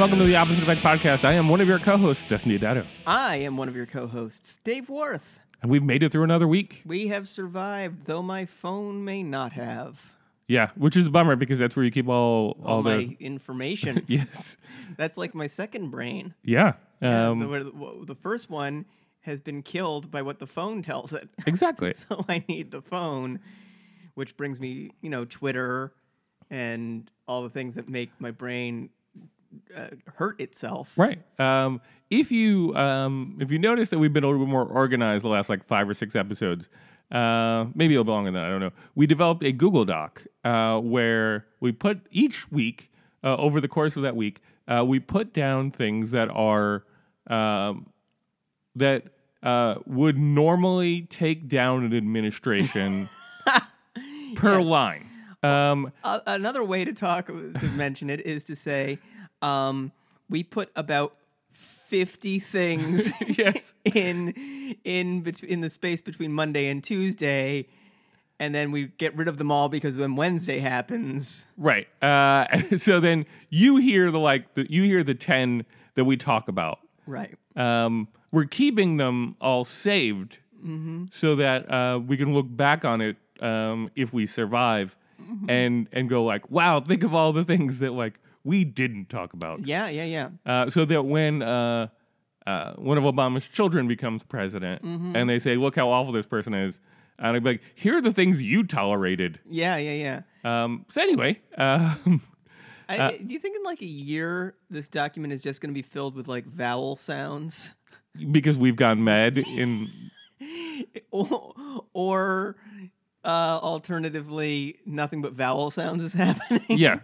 Welcome 0.00 0.18
to 0.20 0.24
the 0.24 0.36
Opposite 0.36 0.62
Effect 0.62 0.80
Podcast. 0.80 1.24
I 1.24 1.34
am 1.34 1.50
one 1.50 1.60
of 1.60 1.68
your 1.68 1.78
co-hosts, 1.78 2.24
Destiny 2.26 2.56
Dado. 2.56 2.86
I 3.06 3.36
am 3.36 3.58
one 3.58 3.68
of 3.68 3.76
your 3.76 3.84
co-hosts, 3.84 4.56
Dave 4.64 4.88
Worth. 4.88 5.40
And 5.60 5.70
we've 5.70 5.82
made 5.82 6.02
it 6.02 6.10
through 6.10 6.22
another 6.22 6.48
week. 6.48 6.80
We 6.86 7.08
have 7.08 7.28
survived, 7.28 8.06
though 8.06 8.22
my 8.22 8.46
phone 8.46 9.04
may 9.04 9.22
not 9.22 9.52
have 9.52 10.14
Yeah, 10.48 10.70
which 10.76 10.96
is 10.96 11.08
a 11.08 11.10
bummer 11.10 11.36
because 11.36 11.58
that's 11.58 11.76
where 11.76 11.84
you 11.84 11.90
keep 11.90 12.08
all 12.08 12.56
all, 12.64 12.76
all 12.76 12.82
the 12.82 12.96
my 12.96 13.16
information. 13.20 14.02
Yes. 14.08 14.56
That's 14.96 15.18
like 15.18 15.34
my 15.34 15.46
second 15.46 15.90
brain. 15.90 16.32
Yeah. 16.44 16.72
Yeah, 17.02 17.28
Um, 17.28 17.50
where 17.50 17.62
the, 17.62 18.04
the 18.06 18.14
first 18.14 18.48
one 18.48 18.86
has 19.20 19.38
been 19.38 19.62
killed 19.62 20.10
by 20.10 20.22
what 20.22 20.38
the 20.38 20.46
phone 20.46 20.80
tells 20.80 21.12
it. 21.12 21.28
exactly. 21.46 21.92
so 21.92 22.24
I 22.26 22.42
need 22.48 22.70
the 22.70 22.80
phone, 22.80 23.38
which 24.14 24.34
brings 24.38 24.60
me, 24.60 24.92
you 25.02 25.10
know, 25.10 25.26
Twitter 25.26 25.92
and 26.48 27.10
all 27.28 27.42
the 27.42 27.50
things 27.50 27.74
that 27.74 27.90
make 27.90 28.10
my 28.18 28.30
brain 28.30 28.88
uh, 29.76 29.88
hurt 30.16 30.40
itself. 30.40 30.92
Right. 30.96 31.20
Um, 31.40 31.80
if 32.10 32.30
you 32.30 32.74
um, 32.76 33.36
if 33.40 33.50
you 33.52 33.58
notice 33.58 33.88
that 33.90 33.98
we've 33.98 34.12
been 34.12 34.24
a 34.24 34.26
little 34.28 34.44
bit 34.44 34.50
more 34.50 34.64
organized 34.64 35.24
the 35.24 35.28
last 35.28 35.48
like 35.48 35.64
five 35.66 35.88
or 35.88 35.94
six 35.94 36.14
episodes, 36.16 36.68
uh, 37.12 37.66
maybe 37.74 37.94
a 37.94 37.98
little 38.00 38.14
longer 38.14 38.30
than 38.30 38.40
that, 38.40 38.46
I 38.46 38.50
don't 38.50 38.60
know. 38.60 38.72
We 38.94 39.06
developed 39.06 39.42
a 39.44 39.52
Google 39.52 39.84
Doc 39.84 40.22
uh, 40.44 40.78
where 40.78 41.46
we 41.60 41.72
put 41.72 42.00
each 42.10 42.50
week 42.50 42.90
uh, 43.22 43.36
over 43.36 43.60
the 43.60 43.68
course 43.68 43.96
of 43.96 44.02
that 44.02 44.16
week, 44.16 44.40
uh, 44.66 44.84
we 44.86 44.98
put 44.98 45.32
down 45.34 45.70
things 45.70 46.10
that 46.12 46.28
are 46.30 46.84
um, 47.28 47.86
that 48.76 49.04
uh, 49.42 49.76
would 49.86 50.18
normally 50.18 51.02
take 51.02 51.48
down 51.48 51.84
an 51.84 51.94
administration 51.96 53.08
per 54.36 54.58
Yes. 54.58 54.66
line. 54.68 55.06
Um, 55.42 55.92
Uh, 56.04 56.20
another 56.26 56.62
way 56.62 56.84
to 56.84 56.92
talk 56.92 57.26
to 57.28 57.66
mention 57.74 58.10
it 58.10 58.20
is 58.26 58.44
to 58.44 58.54
say 58.56 58.98
um, 59.42 59.92
we 60.28 60.42
put 60.42 60.70
about 60.76 61.16
50 61.52 62.38
things 62.38 63.10
yes. 63.38 63.72
in 63.84 64.76
in 64.84 65.22
bet- 65.22 65.42
in 65.42 65.60
the 65.60 65.70
space 65.70 66.00
between 66.00 66.32
Monday 66.32 66.68
and 66.68 66.82
Tuesday 66.84 67.66
and 68.38 68.54
then 68.54 68.70
we 68.70 68.86
get 68.96 69.14
rid 69.16 69.28
of 69.28 69.36
them 69.38 69.50
all 69.50 69.68
because 69.68 69.98
when 69.98 70.14
Wednesday 70.16 70.60
happens 70.60 71.46
Right. 71.56 71.88
Uh, 72.02 72.46
so 72.78 73.00
then 73.00 73.26
you 73.50 73.76
hear 73.76 74.10
the 74.10 74.18
like 74.20 74.54
the, 74.54 74.66
you 74.70 74.84
hear 74.84 75.02
the 75.02 75.14
ten 75.14 75.64
that 75.94 76.04
we 76.04 76.16
talk 76.16 76.48
about. 76.48 76.78
right 77.06 77.34
Um, 77.56 78.08
we're 78.30 78.44
keeping 78.46 78.96
them 78.96 79.36
all 79.40 79.64
saved 79.64 80.38
Mm-hmm. 80.64 81.06
so 81.10 81.36
that 81.36 81.72
uh, 81.72 81.98
we 82.00 82.18
can 82.18 82.34
look 82.34 82.44
back 82.46 82.84
on 82.84 83.00
it 83.00 83.16
um, 83.40 83.90
if 83.96 84.12
we 84.12 84.26
survive 84.26 84.96
Mm-hmm. 85.20 85.50
and 85.50 85.88
and 85.92 86.08
go 86.08 86.24
like, 86.24 86.50
wow, 86.50 86.80
think 86.80 87.02
of 87.02 87.14
all 87.14 87.32
the 87.34 87.44
things 87.44 87.78
that 87.80 87.92
like 87.92 88.14
we 88.44 88.64
didn't 88.64 89.08
talk 89.08 89.32
about. 89.32 89.66
yeah 89.66 89.88
yeah 89.88 90.04
yeah 90.04 90.28
Uh, 90.46 90.70
so 90.70 90.84
that 90.86 91.02
when 91.04 91.42
uh, 91.42 91.88
uh, 92.46 92.72
one 92.74 92.96
of 92.98 93.04
Obama's 93.04 93.46
children 93.46 93.86
becomes 93.88 94.22
president 94.22 94.82
Mm-hmm. 94.82 95.14
and 95.16 95.28
they 95.28 95.38
say, 95.38 95.56
look 95.56 95.76
how 95.76 95.88
awful 95.90 96.12
this 96.12 96.26
person 96.26 96.54
is, 96.54 96.78
and 97.18 97.36
I'd 97.36 97.44
be 97.44 97.50
like, 97.50 97.62
here 97.74 97.96
are 97.98 98.00
the 98.00 98.12
things 98.12 98.40
you 98.42 98.64
tolerated. 98.64 99.38
yeah 99.48 99.76
yeah 99.76 100.22
yeah 100.44 100.62
Um, 100.64 100.86
so 100.88 101.02
anyway, 101.02 101.38
um, 101.58 102.22
I, 102.88 102.96
Uh, 102.98 103.10
do 103.10 103.32
you 103.32 103.38
think 103.38 103.56
in 103.56 103.62
like 103.62 103.82
a 103.82 103.86
year 103.86 104.54
this 104.70 104.88
document 104.88 105.32
is 105.32 105.40
just 105.42 105.60
going 105.60 105.70
to 105.70 105.74
be 105.74 105.82
filled 105.82 106.14
with 106.16 106.26
like 106.28 106.44
vowel 106.46 106.96
sounds 106.96 107.74
because 108.32 108.56
we've 108.58 108.74
gone 108.76 109.04
mad 109.04 109.38
in 109.38 109.86
or, 111.12 111.52
or 111.92 112.56
uh, 113.24 113.58
alternatively 113.62 114.78
nothing 114.86 115.22
but 115.22 115.32
vowel 115.32 115.70
sounds 115.70 116.02
is 116.02 116.14
happening 116.14 116.62
yeah 116.70 117.00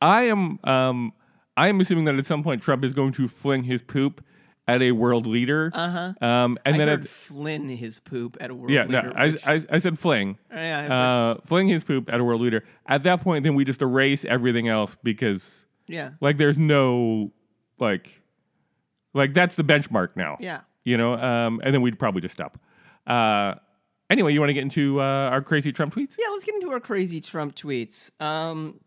i 0.00 0.22
am 0.22 0.58
um 0.64 1.12
i 1.56 1.68
am 1.68 1.80
assuming 1.80 2.04
that 2.04 2.14
at 2.16 2.26
some 2.26 2.42
point 2.42 2.62
trump 2.62 2.84
is 2.84 2.92
going 2.92 3.12
to 3.12 3.28
fling 3.28 3.64
his 3.64 3.80
poop 3.82 4.24
at 4.66 4.80
a 4.80 4.92
world 4.92 5.26
leader. 5.26 5.70
Uh-huh. 5.74 6.14
Um 6.26 6.56
and 6.64 6.76
I 6.76 6.78
then 6.78 6.88
heard 6.88 7.00
at, 7.02 7.06
Flynn 7.08 7.68
his 7.68 7.98
poop 8.00 8.38
at 8.40 8.48
a 8.50 8.54
world 8.54 8.70
yeah 8.70 8.84
leader. 8.84 9.02
no 9.02 9.12
I, 9.14 9.26
which- 9.26 9.46
I 9.46 9.62
i 9.70 9.78
said 9.78 9.98
fling. 9.98 10.38
Yeah, 10.50 10.88
but- 10.88 10.94
uh 10.94 11.40
fling 11.46 11.66
his 11.68 11.84
poop 11.84 12.08
at 12.10 12.18
a 12.18 12.24
world 12.24 12.40
leader. 12.40 12.64
At 12.86 13.02
that 13.02 13.20
point 13.20 13.44
then 13.44 13.54
we 13.54 13.66
just 13.66 13.82
erase 13.82 14.24
everything 14.24 14.68
else 14.68 14.96
because 15.02 15.44
yeah, 15.86 16.12
like 16.22 16.38
there's 16.38 16.56
no 16.56 17.30
like 17.78 18.08
like 19.12 19.34
that's 19.34 19.54
the 19.54 19.64
benchmark 19.64 20.16
now. 20.16 20.38
Yeah. 20.40 20.60
you 20.82 20.96
know 20.96 21.12
um 21.12 21.60
and 21.62 21.74
then 21.74 21.82
we'd 21.82 21.98
probably 21.98 22.22
just 22.22 22.32
stop. 22.32 22.58
Uh 23.06 23.56
anyway 24.08 24.32
you 24.32 24.40
want 24.40 24.48
to 24.48 24.54
get 24.54 24.62
into 24.62 24.98
uh 24.98 25.28
our 25.28 25.42
crazy 25.42 25.72
trump 25.72 25.94
tweets? 25.94 26.14
Yeah, 26.18 26.28
let's 26.32 26.44
get 26.44 26.54
into 26.54 26.70
our 26.70 26.80
crazy 26.80 27.20
Trump 27.20 27.54
tweets. 27.54 28.10
Um, 28.18 28.80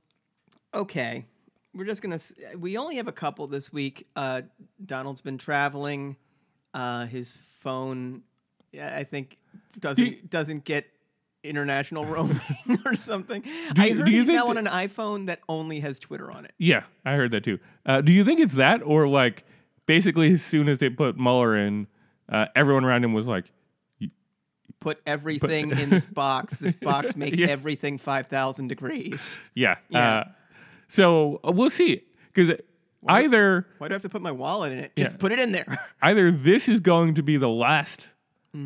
okay, 0.74 1.26
we're 1.74 1.86
just 1.86 2.02
gonna. 2.02 2.20
We 2.58 2.78
only 2.78 2.96
have 2.98 3.08
a 3.08 3.12
couple 3.14 3.48
this 3.48 3.72
week. 3.72 4.08
Uh, 4.16 4.42
Donald's 4.86 5.22
been 5.22 5.38
traveling. 5.38 6.16
Uh, 6.74 7.06
his 7.08 7.38
phone, 7.60 8.22
yeah, 8.72 8.96
I 8.96 9.04
think, 9.04 9.38
doesn't 9.80 10.06
you- 10.06 10.18
doesn't 10.30 10.64
get 10.64 10.86
international 11.44 12.04
roaming 12.14 12.40
or 12.86 12.96
something. 12.96 13.42
Do 13.42 13.50
I 13.82 13.86
you- 13.88 13.96
heard 13.98 14.06
do 14.06 14.12
you 14.12 14.18
he's 14.20 14.28
think 14.28 14.38
now 14.38 14.48
on 14.48 14.58
an 14.58 14.66
iPhone 14.66 15.28
that 15.28 15.40
only 15.50 15.80
has 15.80 16.00
Twitter 16.00 16.30
on 16.32 16.46
it. 16.46 16.54
Yeah, 16.58 16.84
I 17.06 17.14
heard 17.14 17.32
that 17.32 17.44
too. 17.44 17.60
Uh, 17.86 18.02
do 18.02 18.12
you 18.12 18.24
think 18.26 18.40
it's 18.40 18.54
that, 18.56 18.82
or 18.84 19.08
like 19.08 19.44
basically 19.86 20.34
as 20.34 20.44
soon 20.44 20.68
as 20.70 20.78
they 20.80 20.90
put 20.90 21.18
Mueller 21.18 21.56
in, 21.56 21.88
uh, 22.30 22.48
everyone 22.56 22.84
around 22.86 23.04
him 23.04 23.14
was 23.14 23.26
like, 23.26 23.46
Put 24.80 25.02
everything 25.08 25.72
in 25.72 25.90
this 25.90 26.06
box. 26.06 26.58
This 26.60 26.76
box 26.82 27.16
makes 27.16 27.40
Yeah. 27.40 27.48
everything 27.48 27.98
five 27.98 28.28
thousand 28.28 28.68
degrees. 28.68 29.40
"Yeah." 29.56 29.78
Yeah. 29.90 30.26
So 30.88 31.40
uh, 31.48 31.52
we'll 31.52 31.70
see, 31.70 32.04
because 32.34 32.56
either 33.08 33.68
Why 33.78 33.88
do 33.88 33.94
I 33.94 33.96
have 33.96 34.02
to 34.04 34.10
put 34.10 34.22
my 34.22 34.32
wallet 34.32 34.72
in 34.72 34.80
it? 34.80 34.92
Just 34.96 35.12
Yeah. 35.14 35.18
put 35.18 35.32
it 35.32 35.40
in 35.40 35.52
there. 35.52 35.80
either 36.02 36.32
this 36.32 36.68
is 36.68 36.80
going 36.80 37.16
to 37.16 37.24
be 37.24 37.38
the 37.38 37.50
last 37.50 38.08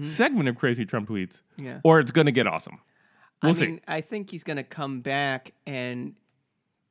segment 0.03 0.47
of 0.47 0.55
crazy 0.57 0.85
Trump 0.85 1.09
tweets, 1.09 1.33
Mm-hmm. 1.57 1.65
yeah. 1.65 1.79
or 1.83 1.99
it's 1.99 2.11
going 2.11 2.25
to 2.27 2.31
get 2.31 2.47
awesome. 2.47 2.79
We'll 3.43 3.51
I 3.51 3.55
see. 3.55 3.61
mean, 3.67 3.81
I 3.87 4.01
think 4.01 4.29
he's 4.29 4.43
going 4.43 4.57
to 4.57 4.63
come 4.63 5.01
back, 5.01 5.51
and 5.65 6.13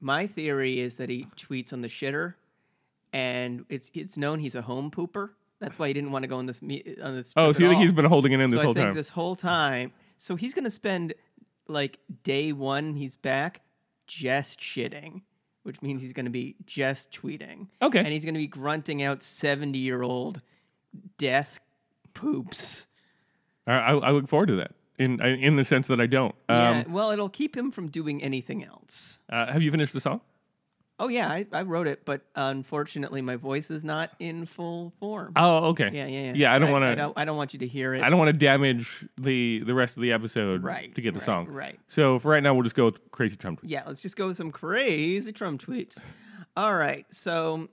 my 0.00 0.26
theory 0.26 0.80
is 0.80 0.96
that 0.96 1.08
he 1.08 1.26
tweets 1.36 1.72
on 1.72 1.80
the 1.80 1.88
shitter, 1.88 2.34
and 3.12 3.64
it's 3.68 3.90
it's 3.94 4.16
known 4.16 4.38
he's 4.40 4.54
a 4.54 4.62
home 4.62 4.90
pooper. 4.90 5.30
That's 5.60 5.78
why 5.78 5.88
he 5.88 5.92
didn't 5.94 6.10
want 6.12 6.22
to 6.24 6.26
go 6.26 6.36
on 6.38 6.46
this 6.46 6.60
me- 6.62 6.96
on 7.02 7.14
this. 7.16 7.32
oh, 7.36 7.46
trip 7.52 7.56
so 7.56 7.62
you 7.62 7.68
at 7.68 7.70
think 7.72 7.82
he's 7.82 7.92
been 7.92 8.04
holding 8.06 8.32
it 8.32 8.40
in 8.40 8.48
So 8.48 8.52
this 8.56 8.60
I 8.60 8.64
whole 8.64 8.74
think 8.74 8.86
time? 8.86 8.94
this 8.94 9.10
whole 9.10 9.36
time. 9.36 9.92
So 10.18 10.34
he's 10.36 10.54
going 10.54 10.64
to 10.64 10.70
spend 10.70 11.14
like 11.68 11.98
day 12.24 12.52
one. 12.52 12.96
He's 12.96 13.14
back 13.16 13.60
just 14.10 14.60
shitting, 14.60 15.22
which 15.62 15.80
means 15.82 16.02
he's 16.02 16.12
going 16.12 16.26
to 16.26 16.30
be 16.30 16.56
just 16.66 17.12
tweeting, 17.12 17.68
okay. 17.80 17.98
and 17.98 18.08
he's 18.08 18.24
going 18.24 18.34
to 18.34 18.40
be 18.40 18.46
grunting 18.46 19.02
out 19.02 19.22
seventy 19.22 19.78
year 19.78 20.02
old 20.02 20.42
death 21.18 21.60
poops. 22.14 22.86
I, 23.66 23.72
I, 23.72 23.92
I 23.92 24.10
look 24.10 24.28
forward 24.28 24.46
to 24.46 24.56
that. 24.56 24.72
In 24.98 25.18
in 25.20 25.56
the 25.56 25.64
sense 25.64 25.86
that 25.86 25.98
I 26.00 26.06
don't. 26.06 26.34
Um, 26.48 26.56
yeah, 26.56 26.84
well, 26.88 27.10
it'll 27.10 27.30
keep 27.30 27.56
him 27.56 27.70
from 27.70 27.88
doing 27.88 28.22
anything 28.22 28.62
else. 28.64 29.18
uh, 29.30 29.50
have 29.50 29.62
you 29.62 29.70
finished 29.70 29.94
the 29.94 30.00
song? 30.00 30.20
Oh 31.02 31.08
yeah, 31.08 31.30
I, 31.30 31.46
I 31.50 31.62
wrote 31.62 31.86
it, 31.86 32.04
but 32.04 32.20
unfortunately, 32.36 33.22
my 33.22 33.36
voice 33.36 33.70
is 33.70 33.82
not 33.82 34.10
in 34.18 34.44
full 34.44 34.90
form. 35.00 35.32
Oh, 35.34 35.68
okay. 35.70 35.88
yeah, 35.92 36.06
yeah, 36.06 36.20
yeah. 36.26 36.32
Yeah, 36.36 36.54
I 36.54 36.58
don't 36.58 36.70
want 36.70 36.84
I 36.84 36.90
to. 36.90 36.96
don't, 36.96 37.18
I 37.18 37.24
don't 37.24 37.38
want 37.38 37.54
you 37.54 37.60
to 37.60 37.66
hear 37.66 37.94
it. 37.94 38.02
I 38.02 38.10
don't 38.10 38.18
want 38.18 38.28
to 38.28 38.34
damage 38.34 39.06
the 39.18 39.62
the 39.64 39.72
rest 39.72 39.96
of 39.96 40.02
the 40.02 40.12
episode 40.12 40.62
Right, 40.62 40.94
to 40.94 41.00
get 41.00 41.14
the 41.14 41.20
right, 41.20 41.26
song. 41.26 41.46
right. 41.48 41.80
So 41.88 42.18
for 42.18 42.30
right 42.30 42.42
now, 42.42 42.52
we'll 42.52 42.64
just 42.64 42.76
go 42.76 42.84
with 42.84 43.10
crazy 43.12 43.34
Trump. 43.36 43.62
tweets. 43.62 43.70
Yeah, 43.70 43.82
let's 43.86 44.02
just 44.02 44.16
go 44.16 44.26
with 44.26 44.36
some 44.36 44.50
crazy 44.52 45.32
Trump 45.32 45.62
tweets. 45.64 45.96
All 46.54 46.74
right, 46.74 47.06
so 47.10 47.68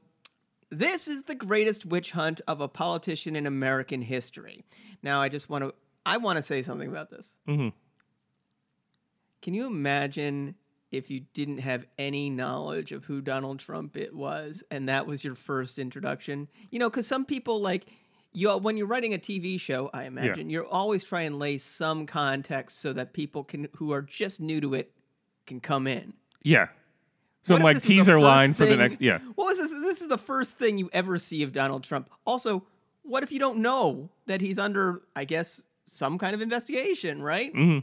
this 0.69 1.09
is 1.09 1.23
the 1.23 1.35
greatest 1.35 1.85
witch 1.85 2.11
hunt 2.11 2.39
of 2.47 2.61
a 2.61 2.69
politician 2.69 3.35
in 3.35 3.45
American 3.45 4.01
history. 4.01 4.63
Now, 5.03 5.21
I 5.21 5.27
just 5.27 5.49
want 5.49 5.65
to 5.65 5.73
I 6.05 6.15
want 6.15 6.37
to 6.37 6.43
say 6.43 6.61
something 6.63 6.87
about 6.89 7.09
this. 7.09 7.35
Mm-hmm. 7.47 7.69
Can 9.41 9.53
you 9.53 9.67
imagine 9.67 10.55
if 10.91 11.09
you 11.09 11.21
didn't 11.33 11.59
have 11.59 11.85
any 11.97 12.29
knowledge 12.29 12.91
of 12.91 13.05
who 13.05 13.21
Donald 13.21 13.59
Trump 13.59 13.97
it 13.97 14.15
was 14.15 14.63
and 14.71 14.87
that 14.87 15.05
was 15.05 15.23
your 15.23 15.35
first 15.35 15.79
introduction? 15.79 16.47
You 16.69 16.79
know, 16.79 16.89
cuz 16.89 17.07
some 17.07 17.25
people 17.25 17.59
like 17.59 17.85
you 18.33 18.55
when 18.57 18.77
you're 18.77 18.87
writing 18.87 19.13
a 19.13 19.17
TV 19.17 19.59
show, 19.59 19.89
I 19.93 20.03
imagine, 20.03 20.49
you're 20.49 20.65
always 20.65 21.03
trying 21.03 21.31
to 21.31 21.37
lay 21.37 21.57
some 21.57 22.05
context 22.05 22.79
so 22.79 22.93
that 22.93 23.13
people 23.13 23.43
can 23.43 23.67
who 23.77 23.91
are 23.91 24.01
just 24.01 24.39
new 24.39 24.61
to 24.61 24.73
it 24.73 24.93
can 25.45 25.59
come 25.59 25.87
in. 25.87 26.13
Yeah. 26.43 26.67
Some 27.43 27.61
like 27.61 27.77
this 27.77 27.83
was 27.83 27.87
the 27.87 27.95
teaser 27.95 28.19
line 28.19 28.53
for 28.53 28.65
the 28.65 28.75
next. 28.75 29.01
Yeah. 29.01 29.19
What 29.35 29.45
was 29.45 29.57
this? 29.57 29.71
This 29.71 30.01
is 30.01 30.09
the 30.09 30.17
first 30.17 30.57
thing 30.57 30.77
you 30.77 30.89
ever 30.91 31.17
see 31.17 31.43
of 31.43 31.53
Donald 31.53 31.83
Trump. 31.83 32.09
Also, 32.25 32.65
what 33.03 33.23
if 33.23 33.31
you 33.31 33.39
don't 33.39 33.59
know 33.59 34.09
that 34.25 34.41
he's 34.41 34.59
under, 34.59 35.01
I 35.15 35.23
guess, 35.23 35.63
some 35.85 36.17
kind 36.17 36.35
of 36.35 36.41
investigation, 36.41 37.23
right? 37.23 37.51
hmm 37.53 37.79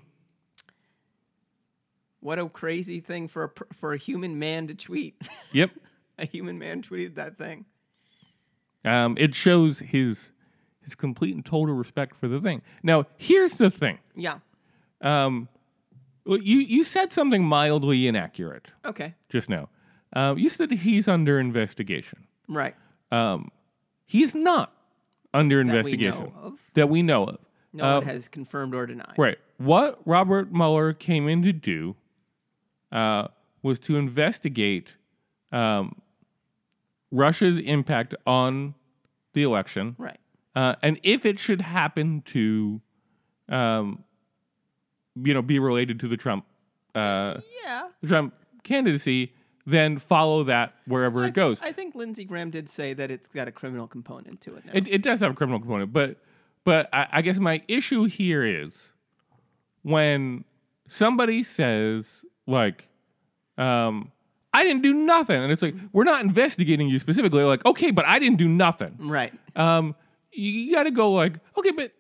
What 2.24 2.38
a 2.38 2.48
crazy 2.48 3.00
thing 3.00 3.28
for 3.28 3.44
a 3.44 3.74
for 3.74 3.92
a 3.92 3.98
human 3.98 4.38
man 4.38 4.66
to 4.68 4.74
tweet. 4.74 5.20
Yep. 5.52 5.72
a 6.18 6.24
human 6.24 6.58
man 6.58 6.80
tweeted 6.80 7.16
that 7.16 7.36
thing. 7.36 7.66
Um, 8.82 9.16
it 9.18 9.34
shows 9.34 9.80
his 9.80 10.30
his 10.82 10.94
complete 10.94 11.34
and 11.34 11.44
total 11.44 11.74
respect 11.74 12.16
for 12.16 12.26
the 12.26 12.40
thing. 12.40 12.62
Now, 12.82 13.04
here's 13.18 13.52
the 13.54 13.68
thing. 13.70 13.98
Yeah. 14.16 14.38
Um, 15.02 15.48
well, 16.24 16.38
you 16.40 16.60
you 16.60 16.82
said 16.82 17.12
something 17.12 17.44
mildly 17.44 18.06
inaccurate 18.06 18.70
Okay. 18.86 19.14
just 19.28 19.50
now. 19.50 19.68
Uh, 20.16 20.34
you 20.36 20.48
said 20.48 20.70
he's 20.70 21.06
under 21.06 21.38
investigation. 21.38 22.26
Right. 22.48 22.74
Um, 23.12 23.50
he's 24.06 24.34
not 24.34 24.72
under 25.34 25.58
That 25.58 25.64
we 25.72 25.76
investigation 25.78 26.24
know 26.24 26.32
of. 26.42 26.70
that 26.72 26.88
we 26.88 27.02
know 27.02 27.24
of. 27.26 27.38
No 27.74 27.84
Uh, 27.84 27.94
one 27.98 28.06
has 28.08 28.28
confirmed 28.28 28.74
or 28.74 28.86
denied. 28.86 29.12
Right. 29.18 29.36
What 29.58 30.00
Robert 30.06 30.52
Mueller 30.52 30.94
came 30.94 31.28
in 31.28 31.42
to 31.42 31.52
do 31.52 31.96
uh, 32.94 33.28
was 33.62 33.78
to 33.80 33.96
investigate 33.96 34.94
um, 35.52 36.00
Russia's 37.10 37.58
impact 37.58 38.14
on 38.26 38.74
the 39.34 39.42
election, 39.42 39.96
Right. 39.98 40.18
uh, 40.56 40.76
and 40.82 40.98
if 41.02 41.26
it 41.26 41.38
should 41.38 41.60
happen 41.60 42.22
to, 42.26 42.80
um, 43.48 44.04
you 45.16 45.34
know, 45.34 45.42
be 45.42 45.58
related 45.58 46.00
to 46.00 46.08
the 46.08 46.16
Trump 46.16 46.44
uh, 46.94 47.40
Yeah. 47.64 47.88
the 48.00 48.06
Trump 48.08 48.34
candidacy, 48.62 49.32
then 49.66 49.98
follow 49.98 50.44
that 50.44 50.74
wherever 50.86 51.24
I 51.24 51.28
it 51.28 51.34
goes. 51.34 51.60
I 51.60 51.72
think 51.72 51.94
Lindsey 51.96 52.24
Graham 52.24 52.50
did 52.50 52.68
say 52.68 52.92
that 52.94 53.10
it's 53.10 53.26
got 53.26 53.48
a 53.48 53.52
criminal 53.52 53.88
component 53.88 54.40
to 54.42 54.54
it. 54.56 54.64
It, 54.72 54.86
it 54.88 55.02
does 55.02 55.18
have 55.20 55.32
a 55.32 55.34
criminal 55.34 55.58
component, 55.58 55.92
but 55.92 56.18
but 56.64 56.88
I, 56.92 57.06
I 57.12 57.22
guess 57.22 57.38
my 57.38 57.62
issue 57.68 58.04
here 58.04 58.44
is 58.44 58.72
when 59.82 60.44
somebody 60.88 61.42
says 61.42 62.06
like, 62.46 62.86
um, 63.58 64.10
"I 64.52 64.64
didn't 64.64 64.82
do 64.82 64.92
nothing," 64.94 65.42
and 65.42 65.50
it's 65.52 65.62
like 65.62 65.74
we're 65.92 66.04
not 66.04 66.22
investigating 66.22 66.88
you 66.88 66.98
specifically. 66.98 67.42
Like, 67.44 67.64
okay, 67.64 67.90
but 67.90 68.04
I 68.06 68.18
didn't 68.18 68.38
do 68.38 68.48
nothing. 68.48 68.96
right. 68.98 69.32
Um, 69.56 69.94
you, 70.32 70.50
you 70.50 70.74
got 70.74 70.82
to 70.84 70.90
go 70.90 71.12
like, 71.12 71.34
okay, 71.56 71.70
but 71.70 71.92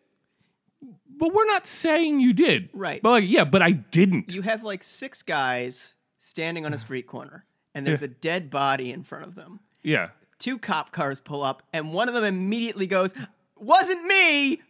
but 1.16 1.32
we're 1.32 1.46
not 1.46 1.66
saying 1.66 2.18
you 2.20 2.32
did, 2.32 2.68
Right. 2.72 3.00
But 3.00 3.10
like, 3.10 3.24
yeah, 3.28 3.44
but 3.44 3.62
I 3.62 3.70
didn't. 3.70 4.30
You 4.30 4.42
have 4.42 4.64
like 4.64 4.82
six 4.82 5.22
guys 5.22 5.94
standing 6.18 6.66
on 6.66 6.74
a 6.74 6.78
street 6.78 7.06
corner, 7.06 7.44
and 7.74 7.86
there's 7.86 8.02
a 8.02 8.08
dead 8.08 8.50
body 8.50 8.90
in 8.90 9.04
front 9.04 9.24
of 9.26 9.34
them. 9.34 9.60
yeah, 9.82 10.08
Two 10.40 10.58
cop 10.58 10.90
cars 10.90 11.20
pull 11.20 11.42
up, 11.44 11.62
and 11.72 11.92
one 11.92 12.08
of 12.08 12.14
them 12.14 12.24
immediately 12.24 12.86
goes, 12.88 13.14
"Wasn't 13.56 14.04
me. 14.04 14.60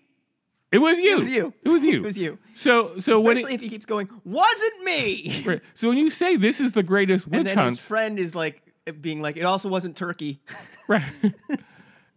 It 0.74 0.78
was 0.78 0.98
you. 0.98 1.12
It 1.12 1.18
was 1.18 1.28
you. 1.28 1.52
It 1.62 1.68
was 1.68 1.82
you. 1.90 1.96
It 1.96 2.02
was 2.02 2.18
you." 2.18 2.38
So 2.54 2.98
so 3.00 3.20
when 3.20 3.36
Especially 3.36 3.54
it, 3.54 3.56
if 3.56 3.60
he 3.62 3.68
keeps 3.68 3.86
going, 3.86 4.08
"Wasn't 4.24 4.84
me." 4.84 5.42
right, 5.46 5.62
so 5.74 5.88
when 5.88 5.98
you 5.98 6.10
say 6.10 6.36
this 6.36 6.60
is 6.60 6.72
the 6.72 6.82
greatest 6.82 7.26
witch 7.26 7.38
And 7.38 7.46
then 7.46 7.56
hunt, 7.58 7.70
his 7.70 7.78
friend 7.78 8.18
is 8.18 8.34
like 8.34 8.62
being 9.00 9.22
like, 9.22 9.36
"It 9.36 9.44
also 9.44 9.68
wasn't 9.68 9.96
turkey." 9.96 10.40
Right. 10.86 11.02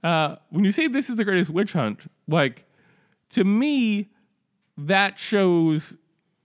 uh, 0.03 0.35
when 0.49 0.65
you 0.65 0.71
say 0.73 0.87
this 0.89 1.09
is 1.09 1.15
the 1.15 1.23
greatest 1.23 1.49
witch 1.49 1.71
hunt, 1.73 2.01
like 2.27 2.65
to 3.31 3.43
me, 3.43 4.09
that 4.77 5.17
shows 5.19 5.93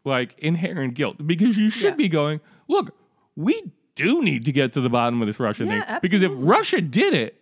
like 0.05 0.35
inherent 0.39 0.95
guilt 0.95 1.17
because 1.27 1.57
you 1.59 1.69
should 1.71 1.91
Yeah. 1.95 1.95
be 1.97 2.09
going, 2.09 2.41
look, 2.69 2.95
we 3.37 3.73
do 3.95 4.23
need 4.23 4.45
to 4.47 4.53
get 4.53 4.73
to 4.75 4.81
the 4.81 4.89
bottom 4.89 5.21
of 5.21 5.27
this 5.27 5.39
Russia 5.41 5.65
Yeah, 5.65 5.85
thing 5.85 5.99
because 6.01 6.23
if. 6.23 6.31
Russia 6.35 6.81
did 6.81 7.13
it, 7.15 7.41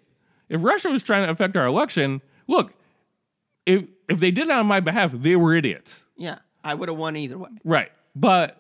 if 0.49 0.63
Russia 0.63 0.89
was 0.91 1.03
trying 1.03 1.25
to 1.27 1.31
affect 1.31 1.57
our 1.57 1.67
election, 1.67 2.21
look, 2.49 2.73
if 3.67 3.85
if 4.11 4.21
they 4.21 4.31
did 4.31 4.47
it 4.49 4.51
on 4.51 4.67
my 4.67 4.81
behalf, 4.81 5.13
they 5.13 5.37
were 5.37 5.55
idiots. 5.55 6.01
yeah, 6.17 6.39
I 6.65 6.75
would 6.75 6.89
have 6.89 6.99
won 6.99 7.17
either 7.17 7.39
way. 7.39 7.51
Right. 7.65 7.91
But 8.15 8.57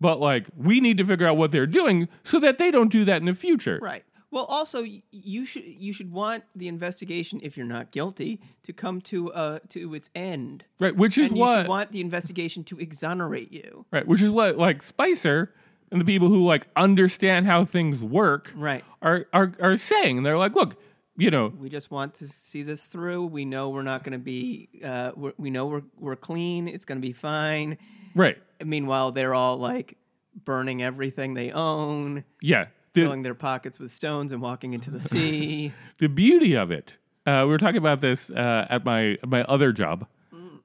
but 0.00 0.20
like 0.20 0.46
we 0.56 0.80
need 0.80 0.98
to 0.98 1.04
figure 1.04 1.26
out 1.26 1.36
what 1.36 1.50
they're 1.50 1.66
doing 1.66 2.08
so 2.24 2.40
that 2.40 2.58
they 2.58 2.70
don't 2.70 2.90
do 2.90 3.04
that 3.04 3.18
in 3.18 3.26
the 3.26 3.34
future. 3.34 3.78
Right. 3.80 4.04
Well, 4.30 4.46
also 4.46 4.84
you 5.12 5.46
should 5.46 5.62
you 5.64 5.92
should 5.92 6.10
want 6.10 6.42
the 6.56 6.66
investigation, 6.66 7.38
if 7.42 7.56
you're 7.56 7.66
not 7.66 7.92
guilty, 7.92 8.40
to 8.64 8.72
come 8.72 9.00
to 9.02 9.32
uh 9.32 9.58
to 9.68 9.94
its 9.94 10.10
end, 10.14 10.64
Right. 10.80 10.96
Which 10.96 11.16
is 11.18 11.28
and 11.28 11.36
you 11.36 11.40
what 11.42 11.58
should 11.60 11.68
want 11.68 11.92
the 11.92 12.00
investigation 12.00 12.64
to 12.64 12.78
exonerate 12.78 13.52
you. 13.52 13.86
Right, 13.92 14.06
which 14.06 14.22
is 14.22 14.30
what 14.30 14.56
like 14.58 14.82
Spicer 14.82 15.54
and 15.92 16.00
the 16.00 16.04
people 16.04 16.26
who 16.28 16.44
like 16.44 16.66
understand 16.74 17.46
how 17.46 17.64
things 17.64 18.02
work 18.02 18.50
Right. 18.56 18.84
are 19.02 19.26
are 19.32 19.52
are 19.60 19.76
saying. 19.76 20.24
They're 20.24 20.38
like, 20.38 20.56
look, 20.56 20.74
you 21.16 21.30
know, 21.30 21.52
We 21.58 21.68
just 21.68 21.90
want 21.90 22.14
to 22.14 22.28
see 22.28 22.62
this 22.62 22.86
through. 22.86 23.26
We 23.26 23.44
know 23.44 23.70
we're 23.70 23.82
not 23.82 24.02
going 24.02 24.12
to 24.12 24.18
be. 24.18 24.68
Uh, 24.82 25.12
we're, 25.14 25.32
we 25.38 25.50
know 25.50 25.66
we're 25.66 25.82
we're 25.98 26.16
clean. 26.16 26.68
It's 26.68 26.84
going 26.84 27.00
to 27.00 27.06
be 27.06 27.12
fine. 27.12 27.78
right, 28.14 28.36
Meanwhile, 28.64 29.12
they're 29.12 29.34
all 29.34 29.56
like 29.56 29.96
burning 30.44 30.82
everything 30.82 31.34
they 31.34 31.52
own, 31.52 32.24
yeah. 32.40 32.66
The 32.94 33.02
filling 33.02 33.22
their 33.22 33.34
pockets 33.34 33.78
with 33.78 33.90
stones, 33.90 34.30
and 34.32 34.40
walking 34.40 34.72
into 34.72 34.90
the 34.90 35.00
sea. 35.00 35.72
the 35.98 36.06
beauty 36.08 36.56
of 36.56 36.70
it. 36.70 36.96
Uh, 37.26 37.42
we 37.44 37.50
were 37.50 37.58
talking 37.58 37.78
about 37.78 38.00
this 38.00 38.30
uh, 38.30 38.66
at 38.70 38.84
my 38.84 39.18
my 39.26 39.42
other 39.44 39.72
job 39.72 40.06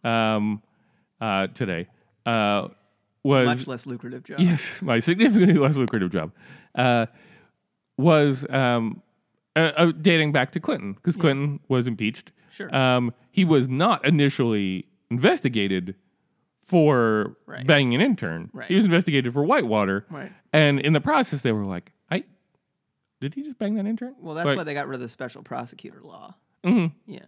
um, 0.03 0.61
uh, 1.21 1.47
today. 1.47 1.87
Uh, 2.25 2.67
was 3.23 3.45
Much 3.45 3.67
less 3.67 3.85
lucrative 3.85 4.23
job. 4.23 4.39
yes, 4.41 4.81
my 4.81 4.99
significantly 4.99 5.55
less 5.55 5.75
lucrative 5.75 6.11
job 6.11 6.31
uh, 6.75 7.07
was 7.97 8.45
um, 8.49 9.01
uh, 9.59 9.71
uh, 9.77 9.91
dating 10.01 10.31
back 10.31 10.51
to 10.53 10.59
Clinton 10.59 10.93
because 10.93 11.15
Clinton 11.15 11.59
was 11.67 11.87
impeached. 11.87 12.31
Sure. 12.51 12.73
Um, 12.75 13.13
he 13.31 13.45
was 13.45 13.67
not 13.69 14.05
initially 14.05 14.85
investigated 15.11 15.95
for 16.65 17.35
Right. 17.45 17.65
banging 17.65 17.95
an 17.95 18.01
intern. 18.01 18.49
Right. 18.53 18.67
He 18.67 18.75
was 18.75 18.85
investigated 18.85 19.33
for 19.33 19.43
Whitewater. 19.43 20.05
Right. 20.09 20.31
And 20.53 20.79
in 20.79 20.93
the 20.93 21.01
process, 21.01 21.41
they 21.41 21.51
were 21.51 21.65
like, 21.65 21.91
"I 22.11 22.23
did 23.21 23.33
he 23.33 23.43
just 23.43 23.57
bang 23.59 23.75
that 23.75 23.85
intern?" 23.85 24.15
Well, 24.19 24.35
that's 24.35 24.45
Like, 24.47 24.57
why 24.57 24.63
they 24.63 24.73
got 24.73 24.87
rid 24.87 24.95
of 24.95 25.01
the 25.01 25.09
special 25.09 25.41
prosecutor 25.43 26.01
law. 26.01 26.35
Mhm. 26.63 26.91
Yeah. 27.05 27.19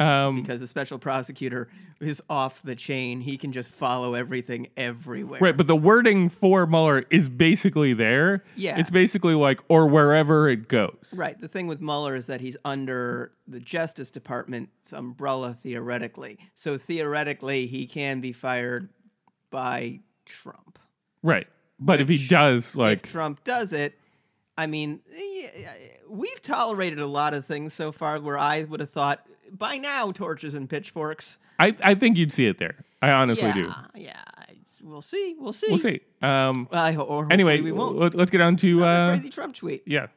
Um, 0.00 0.40
because 0.40 0.60
the 0.60 0.68
special 0.68 0.98
prosecutor 0.98 1.68
is 2.00 2.22
off 2.30 2.62
the 2.62 2.76
chain. 2.76 3.20
He 3.20 3.36
can 3.36 3.50
just 3.50 3.72
follow 3.72 4.14
everything 4.14 4.68
everywhere. 4.76 5.40
right, 5.42 5.56
but 5.56 5.66
the 5.66 5.74
wording 5.74 6.28
for 6.28 6.66
Mueller 6.66 7.04
is 7.10 7.28
basically 7.28 7.94
there. 7.94 8.44
Yeah. 8.54 8.78
It's 8.78 8.90
basically 8.90 9.34
like, 9.34 9.60
or 9.68 9.88
wherever 9.88 10.48
it 10.48 10.68
goes. 10.68 10.94
Right. 11.12 11.40
The 11.40 11.48
thing 11.48 11.66
with 11.66 11.80
Mueller 11.80 12.14
is 12.14 12.26
that 12.26 12.40
he's 12.40 12.56
under 12.64 13.32
the 13.48 13.58
Justice 13.58 14.12
Department's 14.12 14.92
umbrella 14.92 15.56
theoretically. 15.60 16.38
So 16.54 16.78
theoretically, 16.78 17.66
he 17.66 17.86
can 17.86 18.20
be 18.20 18.32
fired 18.32 18.90
by 19.50 20.00
Trump. 20.26 20.78
Right. 21.24 21.48
But 21.80 22.00
if 22.00 22.06
he 22.06 22.24
does, 22.26 22.76
like, 22.76 23.04
if 23.04 23.10
Trump 23.10 23.42
does 23.42 23.72
it, 23.72 23.98
I 24.58 24.66
mean, 24.66 25.00
we've 26.08 26.42
tolerated 26.42 26.98
a 26.98 27.06
lot 27.06 27.32
of 27.32 27.46
things 27.46 27.72
so 27.72 27.92
far 27.92 28.20
where 28.20 28.36
I 28.36 28.64
would 28.64 28.80
have 28.80 28.90
thought 28.90 29.24
by 29.52 29.78
now 29.78 30.10
torches 30.10 30.52
and 30.52 30.68
pitchforks. 30.68 31.38
I, 31.60 31.76
I 31.80 31.94
think 31.94 32.16
you'd 32.16 32.32
see 32.32 32.46
it 32.46 32.58
there. 32.58 32.84
I 33.00 33.10
honestly 33.12 33.46
yeah, 33.46 33.54
do. 33.54 33.72
yeah. 33.94 34.24
We'll 34.82 35.02
see. 35.02 35.36
We'll 35.38 35.52
see. 35.52 35.66
We'll 35.68 35.78
see. 35.78 36.00
Um, 36.22 36.68
or 36.72 37.32
anyway, 37.32 37.60
we 37.60 37.70
won't. 37.70 37.98
let, 37.98 38.16
us 38.16 38.30
get 38.30 38.40
on 38.40 38.56
to, 38.58 38.84
uh, 38.84 39.10
crazy 39.14 39.30
Trump 39.30 39.54
tweet. 39.54 39.84
yeah. 39.86 40.08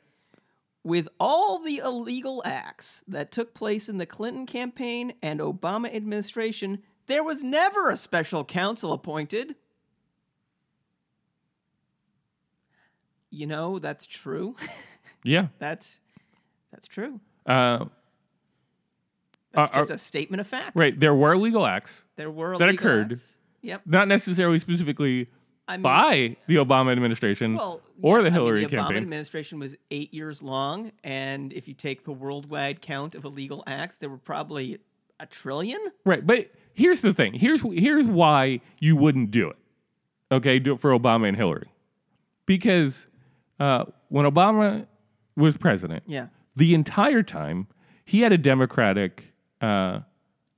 With 0.83 1.07
all 1.19 1.59
the 1.59 1.77
illegal 1.77 2.41
acts 2.43 3.03
that 3.07 3.31
took 3.31 3.53
place 3.53 3.87
in 3.87 3.99
the 3.99 4.07
Clinton 4.07 4.47
campaign 4.47 5.13
and 5.21 5.39
Obama 5.39 5.93
administration, 5.93 6.81
there 7.05 7.23
was 7.23 7.43
never 7.43 7.91
a 7.91 7.97
special 7.97 8.43
counsel 8.43 8.91
appointed. 8.91 9.55
You 13.31 13.47
know, 13.47 13.79
that's 13.79 14.05
true. 14.05 14.55
Yeah. 15.23 15.47
that's 15.59 15.97
that's 16.71 16.87
true. 16.87 17.19
Uh, 17.45 17.85
That's 19.53 19.71
just 19.73 19.89
a 19.89 19.97
statement 19.97 20.39
of 20.41 20.47
fact. 20.47 20.75
right. 20.75 20.97
There 20.97 21.13
were 21.15 21.35
legal 21.37 21.65
acts, 21.65 22.03
There 22.15 22.29
were 22.31 22.57
That 22.57 22.69
occurred. 22.69 23.13
acts. 23.13 23.23
Yep. 23.63 23.81
not 23.85 24.07
necessarily 24.07 24.57
specifically 24.59 25.27
I 25.67 25.77
mean, 25.77 25.83
by 25.83 26.35
the 26.47 26.55
Obama 26.55 26.91
administration 26.91 27.55
well, 27.55 27.81
or 28.01 28.17
yeah, 28.17 28.21
the 28.23 28.27
I 28.27 28.29
mean, 28.29 28.33
Hillary 28.33 28.65
the 28.65 28.75
Obama 28.77 28.97
administration 28.97 29.59
was 29.59 29.75
eight 29.91 30.13
years 30.13 30.41
long, 30.41 30.91
and 31.03 31.53
if 31.53 31.67
you 31.67 31.73
take 31.73 32.03
the 32.03 32.11
worldwide 32.11 32.81
count 32.81 33.13
of 33.15 33.23
illegal 33.23 33.63
acts, 33.67 33.97
there 33.97 34.09
were 34.09 34.17
probably 34.17 34.79
a 35.19 35.25
trillion. 35.27 35.79
Right, 36.05 36.25
but 36.25 36.49
here's 36.73 37.01
the 37.01 37.13
thing. 37.13 37.33
Here's 37.33 37.61
here's 37.61 38.07
why 38.07 38.61
you 38.79 38.95
wouldn't 38.95 39.29
do 39.31 39.49
it. 39.49 39.57
Okay, 40.31 40.57
do 40.57 40.73
it 40.73 40.79
for 40.79 40.91
Obama 40.97 41.27
and 41.27 41.37
Hillary, 41.37 41.69
because 42.47 43.05
uh, 43.61 43.85
when 44.09 44.25
Obama 44.25 44.85
was 45.35 45.55
president, 45.57 46.03
Yeah. 46.07 46.27
the 46.55 46.73
entire 46.73 47.23
time 47.23 47.67
he 48.05 48.21
had 48.21 48.31
a 48.31 48.37
Democratic 48.37 49.33
uh, 49.61 49.99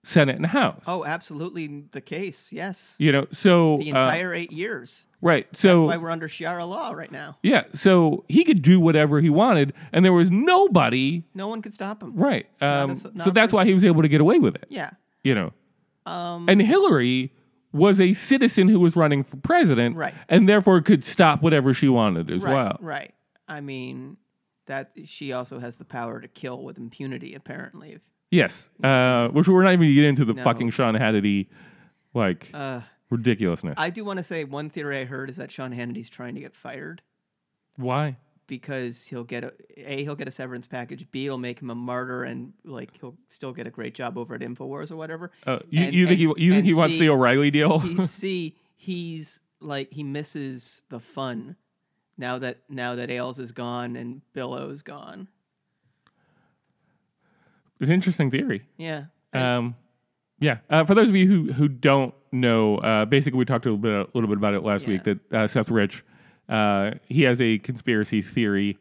Senate 0.04 0.36
and 0.36 0.46
House. 0.46 0.82
Oh, 0.88 1.06
absolutely 1.06 1.86
the 1.92 2.02
case. 2.02 2.52
Yes. 2.52 2.96
You 2.98 3.12
know, 3.12 3.28
so 3.32 3.78
The 3.78 3.94
uh, 3.94 4.00
entire 4.00 4.34
eight 4.34 4.52
years. 4.52 5.06
right, 5.22 5.46
So 5.56 5.70
That's 5.80 5.82
why 5.88 5.98
we're 5.98 6.10
under 6.10 6.28
Sharia 6.28 6.66
law 6.66 6.92
right 6.92 7.12
now. 7.12 7.38
yeah, 7.44 7.64
so 7.74 8.26
he 8.28 8.44
could 8.44 8.62
do 8.62 8.80
whatever 8.80 9.22
he 9.22 9.30
wanted, 9.30 9.74
and 9.94 10.04
there 10.04 10.12
was 10.14 10.30
nobody. 10.32 11.24
No 11.34 11.48
one 11.48 11.62
could 11.62 11.74
stop 11.74 12.02
him. 12.04 12.16
Right, 12.16 12.48
um, 12.62 12.92
a- 12.92 13.12
not 13.14 13.26
so 13.26 13.32
that's 13.32 13.54
why 13.54 13.66
he 13.66 13.74
was 13.74 13.86
able 13.86 14.02
to 14.02 14.08
get 14.10 14.20
away 14.22 14.40
with 14.40 14.56
it. 14.56 14.66
Yeah. 14.70 14.92
You 15.24 15.36
know, 15.36 15.54
Um, 16.06 16.50
And 16.50 16.62
Hillary 16.62 17.32
was 17.74 18.00
a 18.00 18.14
citizen 18.14 18.68
who 18.70 18.80
was 18.80 18.96
running 18.96 19.24
for 19.24 19.36
president, 19.38 19.96
Right. 19.98 20.14
and 20.30 20.48
therefore 20.48 20.80
could 20.82 21.04
stop 21.04 21.42
whatever 21.42 21.74
she 21.74 21.90
wanted 21.90 22.32
as 22.32 22.42
right. 22.44 22.54
well. 22.54 22.78
Right. 22.80 23.14
I 23.48 23.60
mean, 23.62 24.18
that 24.68 24.92
she 25.06 25.34
also 25.34 25.60
has 25.60 25.78
the 25.78 25.84
power 25.86 26.22
to 26.22 26.28
kill 26.28 26.64
with 26.64 26.78
impunity. 26.78 27.34
Apparently. 27.36 27.94
If, 27.94 28.02
Yes, 28.32 28.70
uh, 28.84 29.28
which 29.28 29.48
we're 29.48 29.64
not 29.64 29.74
even 29.74 29.86
gonna 29.88 29.94
get 29.94 30.06
into 30.06 30.26
the 30.26 30.34
No. 30.34 30.44
fucking 30.44 30.70
Sean 30.72 30.96
Hannity, 30.96 31.50
like 32.16 32.50
uh, 32.54 32.82
ridiculousness. 33.12 33.76
I 33.78 33.90
do 33.92 34.04
want 34.06 34.18
to 34.18 34.24
say 34.24 34.44
one 34.44 34.70
theory 34.72 34.98
I 35.00 35.06
heard 35.06 35.30
is 35.30 35.36
that 35.36 35.52
Sean 35.52 35.72
Hannity's 35.72 36.10
trying 36.10 36.34
to 36.36 36.42
get 36.42 36.56
fired 36.56 37.02
Why? 37.76 38.18
Because 38.58 39.06
he'll 39.06 39.24
get 39.24 39.44
a 39.44 39.52
a 39.78 40.04
he'll 40.04 40.16
get 40.16 40.28
a 40.28 40.32
severance 40.32 40.68
package. 40.68 41.08
B 41.12 41.26
it'll 41.26 41.40
make 41.40 41.60
him 41.60 41.72
a 41.72 41.76
martyr, 41.76 42.24
and 42.24 42.54
like 42.64 42.92
he'll 43.02 43.16
still 43.30 43.52
get 43.52 43.66
a 43.66 43.72
great 43.72 43.96
job 43.96 44.16
over 44.16 44.36
at 44.36 44.42
Infowars 44.42 44.92
or 44.92 44.96
whatever. 44.96 45.32
Uh, 45.48 45.58
you, 45.72 45.82
And- 45.86 45.96
you 45.96 46.06
think 46.08 46.20
he 46.20 46.24
you 46.26 46.36
think 46.36 46.54
and 46.54 46.66
he 46.68 46.74
wants 46.76 46.94
C, 46.94 47.00
the 47.00 47.10
O'Reilly 47.10 47.50
deal? 47.50 47.80
he, 47.80 48.06
C 48.06 48.56
he's 48.76 49.40
like 49.60 49.92
he 49.92 50.04
misses 50.04 50.84
the 50.90 51.00
fun 51.00 51.56
now 52.16 52.38
that 52.38 52.60
now 52.70 52.94
that 52.94 53.10
Ailes 53.10 53.40
is 53.40 53.52
gone 53.52 53.96
and 53.96 54.22
Billo's 54.34 54.84
gone. 54.84 55.30
it's 57.80 57.90
an 57.90 57.94
interesting 57.96 58.30
theory. 58.30 58.64
Yeah. 58.78 59.06
Um, 59.34 59.76
yeah. 60.40 60.58
Uh, 60.70 60.84
for 60.84 60.94
those 60.94 61.10
of 61.10 61.16
you 61.16 61.28
who 61.28 61.54
who 61.54 61.68
don't 61.68 62.14
know, 62.32 62.78
uh, 62.78 63.06
basically 63.06 63.40
we 63.40 63.46
talked 63.46 63.66
a 63.66 63.72
little 63.72 63.82
bit 63.82 63.92
a 63.94 64.08
little 64.14 64.28
bit 64.30 64.38
about 64.38 64.54
it 64.54 64.62
last 64.64 64.84
Yeah. 64.84 64.90
week. 64.90 65.04
That 65.06 65.34
uh, 65.34 65.48
Seth 65.48 65.72
Rich, 65.72 66.04
uh, 66.54 66.92
he 67.10 67.24
has 67.24 67.42
a 67.42 67.58
conspiracy 67.60 68.22
theory 68.22 68.78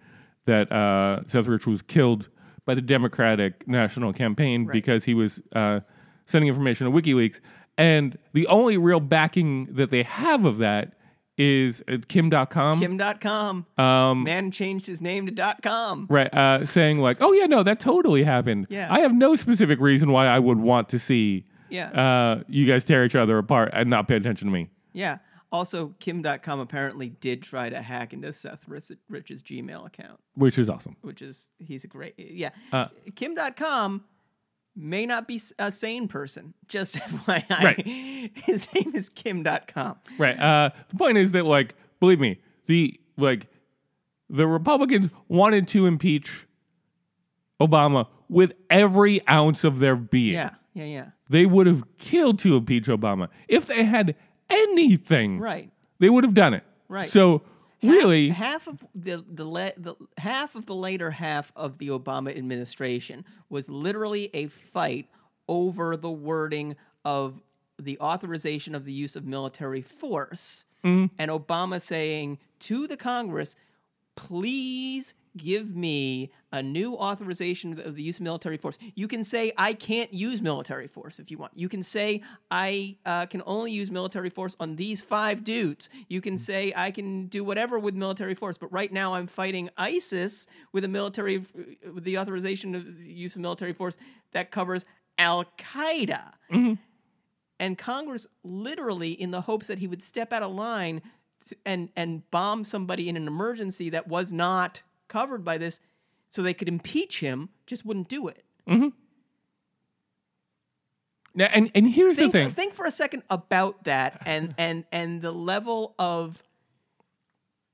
that 0.47 0.71
uh, 0.71 1.21
Seth 1.29 1.47
Rich 1.47 1.67
was 1.67 1.83
killed 1.83 2.29
by 2.67 2.75
the 2.75 2.81
Democratic 2.83 3.67
National 3.67 4.13
Campaign 4.13 4.67
Right. 4.67 4.73
because 4.73 5.05
he 5.05 5.15
was 5.15 5.41
uh, 5.55 5.81
sending 6.27 6.49
information 6.49 6.87
to 6.87 6.93
WikiLeaks, 6.93 7.41
and 7.79 8.17
the 8.35 8.47
only 8.47 8.77
real 8.77 9.01
backing 9.01 9.67
that 9.75 9.91
they 9.91 10.03
have 10.05 10.45
of 10.45 10.59
that 10.59 10.93
is 11.39 11.83
uh, 11.89 11.97
Kim 12.09 12.31
Dotcom. 12.31 12.79
Kim.com. 12.81 13.67
um, 13.79 14.23
Man 14.23 14.51
changed 14.51 14.87
his 14.87 15.01
name 15.01 15.25
to 15.27 15.33
dot 15.33 15.63
com. 15.63 16.07
Right, 16.11 16.33
uh, 16.35 16.67
saying 16.67 16.99
like, 17.01 17.17
"Oh 17.21 17.33
yeah, 17.33 17.47
no, 17.47 17.63
that 17.63 17.81
totally 17.81 18.23
happened." 18.23 18.67
Yeah. 18.69 18.93
I 18.93 19.01
have 19.01 19.15
no 19.15 19.35
specific 19.37 19.81
reason 19.81 20.13
why 20.13 20.27
I 20.27 20.39
would 20.39 20.59
want 20.59 20.91
to 20.91 20.99
see 20.99 21.47
Yeah. 21.71 21.89
uh, 21.91 22.43
you 22.49 22.67
guys 22.67 22.85
tear 22.85 23.05
each 23.05 23.15
other 23.15 23.39
apart 23.39 23.71
and 23.73 23.89
not 23.89 24.09
pay 24.09 24.17
attention 24.17 24.47
to 24.49 24.53
me. 24.53 24.69
Yeah. 24.93 25.19
Also, 25.53 25.95
Kim 26.01 26.23
Dotcom 26.23 26.61
apparently 26.63 27.11
did 27.11 27.43
try 27.43 27.69
to 27.69 27.83
hack 27.83 28.15
into 28.15 28.33
Seth 28.33 28.67
Rich's 28.67 29.43
Gmail 29.43 29.87
account, 29.87 30.19
which 30.35 30.57
is 30.59 30.71
awesome. 30.71 30.97
which 31.03 31.21
is, 31.21 31.47
he's 31.59 31.85
a 31.85 31.89
great, 31.89 32.15
yeah. 32.17 32.51
Uh, 32.73 32.89
Kim 33.15 33.37
Dotcom 33.37 34.01
may 34.75 35.05
not 35.05 35.29
be 35.29 35.41
a 35.59 35.71
sane 35.71 36.09
person, 36.09 36.55
just 36.69 36.95
FYI. 36.97 37.51
Right. 37.51 37.87
His 38.35 38.67
name 38.75 38.93
is 38.95 39.11
Kim 39.11 39.45
Dotcom. 39.45 39.99
Right. 40.19 40.39
Uh, 40.39 40.71
the 40.89 40.97
point 40.97 41.19
is 41.19 41.33
that, 41.33 41.45
like, 41.45 41.75
believe 42.01 42.19
me, 42.19 42.41
the 42.67 42.99
like 43.19 43.47
the 44.31 44.47
Republicans 44.47 45.11
wanted 45.29 45.69
to 45.69 45.85
impeach 45.85 46.47
Obama 47.61 48.07
with 48.29 48.53
every 48.71 49.27
ounce 49.29 49.65
of 49.65 49.79
their 49.81 49.97
being. 49.97 50.33
Yeah. 50.33 50.51
Yeah. 50.73 50.85
Yeah. 50.85 51.07
They 51.29 51.45
would 51.45 51.67
have 51.67 51.85
killed 51.99 52.39
to 52.41 52.57
impeach 52.57 52.87
Obama 52.87 53.29
if 53.49 53.67
they 53.67 53.85
had 53.85 54.15
anything. 54.53 55.39
Right. 55.39 55.71
They 55.99 56.09
would 56.09 56.25
have 56.25 56.35
done 56.35 56.55
it. 56.55 56.65
Right. 56.89 57.09
So 57.09 57.43
really, 57.83 58.29
half 58.31 58.67
of 58.69 58.85
the 58.95 59.25
the, 59.29 59.45
la- 59.45 59.71
the 59.77 59.95
half 60.19 60.55
of 60.55 60.67
the 60.67 60.75
later 60.75 61.11
half 61.11 61.53
of 61.57 61.79
the 61.79 61.89
Obama 61.89 62.37
administration 62.37 63.25
was 63.49 63.69
literally 63.69 64.31
a 64.35 64.47
fight 64.47 65.09
over 65.49 65.97
the 65.97 66.11
wording 66.11 66.77
of 67.05 67.41
the 67.79 67.99
authorization 67.99 68.75
of 68.75 68.85
the 68.85 68.93
use 68.93 69.17
of 69.17 69.25
military 69.25 69.83
force 69.83 70.65
mm-hmm. 70.85 71.07
and 71.19 71.31
Obama 71.31 71.81
saying 71.81 72.39
to 72.61 72.87
the 72.87 72.97
Congress 72.97 73.57
please 74.15 75.15
give 75.37 75.75
me 75.75 76.31
a 76.51 76.63
new 76.63 76.95
authorization 76.95 77.81
of 77.81 77.95
the 77.95 78.03
use 78.03 78.17
of 78.17 78.23
military 78.23 78.59
force. 78.59 78.79
You 78.95 79.09
can 79.09 79.25
say 79.25 79.53
I 79.57 79.73
can't 79.73 80.13
use 80.13 80.41
military 80.41 80.87
force 80.87 81.19
if 81.19 81.31
you 81.31 81.39
want. 81.39 81.53
You 81.57 81.69
can 81.69 81.83
say 81.83 82.23
I 82.51 82.97
uh, 83.07 83.27
can 83.27 83.43
only 83.47 83.73
use 83.73 83.91
military 83.91 84.31
force 84.31 84.57
on 84.61 84.77
these 84.77 85.01
five 85.01 85.45
dudes. 85.45 85.89
You 86.09 86.21
can 86.21 86.35
mm-hmm. 86.35 86.43
say 86.43 86.73
I 86.77 86.91
can 86.91 87.27
do 87.27 87.43
whatever 87.43 87.79
with 87.79 87.95
military 87.95 88.35
force. 88.35 88.59
But 88.59 88.73
right 88.73 88.93
now 88.93 89.15
I'm 89.15 89.27
fighting 89.27 89.71
ISIS 89.77 90.47
with 90.73 90.85
a 90.85 90.89
military 90.89 91.39
uh, 91.39 91.93
with 91.93 92.05
the 92.05 92.19
authorization 92.19 92.75
of 92.75 92.99
the 92.99 93.13
use 93.13 93.35
of 93.35 93.41
military 93.41 93.73
force 93.73 93.97
that 94.33 94.51
covers 94.51 94.85
Al 95.19 95.47
Qaeda. 95.59 96.33
Mm-hmm. 96.53 96.75
And 97.59 97.79
Congress 97.79 98.27
literally, 98.43 99.13
in 99.13 99.31
the 99.31 99.43
hopes 99.43 99.69
that 99.69 99.79
he 99.79 99.87
would 99.87 100.03
step 100.03 100.33
out 100.33 100.43
of 100.43 100.53
line 100.53 101.01
and 101.65 101.91
and 101.97 102.29
bomb 102.31 102.65
somebody 102.65 103.09
in 103.09 103.17
an 103.17 103.27
emergency 103.27 103.91
that 103.91 104.09
was 104.09 104.33
not 104.33 104.83
covered 105.13 105.45
by 105.45 105.59
this, 105.59 105.79
so 106.29 106.41
they 106.43 106.55
could 106.55 106.69
impeach 106.69 107.21
him, 107.21 107.49
just 107.67 107.85
wouldn't 107.85 108.09
do 108.09 108.29
it. 108.29 108.45
Mm-hmm. 108.69 108.89
Now, 111.35 111.47
and 111.47 111.71
and 111.75 111.89
here's 111.89 112.17
Think, 112.17 112.33
the 112.33 112.41
thing. 112.45 112.51
think 112.51 112.75
for 112.75 112.85
a 112.85 112.91
second 112.91 113.23
about 113.31 113.85
that 113.85 114.21
and 114.27 114.55
and 114.59 114.85
and 114.93 115.23
the 115.23 115.33
level 115.33 115.95
of 115.99 116.43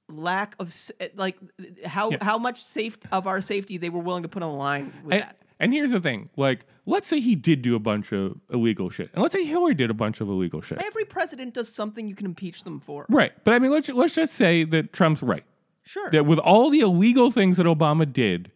lack 0.09 0.55
of 0.61 0.73
eh, 1.01 1.09
like 1.17 1.37
how 1.85 2.11
Yeah. 2.11 2.19
how 2.23 2.39
much 2.39 2.65
safe 2.65 2.99
of 3.11 3.27
our 3.27 3.41
safety 3.41 3.77
they 3.77 3.91
were 3.91 4.01
willing 4.01 4.23
to 4.23 4.29
put 4.29 4.43
on 4.43 4.53
the 4.53 4.57
line 4.59 4.93
with 5.05 5.15
And, 5.15 5.23
that. 5.23 5.37
and 5.59 5.73
here's 5.73 5.91
the 5.91 6.01
thing. 6.01 6.31
Like, 6.37 6.67
let's 6.87 7.09
say 7.09 7.19
he 7.21 7.35
did 7.35 7.63
do 7.63 7.75
a 7.75 7.81
bunch 7.81 8.13
of 8.13 8.39
illegal 8.53 8.91
shit, 8.91 9.11
and 9.13 9.23
let's 9.23 9.35
say 9.35 9.45
Hillary 9.45 9.75
did 9.75 9.91
a 9.91 9.95
bunch 9.95 10.21
of 10.21 10.29
illegal 10.29 10.61
shit. 10.63 10.79
Every 10.79 11.05
president 11.05 11.53
does 11.55 11.69
something 11.69 12.07
you 12.09 12.15
can 12.15 12.27
impeach 12.27 12.63
them 12.63 12.79
for. 12.81 13.07
Right. 13.09 13.33
But 13.45 13.55
I 13.55 13.59
mean, 13.59 13.73
let's 13.73 13.89
let's 13.89 14.15
just 14.15 14.35
say 14.35 14.63
that 14.65 14.93
Trump's 14.93 15.23
right. 15.23 15.45
Sure. 15.89 16.11
That 16.11 16.27
with 16.27 16.39
all 16.39 16.69
the 16.69 16.81
illegal 16.81 17.31
things 17.31 17.57
that 17.57 17.65
Obama 17.65 18.11
did, 18.13 18.53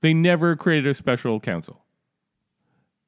they 0.00 0.12
never 0.12 0.56
created 0.56 0.90
a 0.90 0.94
special 0.94 1.38
counsel. 1.38 1.84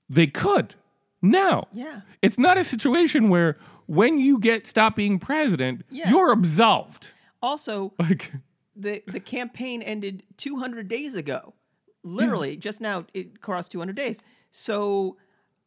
They 0.08 0.28
could. 0.28 0.76
Now. 1.20 1.66
Yeah. 1.72 2.02
It's 2.22 2.38
not 2.38 2.58
a 2.58 2.62
situation 2.62 3.28
where 3.28 3.58
when 3.86 4.18
you 4.18 4.38
get 4.38 4.68
stop 4.68 4.94
being 4.94 5.18
president, 5.18 5.84
Yeah. 5.90 6.10
you're 6.10 6.30
absolved. 6.30 7.08
Also, 7.42 7.92
Like 7.98 8.30
the 8.76 9.02
the 9.08 9.18
campaign 9.18 9.82
ended 9.82 10.22
200 10.36 10.86
days 10.86 11.16
ago. 11.16 11.52
Literally, 12.04 12.54
hmm. 12.54 12.60
just 12.60 12.80
now 12.80 13.04
it 13.14 13.40
crossed 13.40 13.72
200 13.72 13.96
days. 13.96 14.22
So 14.52 15.16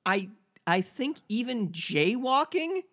I 0.05 0.29
I 0.65 0.79
think 0.79 1.17
even 1.27 1.69
jaywalking 1.73 2.83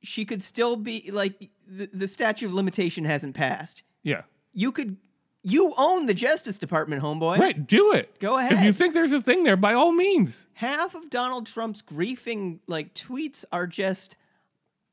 she 0.00 0.24
could 0.24 0.44
still 0.44 0.76
be 0.76 1.10
like 1.12 1.50
the, 1.66 1.90
the 1.92 2.06
statute 2.06 2.46
of 2.46 2.54
limitation 2.54 3.04
hasn't 3.04 3.34
passed. 3.34 3.82
Yeah. 4.06 4.22
You 4.54 4.72
could 4.72 4.96
you 5.42 5.74
own 5.76 6.06
the 6.06 6.14
Justice 6.14 6.58
Department, 6.58 7.02
homeboy. 7.02 7.38
Right, 7.38 7.66
do 7.66 7.92
it. 7.92 8.18
Go 8.18 8.36
ahead. 8.38 8.52
If 8.54 8.64
you 8.64 8.72
think 8.72 8.94
there's 8.94 9.12
a 9.12 9.20
thing 9.22 9.44
there, 9.44 9.56
by 9.56 9.74
all 9.74 9.92
means. 9.92 10.34
Half 10.54 10.94
of 10.94 11.08
Donald 11.10 11.46
Trump's 11.46 11.82
griefing 11.82 12.58
like 12.66 12.94
tweets 12.94 13.44
are 13.52 13.66
just 13.66 14.16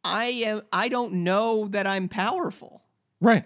I 0.03 0.25
am 0.25 0.62
I 0.74 0.89
don't 0.89 1.13
know 1.24 1.67
that 1.70 1.88
I'm 1.88 2.10
powerful. 2.10 2.82
Right. 3.22 3.46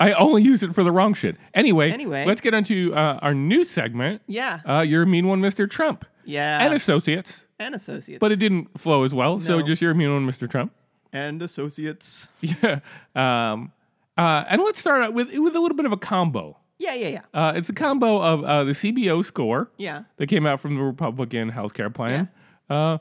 I 0.00 0.12
only 0.14 0.42
use 0.42 0.62
it 0.64 0.74
for 0.74 0.82
the 0.82 0.90
wrong 0.90 1.14
shit. 1.14 1.36
Anyway, 1.54 1.90
Anyway. 1.92 2.24
let's 2.26 2.40
get 2.40 2.54
onto 2.54 2.92
uh, 2.94 3.20
our 3.22 3.34
new 3.34 3.62
segment. 3.62 4.22
Yeah. 4.26 4.58
Uh, 4.66 4.80
you're 4.80 5.02
a 5.02 5.06
mean 5.06 5.28
one, 5.28 5.40
Mr. 5.40 5.70
Trump. 5.70 6.04
yeah. 6.24 6.64
and 6.64 6.74
associates. 6.74 7.44
and 7.60 7.74
associates. 7.76 8.18
But 8.18 8.32
it 8.32 8.36
didn't 8.36 8.80
flow 8.80 9.04
as 9.04 9.14
well, 9.14 9.40
so 9.40 9.62
just 9.62 9.80
you're 9.80 9.92
a 9.92 9.94
mean 9.94 10.12
one, 10.12 10.26
Mr. 10.26 10.50
Trump. 10.50 10.72
and 11.12 11.40
associates. 11.42 12.26
Yeah. 12.40 12.80
Um, 13.14 13.70
uh, 14.18 14.44
and 14.48 14.62
let's 14.62 14.78
start 14.80 15.02
out 15.02 15.14
with 15.14 15.28
with 15.32 15.54
a 15.56 15.60
little 15.60 15.76
bit 15.76 15.86
of 15.86 15.92
a 15.92 15.96
combo. 15.96 16.58
Yeah, 16.78 16.94
yeah, 16.94 17.08
yeah. 17.08 17.20
Uh, 17.32 17.52
it's 17.54 17.68
a 17.68 17.72
combo 17.72 18.20
of 18.20 18.42
uh, 18.44 18.64
the 18.64 18.72
CBO 18.72 19.24
score 19.24 19.70
Yeah. 19.78 20.02
that 20.16 20.26
came 20.26 20.46
out 20.46 20.60
from 20.60 20.74
the 20.74 20.82
Republican 20.82 21.52
healthcare 21.52 21.94
plan, 21.94 22.28
uh, 22.68 22.98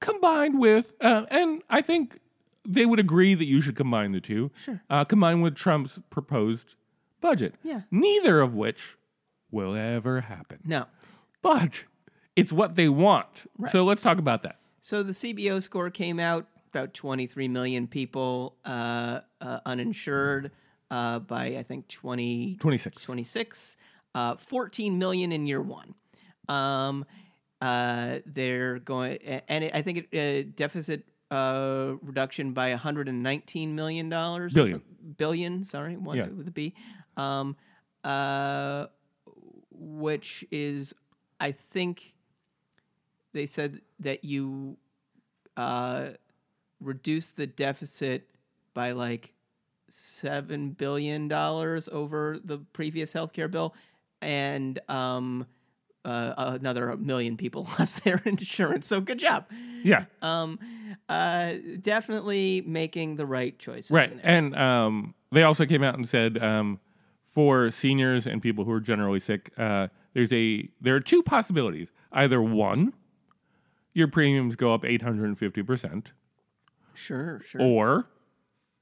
combined 0.00 0.60
with, 0.60 0.92
uh, 1.00 1.24
and 1.30 1.62
I 1.68 1.82
think 1.82 2.20
they 2.64 2.86
would 2.86 3.00
agree 3.00 3.34
that 3.34 3.46
you 3.46 3.60
should 3.60 3.74
combine 3.76 4.12
the 4.12 4.20
two. 4.20 4.52
Sure. 4.54 4.80
Uh, 4.88 5.04
combined 5.04 5.42
with 5.42 5.56
Trump's 5.56 5.98
proposed 6.10 6.76
budget. 7.20 7.54
Yeah. 7.64 7.80
Neither 7.90 8.40
of 8.40 8.54
which 8.54 8.96
will 9.50 9.74
ever 9.74 10.20
happen. 10.20 10.58
No. 10.64 10.84
But 11.42 11.72
it's 12.36 12.52
what 12.52 12.76
they 12.76 12.88
want. 12.88 13.26
So 13.72 13.84
let's 13.84 14.02
talk 14.02 14.18
about 14.18 14.42
that. 14.44 14.60
So 14.80 15.02
the 15.02 15.12
CBO 15.12 15.60
score 15.62 15.90
came 15.90 16.20
out 16.20 16.46
about 16.68 16.94
23 16.94 17.48
million 17.48 17.86
people 17.86 18.56
uh, 18.64 19.20
uh, 19.40 19.60
uninsured 19.66 20.50
uh, 20.90 21.18
by 21.18 21.56
I 21.56 21.62
think 21.62 21.88
20 21.88 22.56
26. 22.60 23.02
26, 23.02 23.76
uh, 24.14 24.36
14 24.36 24.98
million 24.98 25.32
in 25.32 25.46
year 25.46 25.60
one. 25.60 25.94
Um, 26.48 27.04
uh, 27.60 28.18
they're 28.24 28.78
going, 28.78 29.18
and 29.48 29.64
it, 29.64 29.74
I 29.74 29.82
think 29.82 30.06
it 30.12 30.46
uh, 30.46 30.50
deficit 30.54 31.04
uh, 31.30 31.94
reduction 32.02 32.52
by 32.52 32.70
119 32.70 33.74
million 33.74 34.08
dollars. 34.08 34.54
Billion. 34.54 34.82
Billion. 35.16 35.64
Sorry, 35.64 35.96
one 35.96 36.16
Yeah. 36.16 36.28
with 36.28 36.48
a 36.48 36.52
B. 36.52 36.74
Um, 37.16 37.56
uh, 38.04 38.86
which 39.72 40.44
is, 40.50 40.94
I 41.40 41.52
think, 41.52 42.14
they 43.32 43.46
said 43.46 43.80
that 44.00 44.24
you 44.24 44.76
uh, 45.56 46.10
reduce 46.80 47.32
the 47.32 47.46
deficit 47.46 48.28
by 48.74 48.92
like 48.92 49.32
seven 49.88 50.70
billion 50.70 51.28
dollars 51.28 51.88
over 51.90 52.38
the 52.42 52.58
previous 52.58 53.12
healthcare 53.12 53.50
bill, 53.50 53.74
and 54.20 54.78
um, 54.88 55.46
uh, 56.04 56.32
another 56.60 56.96
million 56.96 57.36
people 57.36 57.68
lost 57.78 58.04
their 58.04 58.22
insurance. 58.24 58.86
So 58.86 59.00
good 59.00 59.18
job. 59.18 59.46
Yeah. 59.82 60.04
Um, 60.22 60.58
uh, 61.08 61.54
definitely 61.80 62.62
making 62.66 63.16
the 63.16 63.26
right 63.26 63.58
choices. 63.58 63.90
Right. 63.90 64.18
And 64.22 64.56
um, 64.56 65.14
they 65.32 65.42
also 65.42 65.66
came 65.66 65.82
out 65.82 65.94
and 65.94 66.08
said 66.08 66.42
um, 66.42 66.80
for 67.30 67.70
seniors 67.70 68.26
and 68.26 68.42
people 68.42 68.64
who 68.64 68.72
are 68.72 68.80
generally 68.80 69.20
sick, 69.20 69.52
uh, 69.58 69.88
there's 70.14 70.32
a 70.32 70.68
there 70.80 70.94
are 70.94 71.00
two 71.00 71.22
possibilities. 71.22 71.88
Either 72.12 72.40
one, 72.40 72.94
your 73.92 74.08
premiums 74.08 74.56
go 74.56 74.72
up 74.72 74.84
850 74.84 75.62
percent, 75.62 76.12
Sure, 76.98 77.40
sure. 77.46 77.60
or 77.62 78.08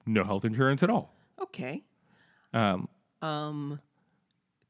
no 0.06 0.24
health 0.24 0.44
insurance 0.44 0.82
at 0.82 0.90
all. 0.90 1.14
okay. 1.42 1.84
Um, 2.54 2.88
Um, 3.22 3.80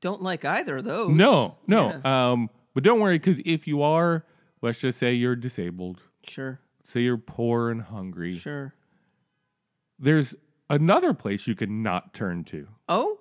don't 0.00 0.22
like 0.22 0.44
either 0.44 0.78
of 0.78 0.84
those. 0.84 1.14
no, 1.14 1.56
no. 1.66 2.02
Um, 2.04 2.50
but 2.74 2.82
don't 2.82 3.00
worry, 3.00 3.18
because 3.18 3.40
if 3.44 3.66
you 3.68 3.82
are, 3.82 4.24
let's 4.62 4.78
just 4.78 4.98
say 4.98 5.12
you're 5.14 5.36
disabled, 5.36 6.00
Sure, 6.26 6.58
say 6.84 7.00
you're 7.00 7.16
poor 7.18 7.70
and 7.70 7.82
hungry, 7.82 8.34
sure. 8.34 8.74
there's 9.98 10.34
another 10.68 11.14
place 11.14 11.46
you 11.46 11.54
can 11.54 11.82
not 11.82 12.12
turn 12.14 12.44
to. 12.44 12.66
Oh, 12.88 13.18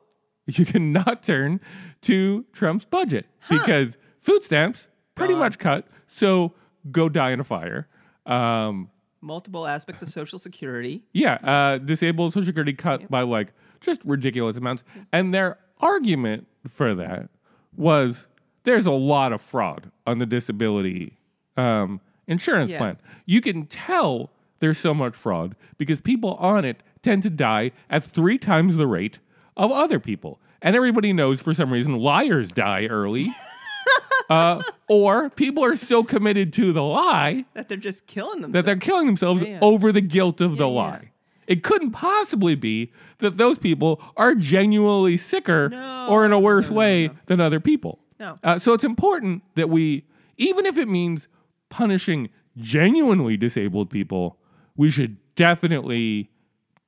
You 0.47 0.63
cannot 0.65 1.23
turn 1.23 1.59
to 2.03 2.45
Trump's 2.53 2.85
budget 2.85 3.25
because 3.49 3.97
food 4.19 4.43
stamps 4.43 4.87
pretty 5.15 5.33
much 5.33 5.57
cut. 5.57 5.87
So 6.07 6.53
go 6.91 7.09
die 7.09 7.31
in 7.31 7.39
a 7.39 7.43
fire. 7.43 7.87
Um, 8.27 8.89
multiple 9.21 9.65
aspects 9.67 10.01
of 10.01 10.09
Social 10.09 10.37
Security. 10.39 11.03
yeah, 11.13 11.35
uh, 11.35 11.77
disabled 11.79 12.33
Social 12.33 12.45
Security 12.47 12.73
cut 12.73 13.09
by 13.09 13.21
like 13.21 13.53
just 13.81 14.03
ridiculous 14.05 14.57
amounts. 14.57 14.83
And 15.11 15.33
their 15.33 15.57
argument 15.79 16.47
for 16.67 16.93
that 16.95 17.29
was 17.75 18.27
there's 18.63 18.85
a 18.85 18.91
lot 18.91 19.33
of 19.33 19.41
fraud 19.41 19.91
on 20.07 20.17
the 20.19 20.25
disability 20.25 21.17
um, 21.57 22.01
insurance 22.27 22.71
Yeah. 22.71 22.77
plan. 22.79 22.97
You 23.25 23.41
can 23.41 23.65
tell 23.67 24.29
there's 24.59 24.77
so 24.77 24.93
much 24.93 25.15
fraud 25.15 25.55
because 25.77 25.99
people 25.99 26.35
on 26.35 26.65
it 26.65 26.81
tend 27.01 27.23
to 27.23 27.29
die 27.29 27.71
at 27.89 28.03
three 28.03 28.37
times 28.37 28.75
the 28.77 28.87
rate 28.87 29.19
of 29.57 29.71
other 29.71 29.99
people. 29.99 30.39
And 30.61 30.75
everybody 30.75 31.13
knows 31.13 31.41
for 31.41 31.53
some 31.53 31.71
reason 31.71 31.97
liars 31.99 32.51
die 32.51 32.85
early. 32.87 33.27
uh, 34.29 34.61
or 34.87 35.29
people 35.29 35.63
are 35.63 35.75
so 35.75 36.03
committed 36.03 36.51
to 36.53 36.73
the 36.73 36.81
lie 36.83 37.45
That 37.53 37.67
they're 37.69 37.77
just 37.77 38.07
killing 38.07 38.41
themselves. 38.41 38.53
that 38.53 38.65
they're 38.65 38.75
killing 38.77 39.05
themselves 39.05 39.41
Yeah, 39.41 39.47
yeah. 39.49 39.59
over 39.61 39.91
the 39.91 40.01
guilt 40.01 40.41
of 40.41 40.57
the 40.57 40.65
Yeah, 40.67 40.71
yeah. 40.73 40.77
lie. 40.81 41.11
It 41.47 41.61
couldn't 41.63 41.91
possibly 41.91 42.55
be 42.55 42.91
that 43.19 43.37
those 43.37 43.59
people 43.59 44.01
are 44.17 44.33
genuinely 44.33 45.15
sicker 45.17 45.69
No, 45.69 46.07
or 46.09 46.25
in 46.25 46.31
a 46.31 46.39
worse 46.39 46.69
no, 46.69 46.73
no, 46.73 46.79
way 46.79 47.09
than 47.27 47.39
other 47.39 47.59
people. 47.59 47.99
No. 48.19 48.37
Uh, 48.43 48.57
so 48.57 48.73
it's 48.73 48.83
important 48.83 49.43
that 49.55 49.69
we, 49.69 50.05
even 50.37 50.65
if 50.65 50.77
it 50.77 50.87
means 50.87 51.27
punishing 51.69 52.29
genuinely 52.57 53.37
disabled 53.37 53.89
people, 53.91 54.37
we 54.75 54.89
should 54.89 55.17
definitely 55.35 56.29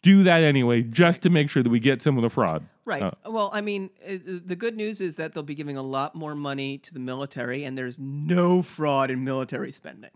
do 0.01 0.23
that 0.23 0.41
anyway, 0.41 0.81
just 0.81 1.21
to 1.21 1.29
make 1.29 1.49
sure 1.49 1.61
that 1.61 1.69
we 1.69 1.79
get 1.79 2.01
some 2.01 2.17
of 2.17 2.23
the 2.23 2.29
fraud. 2.29 2.65
Right. 2.87 3.03
Uh, 3.03 3.11
well, 3.29 3.49
I 3.51 3.59
mean, 3.59 3.89
uh, 4.07 4.17
the 4.45 4.55
good 4.55 4.77
news 4.77 5.01
is 5.01 5.17
that 5.17 5.33
they'll 5.33 5.43
be 5.43 5.55
giving 5.55 5.75
a 5.75 5.81
lot 5.81 6.15
more 6.15 6.33
money 6.35 6.77
to 6.77 6.93
the 6.93 7.01
military, 7.01 7.65
and 7.65 7.77
there's 7.77 7.99
no 7.99 8.61
fraud 8.61 9.11
in 9.11 9.25
military 9.25 9.73
spending. 9.73 10.11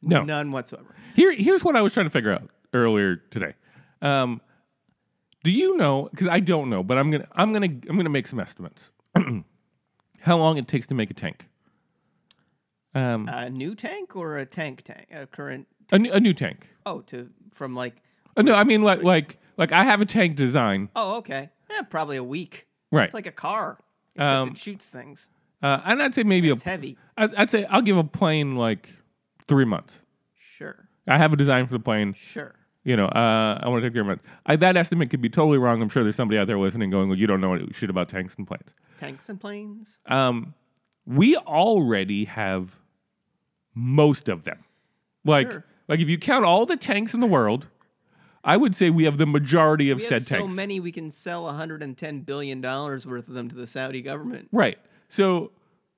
No. 0.00 0.22
None 0.24 0.50
whatsoever. 0.50 0.94
Here, 1.14 1.32
here's 1.34 1.62
what 1.62 1.76
I 1.76 1.82
was 1.82 1.92
trying 1.92 2.06
to 2.06 2.10
figure 2.10 2.32
out 2.32 2.48
earlier 2.72 3.16
today. 3.30 3.52
Um, 4.00 4.40
do 5.44 5.52
you 5.52 5.76
know? 5.76 6.08
Because 6.10 6.28
I 6.28 6.40
don't 6.40 6.70
know, 6.70 6.82
but 6.82 6.96
I'm 6.96 7.10
gonna, 7.10 7.28
I'm 7.32 7.52
gonna, 7.52 7.66
I'm 7.66 7.96
gonna 7.98 8.08
make 8.08 8.26
some 8.26 8.40
estimates. 8.40 8.90
How 10.20 10.38
long 10.38 10.56
it 10.56 10.66
takes 10.66 10.86
to 10.86 10.94
make 10.94 11.10
a 11.10 11.14
tank? 11.14 11.46
Um, 12.94 13.28
A 13.28 13.50
new 13.50 13.74
tank 13.74 14.16
or 14.16 14.38
a 14.38 14.46
tank 14.46 14.82
tank? 14.82 15.08
A 15.12 15.26
current. 15.26 15.66
a, 15.92 15.98
new- 15.98 16.12
a 16.12 16.20
new 16.20 16.32
tank. 16.32 16.68
Oh, 16.86 17.00
to 17.02 17.28
from 17.52 17.74
like. 17.74 17.96
Uh, 18.36 18.42
no, 18.42 18.54
I 18.54 18.64
mean 18.64 18.82
like, 18.82 19.02
like, 19.02 19.38
like 19.58 19.72
I 19.72 19.84
have 19.84 20.00
a 20.00 20.06
tank 20.06 20.36
design, 20.36 20.88
Oh, 20.96 21.16
okay. 21.16 21.50
Yeah, 21.74 21.82
probably 21.82 22.16
a 22.16 22.24
week. 22.24 22.66
right? 22.92 23.04
It's 23.06 23.14
like 23.14 23.26
a 23.26 23.32
car, 23.32 23.78
except 24.14 24.30
Um, 24.30 24.48
it 24.50 24.58
shoots 24.58 24.86
things. 24.86 25.28
uh, 25.62 25.80
and 25.84 26.02
I'd 26.02 26.14
say 26.14 26.22
maybe 26.22 26.50
a, 26.50 26.56
heavy. 26.56 26.96
I'd, 27.16 27.34
I'd 27.34 27.50
say 27.50 27.64
I'll 27.66 27.82
give 27.82 27.96
a 27.96 28.04
plane 28.04 28.56
like 28.56 28.88
three 29.48 29.64
months. 29.64 29.98
Sure. 30.56 30.88
I 31.08 31.18
have 31.18 31.32
a 31.32 31.36
design 31.36 31.66
for 31.66 31.72
the 31.74 31.80
plane. 31.80 32.14
Sure. 32.18 32.54
You 32.84 32.96
know, 32.96 33.06
uh, 33.06 33.58
I 33.62 33.68
want 33.68 33.82
to 33.82 33.88
take 33.88 33.94
three 33.94 34.02
months. 34.04 34.22
I, 34.46 34.56
that 34.56 34.76
estimate 34.76 35.08
could 35.10 35.22
be 35.22 35.30
totally 35.30 35.58
wrong. 35.58 35.80
I'm 35.82 35.88
sure 35.88 36.02
there's 36.02 36.16
somebody 36.16 36.38
out 36.38 36.46
there 36.46 36.58
listening 36.58 36.90
going, 36.90 37.08
well, 37.08 37.18
"You 37.18 37.26
don't 37.26 37.40
know 37.40 37.48
what 37.50 37.74
shit 37.74 37.88
about 37.90 38.08
tanks 38.10 38.34
and 38.36 38.46
planes." 38.46 38.68
Tanks 38.98 39.28
and 39.30 39.40
planes. 39.40 39.98
um, 40.06 40.54
we 41.06 41.36
already 41.36 42.24
have 42.26 42.76
most 43.74 44.28
of 44.28 44.44
them. 44.44 44.58
Like, 45.24 45.50
Sure. 45.50 45.64
like 45.88 46.00
if 46.00 46.08
you 46.08 46.18
count 46.18 46.44
all 46.44 46.64
the 46.66 46.76
tanks 46.76 47.14
in 47.14 47.20
the 47.20 47.26
world, 47.26 47.66
I 48.44 48.56
would 48.56 48.76
say 48.76 48.90
we 48.90 49.04
have 49.04 49.16
the 49.18 49.26
majority 49.26 49.90
of 49.90 49.98
We 49.98 50.04
said 50.04 50.12
have 50.12 50.22
so 50.24 50.36
tanks. 50.40 50.52
many 50.54 50.78
we 50.80 50.92
can 50.92 51.10
sell 51.10 51.44
110 51.44 52.20
billion 52.20 52.60
dollars 52.60 53.06
worth 53.06 53.28
of 53.28 53.34
them 53.34 53.48
to 53.48 53.54
the 53.54 53.66
Saudi 53.66 54.02
government. 54.02 54.48
Right. 54.52 54.78
So 55.08 55.50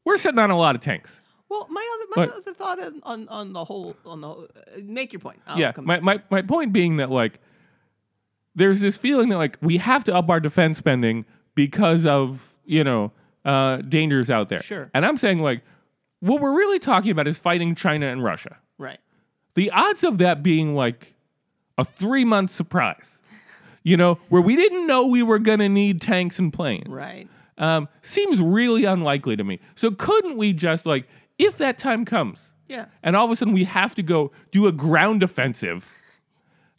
we're 0.04 0.18
sitting 0.18 0.38
on 0.38 0.50
a 0.50 0.56
lot 0.56 0.74
of 0.76 0.80
tanks. 0.80 1.18
Well, 1.48 1.66
my 1.70 1.88
other 1.94 2.04
my 2.16 2.26
But- 2.26 2.36
other 2.36 2.54
thought 2.54 2.78
on, 2.80 3.00
on 3.04 3.28
on 3.28 3.52
the 3.52 3.64
whole 3.64 3.96
on 4.04 4.20
the 4.20 4.28
whole, 4.28 4.48
uh, 4.56 4.80
make 4.82 5.12
your 5.12 5.20
point. 5.20 5.40
I'll 5.46 5.58
yeah. 5.58 5.72
come 5.72 5.84
My, 5.86 6.00
my 6.00 6.22
my 6.30 6.42
point 6.42 6.72
being 6.72 6.96
that 6.98 7.10
like 7.10 7.40
there's 8.54 8.80
this 8.80 8.96
feeling 8.96 9.28
that 9.28 9.36
like 9.38 9.58
we 9.60 9.76
have 9.78 10.04
to 10.04 10.14
up 10.14 10.28
our 10.30 10.40
defense 10.40 10.78
spending 10.78 11.24
because 11.54 12.06
of 12.06 12.54
you 12.64 12.82
know 12.84 13.12
uh, 13.44 13.76
dangers 13.78 14.30
out 14.30 14.48
there. 14.48 14.62
Sure. 14.62 14.90
And 14.94 15.04
I'm 15.06 15.16
saying 15.16 15.40
like 15.40 15.62
what 16.20 16.40
we're 16.40 16.56
really 16.56 16.78
talking 16.78 17.10
about 17.10 17.28
is 17.28 17.38
fighting 17.38 17.74
China 17.74 18.06
and 18.06 18.24
Russia. 18.24 18.56
right. 18.78 18.98
the 19.54 19.70
odds 19.70 20.02
of 20.02 20.18
that 20.18 20.42
being 20.42 20.74
like 20.74 21.14
a 21.78 21.84
three 21.84 22.24
month 22.24 22.50
surprise, 22.50 23.20
you 23.82 23.96
know, 23.96 24.18
where 24.28 24.42
we 24.42 24.56
didn't 24.56 24.86
know 24.86 25.06
we 25.06 25.22
were 25.22 25.38
going 25.38 25.58
to 25.60 25.68
need 25.68 26.00
tanks 26.00 26.38
and 26.38 26.52
planes, 26.52 26.88
Right. 26.88 27.28
um, 27.58 27.88
seems 28.02 28.40
really 28.40 28.84
unlikely 28.84 29.36
to 29.36 29.44
me. 29.44 29.60
So 29.74 29.90
couldn't 29.90 30.36
we 30.36 30.52
just 30.52 30.86
like, 30.86 31.06
if 31.38 31.58
that 31.58 31.78
time 31.78 32.04
comes, 32.04 32.50
Yeah. 32.68 32.86
and 33.02 33.14
all 33.14 33.24
of 33.26 33.30
a 33.30 33.36
sudden 33.36 33.52
we 33.54 33.64
have 33.64 33.94
to 33.96 34.02
go 34.02 34.32
do 34.50 34.66
a 34.66 34.72
ground 34.72 35.22
offensive, 35.22 35.88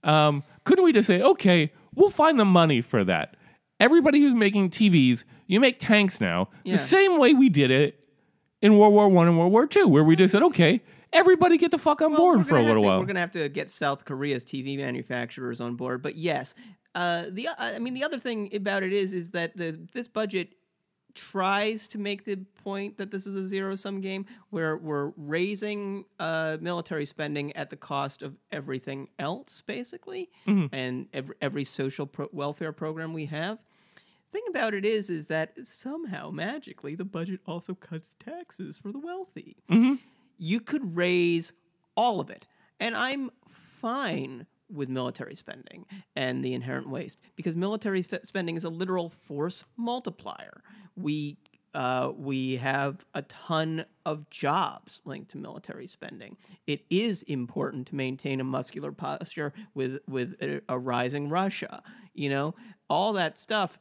um, 0.04 0.44
couldn't 0.64 0.84
we 0.84 0.94
just 0.94 1.08
say, 1.08 1.22
okay, 1.22 1.72
we'll 1.96 2.10
find 2.10 2.40
the 2.40 2.46
money 2.46 2.82
for 2.82 3.04
that? 3.04 3.36
Everybody 3.80 4.20
who's 4.22 4.34
making 4.34 4.72
TVs, 4.72 5.24
you 5.46 5.60
make 5.60 5.80
tanks 5.80 6.20
now, 6.20 6.50
Yeah. 6.64 6.74
the 6.74 6.78
same 6.80 7.18
way 7.20 7.34
we 7.34 7.50
did 7.50 7.72
it 7.72 8.00
in 8.62 8.78
World 8.78 8.94
War 8.94 9.08
One 9.08 9.28
and 9.28 9.38
World 9.38 9.52
War 9.52 9.68
Two, 9.68 9.88
where 9.88 10.04
we 10.04 10.16
just 10.16 10.32
said, 10.32 10.42
okay, 10.44 10.82
everybody 11.13 11.58
get 11.58 11.72
the 11.72 11.78
fuck 11.78 12.02
on 12.02 12.12
Well, 12.12 12.22
board 12.22 12.48
for 12.48 12.58
a 12.58 12.62
little 12.63 12.82
to- 12.82 12.88
while. 12.88 13.00
We're 13.00 13.06
gonna 13.06 13.20
have 13.20 13.32
to 13.32 13.50
get 13.50 13.70
South 13.70 14.06
Korea's 14.06 14.43
TV 14.46 14.78
manufacturers 14.78 15.62
on 15.62 15.76
board. 15.76 16.02
But 16.02 16.15
yes, 16.15 16.54
uh, 16.96 17.26
the 17.30 17.50
I 17.58 17.80
mean 17.80 17.93
the 17.93 18.04
other 18.04 18.20
thing 18.20 18.54
about 18.56 18.84
it 18.84 18.93
is 18.93 19.13
is 19.13 19.32
that 19.32 19.56
the 19.58 19.80
this 19.93 20.08
budget 20.08 20.54
tries 21.13 21.88
to 21.88 21.98
make 21.98 22.26
the 22.26 22.36
point 22.63 22.96
that 22.98 23.10
this 23.10 23.26
is 23.26 23.34
a 23.34 23.48
zero 23.48 23.74
sum 23.76 24.02
game 24.02 24.24
where 24.52 24.78
we're 24.78 25.12
raising 25.17 26.06
uh, 26.20 26.58
military 26.62 27.06
spending 27.08 27.52
at 27.56 27.72
the 27.72 27.76
cost 27.76 28.22
of 28.22 28.36
everything 28.52 29.08
else, 29.17 29.62
basically, 29.62 30.30
Mm-hmm. 30.48 30.76
and 30.76 31.08
every, 31.13 31.36
every 31.41 31.63
social 31.63 32.06
pro- 32.06 32.30
welfare 32.32 32.72
program 32.72 33.13
we 33.13 33.26
have. 33.26 33.58
Thing 34.32 34.43
about 34.50 34.76
it 34.76 34.86
is, 34.86 35.10
is 35.10 35.26
that 35.28 35.54
somehow 35.63 36.30
magically 36.30 36.93
the 36.93 37.06
budget 37.06 37.39
also 37.48 37.74
cuts 37.74 38.15
taxes 38.24 38.78
for 38.78 38.91
the 38.91 39.00
wealthy 39.00 39.56
you 40.38 40.60
could 40.60 40.95
raise 40.95 41.54
all 41.95 42.19
of 42.19 42.30
it. 42.30 42.45
And 42.80 42.95
I'm 42.95 43.32
fine 43.82 44.45
with 44.69 44.89
military 44.89 45.36
spending 45.36 45.86
and 46.15 46.43
the 46.43 46.54
inherent 46.54 46.89
waste 46.89 47.19
because 47.36 47.56
military 47.56 48.02
sp- 48.04 48.23
spending 48.26 48.58
is 48.58 48.63
a 48.63 48.69
literal 48.69 49.10
force 49.10 49.63
multiplier. 49.78 50.62
We 50.95 51.38
uh, 51.73 52.12
we 52.17 52.56
have 52.56 53.06
a 53.13 53.21
ton 53.23 53.86
of 54.06 54.28
jobs 54.32 55.02
linked 55.06 55.30
to 55.30 55.38
military 55.38 55.86
spending. 55.86 56.36
It 56.65 56.82
is 56.89 57.21
important 57.23 57.88
to 57.88 57.95
maintain 57.95 58.39
a 58.39 58.43
muscular 58.43 58.91
posture 58.91 59.54
with 59.76 60.00
with 60.08 60.36
a, 60.41 60.62
a 60.69 60.80
rising 60.80 61.30
Russia. 61.30 61.84
You 62.13 62.30
know, 62.30 62.56
all 62.89 63.13
that 63.13 63.38
stuff 63.38 63.78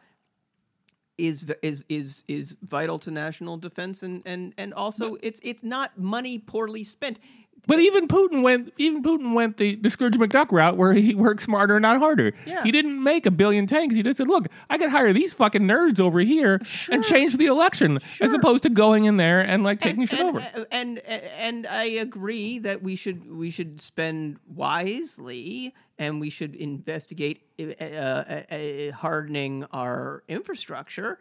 is 1.18 1.46
is 1.62 1.84
is 1.88 2.24
is 2.28 2.56
vital 2.62 2.98
to 3.00 3.10
national 3.10 3.56
defense 3.56 4.02
and 4.02 4.22
and 4.26 4.54
and 4.58 4.74
also 4.74 5.16
it's 5.22 5.40
it's 5.42 5.62
not 5.62 5.98
money 5.98 6.38
poorly 6.38 6.84
spent. 6.84 7.18
But 7.66 7.80
even 7.80 8.06
Putin 8.06 8.42
went 8.42 8.72
even 8.78 9.02
Putin 9.02 9.34
went 9.34 9.56
the, 9.56 9.74
the 9.76 9.90
Scrooge 9.90 10.14
McDuck 10.14 10.52
route 10.52 10.76
where 10.76 10.92
he 10.92 11.14
worked 11.16 11.42
smarter, 11.42 11.80
not 11.80 11.98
harder. 11.98 12.32
Yeah. 12.46 12.62
He 12.62 12.70
didn't 12.70 13.02
make 13.02 13.26
a 13.26 13.30
billion 13.30 13.66
tanks. 13.66 13.96
He 13.96 14.02
just 14.02 14.18
said, 14.18 14.28
look, 14.28 14.46
I 14.70 14.78
could 14.78 14.90
hire 14.90 15.12
these 15.12 15.34
fucking 15.34 15.62
nerds 15.62 15.98
over 15.98 16.20
here 16.20 16.60
and 16.90 17.02
change 17.02 17.36
the 17.36 17.46
election 17.46 17.98
as 18.20 18.32
opposed 18.32 18.62
to 18.64 18.70
going 18.70 19.04
in 19.04 19.16
there 19.16 19.40
and 19.40 19.64
like 19.64 19.80
taking 19.80 20.02
and, 20.02 20.10
shit 20.10 20.20
and, 20.20 20.28
over. 20.28 20.66
And, 20.70 20.98
and 21.00 21.66
I 21.66 21.84
agree 21.84 22.58
that 22.60 22.82
we 22.82 22.94
should 22.94 23.34
we 23.34 23.50
should 23.50 23.80
spend 23.80 24.38
wisely 24.46 25.74
and 25.98 26.20
we 26.20 26.30
should 26.30 26.54
investigate 26.54 27.42
uh, 27.58 27.64
uh, 27.82 28.42
uh, 28.50 28.92
hardening 28.92 29.64
our 29.72 30.22
infrastructure. 30.28 31.18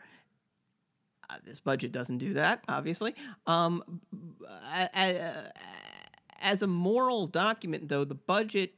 Uh, 1.29 1.35
this 1.43 1.59
budget 1.59 1.91
doesn't 1.91 2.19
do 2.19 2.33
that, 2.33 2.63
obviously. 2.67 3.15
Um, 3.47 4.01
I- 4.63 4.89
I- 4.93 5.51
as 6.41 6.61
a 6.61 6.67
moral 6.67 7.25
document, 7.25 7.89
though, 7.89 8.03
the 8.03 8.13
budget 8.15 8.73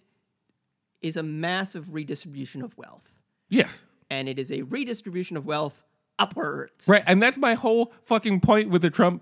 is 1.02 1.18
a 1.18 1.24
massive 1.24 1.94
redistribution 1.94 2.62
of 2.62 2.78
wealth 2.78 3.14
yes. 3.50 3.80
and 4.10 4.28
it 4.30 4.40
is 4.40 4.52
a 4.52 4.62
redistribution 4.64 5.38
of 5.38 5.46
wealth 5.46 5.84
upwards. 6.20 6.88
Right. 6.88 7.04
And 7.06 7.22
that's 7.22 7.38
my 7.38 7.54
whole 7.54 7.94
fucking 8.06 8.40
point 8.42 8.70
with 8.70 8.82
the 8.82 8.90
Trump 8.90 9.22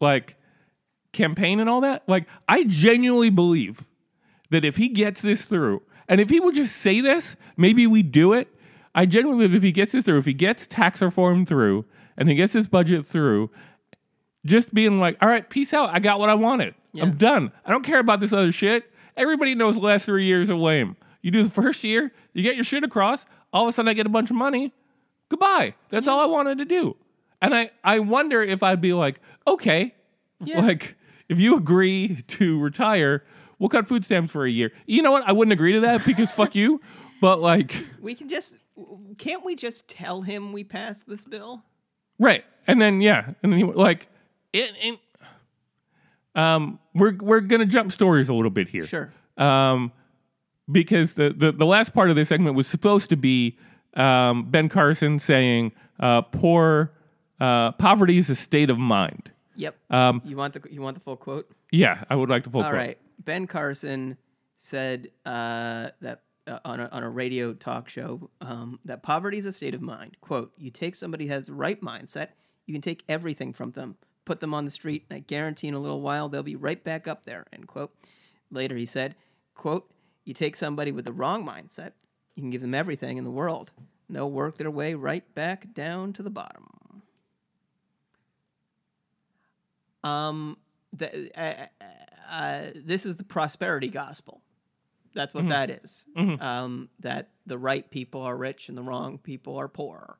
like 0.00 0.36
campaign 1.12 1.60
and 1.60 1.68
all 1.68 1.80
that. 1.82 2.02
Like, 2.08 2.26
I 2.48 2.64
genuinely 2.64 3.30
believe 3.30 3.86
that 4.50 4.64
if 4.64 4.76
he 4.76 4.88
gets 4.88 5.20
this 5.20 5.42
through, 5.44 5.82
and 6.08 6.20
if 6.20 6.30
he 6.30 6.40
would 6.40 6.54
just 6.54 6.76
say 6.76 7.00
this, 7.00 7.36
maybe 7.56 7.86
we 7.86 8.02
do 8.02 8.32
it. 8.32 8.48
I 8.94 9.06
genuinely 9.06 9.46
believe 9.46 9.56
if 9.56 9.62
he 9.62 9.72
gets 9.72 9.92
this 9.92 10.04
through, 10.04 10.18
if 10.18 10.26
he 10.26 10.34
gets 10.34 10.66
tax 10.66 11.00
reform 11.00 11.46
through, 11.46 11.84
and 12.16 12.28
he 12.28 12.34
gets 12.34 12.52
his 12.52 12.68
budget 12.68 13.06
through, 13.06 13.50
just 14.44 14.74
being 14.74 15.00
like, 15.00 15.16
all 15.22 15.28
right, 15.28 15.48
peace 15.48 15.72
out. 15.72 15.90
I 15.90 15.98
got 15.98 16.18
what 16.18 16.28
I 16.28 16.34
wanted. 16.34 16.74
Yeah. 16.92 17.04
I'm 17.04 17.16
done. 17.16 17.52
I 17.64 17.70
don't 17.70 17.84
care 17.84 18.00
about 18.00 18.20
this 18.20 18.32
other 18.32 18.52
shit. 18.52 18.84
Everybody 19.16 19.54
knows 19.54 19.76
the 19.76 19.80
last 19.80 20.04
three 20.04 20.26
years 20.26 20.50
are 20.50 20.56
lame. 20.56 20.96
You 21.22 21.30
do 21.30 21.42
the 21.44 21.50
first 21.50 21.84
year, 21.84 22.12
you 22.34 22.42
get 22.42 22.54
your 22.56 22.64
shit 22.64 22.82
across. 22.84 23.24
All 23.52 23.62
of 23.64 23.68
a 23.68 23.72
sudden, 23.72 23.88
I 23.88 23.94
get 23.94 24.06
a 24.06 24.10
bunch 24.10 24.30
of 24.30 24.36
money. 24.36 24.72
Goodbye. 25.28 25.74
That's 25.90 26.08
all 26.08 26.18
I 26.20 26.26
wanted 26.26 26.58
to 26.58 26.64
do. 26.64 26.96
And 27.40 27.54
I, 27.54 27.70
I 27.84 27.98
wonder 28.00 28.42
if 28.42 28.62
I'd 28.62 28.80
be 28.80 28.92
like, 28.92 29.20
okay, 29.46 29.94
Yeah. 30.44 30.60
like 30.66 30.96
if 31.28 31.38
you 31.38 31.56
agree 31.56 32.22
to 32.28 32.58
retire, 32.60 33.24
we'll 33.62 33.68
cut 33.68 33.86
food 33.86 34.04
stamps 34.04 34.32
for 34.32 34.44
a 34.44 34.50
year. 34.50 34.72
You 34.86 35.02
know 35.02 35.12
what? 35.12 35.22
I 35.24 35.30
wouldn't 35.32 35.52
agree 35.52 35.72
to 35.74 35.80
that 35.80 36.04
because 36.04 36.32
fuck 36.40 36.54
you. 36.56 36.80
But 37.20 37.40
like, 37.40 37.86
We 38.00 38.14
can 38.16 38.28
just 38.28 38.54
can't 39.16 39.44
we 39.44 39.54
just 39.54 39.88
tell 39.88 40.22
him 40.22 40.52
we 40.52 40.64
passed 40.64 41.06
this 41.08 41.24
bill? 41.24 41.62
right. 42.18 42.44
And 42.66 42.80
then 42.80 43.00
yeah, 43.00 43.30
and 43.42 43.52
then 43.52 43.58
he 43.58 43.64
like, 43.64 44.08
it, 44.52 44.72
it, 44.80 44.98
um, 46.34 46.78
we're 46.94 47.16
we're 47.20 47.40
gonna 47.40 47.66
jump 47.66 47.90
stories 47.92 48.28
a 48.28 48.34
little 48.34 48.50
bit 48.50 48.68
here. 48.68 48.86
Sure. 48.86 49.12
um, 49.36 49.92
because 50.70 51.14
the, 51.14 51.34
the, 51.36 51.50
the 51.52 51.66
last 51.66 51.92
part 51.92 52.08
of 52.10 52.16
this 52.16 52.28
segment 52.28 52.54
was 52.54 52.66
supposed 52.68 53.10
to 53.10 53.16
be 53.16 53.58
um, 53.94 54.44
Ben 54.50 54.68
Carson 54.68 55.18
saying, 55.18 55.72
uh, 56.00 56.22
"Poor 56.22 56.92
uh, 57.40 57.72
poverty 57.72 58.18
is 58.18 58.30
a 58.30 58.36
state 58.36 58.70
of 58.70 58.78
mind." 58.78 59.30
Yep. 59.56 59.74
Um, 59.90 60.22
you 60.24 60.36
want 60.36 60.54
the 60.54 60.62
you 60.70 60.80
want 60.80 60.94
the 60.94 61.00
full 61.02 61.16
quote? 61.16 61.50
yeah, 61.72 62.04
I 62.08 62.14
would 62.14 62.30
like 62.30 62.44
to 62.44 62.50
full 62.50 62.62
All 62.62 62.70
quote. 62.70 62.78
right. 62.78 62.98
Ben 63.24 63.46
Carson 63.46 64.16
said 64.58 65.10
uh, 65.26 65.88
that 66.00 66.22
uh, 66.46 66.58
on, 66.64 66.80
a, 66.80 66.88
on 66.92 67.02
a 67.02 67.10
radio 67.10 67.52
talk 67.52 67.88
show 67.88 68.30
um, 68.40 68.80
that 68.84 69.02
poverty 69.02 69.38
is 69.38 69.46
a 69.46 69.52
state 69.52 69.74
of 69.74 69.80
mind. 69.80 70.16
Quote, 70.20 70.52
you 70.56 70.70
take 70.70 70.94
somebody 70.94 71.26
who 71.26 71.32
has 71.32 71.48
right 71.48 71.80
mindset, 71.80 72.28
you 72.66 72.74
can 72.74 72.82
take 72.82 73.04
everything 73.08 73.52
from 73.52 73.70
them, 73.72 73.96
put 74.24 74.40
them 74.40 74.54
on 74.54 74.64
the 74.64 74.70
street, 74.70 75.04
and 75.08 75.16
I 75.16 75.20
guarantee 75.20 75.68
in 75.68 75.74
a 75.74 75.80
little 75.80 76.00
while 76.00 76.28
they'll 76.28 76.42
be 76.42 76.56
right 76.56 76.82
back 76.82 77.06
up 77.06 77.24
there, 77.24 77.46
end 77.52 77.68
quote. 77.68 77.94
Later 78.50 78.76
he 78.76 78.86
said, 78.86 79.14
quote, 79.54 79.90
you 80.24 80.34
take 80.34 80.56
somebody 80.56 80.92
with 80.92 81.04
the 81.04 81.12
wrong 81.12 81.44
mindset, 81.44 81.92
you 82.34 82.42
can 82.42 82.50
give 82.50 82.60
them 82.60 82.74
everything 82.74 83.18
in 83.18 83.24
the 83.24 83.30
world, 83.30 83.70
and 84.08 84.16
they'll 84.16 84.30
work 84.30 84.58
their 84.58 84.70
way 84.70 84.94
right 84.94 85.34
back 85.34 85.72
down 85.74 86.12
to 86.14 86.22
the 86.22 86.30
bottom. 86.30 86.66
Um, 90.04 90.56
the, 90.92 91.30
uh, 92.32 92.62
this 92.74 93.06
is 93.06 93.16
the 93.16 93.24
prosperity 93.24 93.88
gospel. 93.88 94.40
That's 95.14 95.34
what 95.34 95.46
that 95.48 95.68
is. 95.70 96.04
Um, 96.16 96.88
that 97.00 97.28
the 97.46 97.58
right 97.58 97.88
people 97.90 98.22
are 98.22 98.36
rich 98.36 98.68
and 98.70 98.78
the 98.78 98.82
wrong 98.82 99.18
people 99.18 99.56
are 99.58 99.68
poor. 99.68 100.16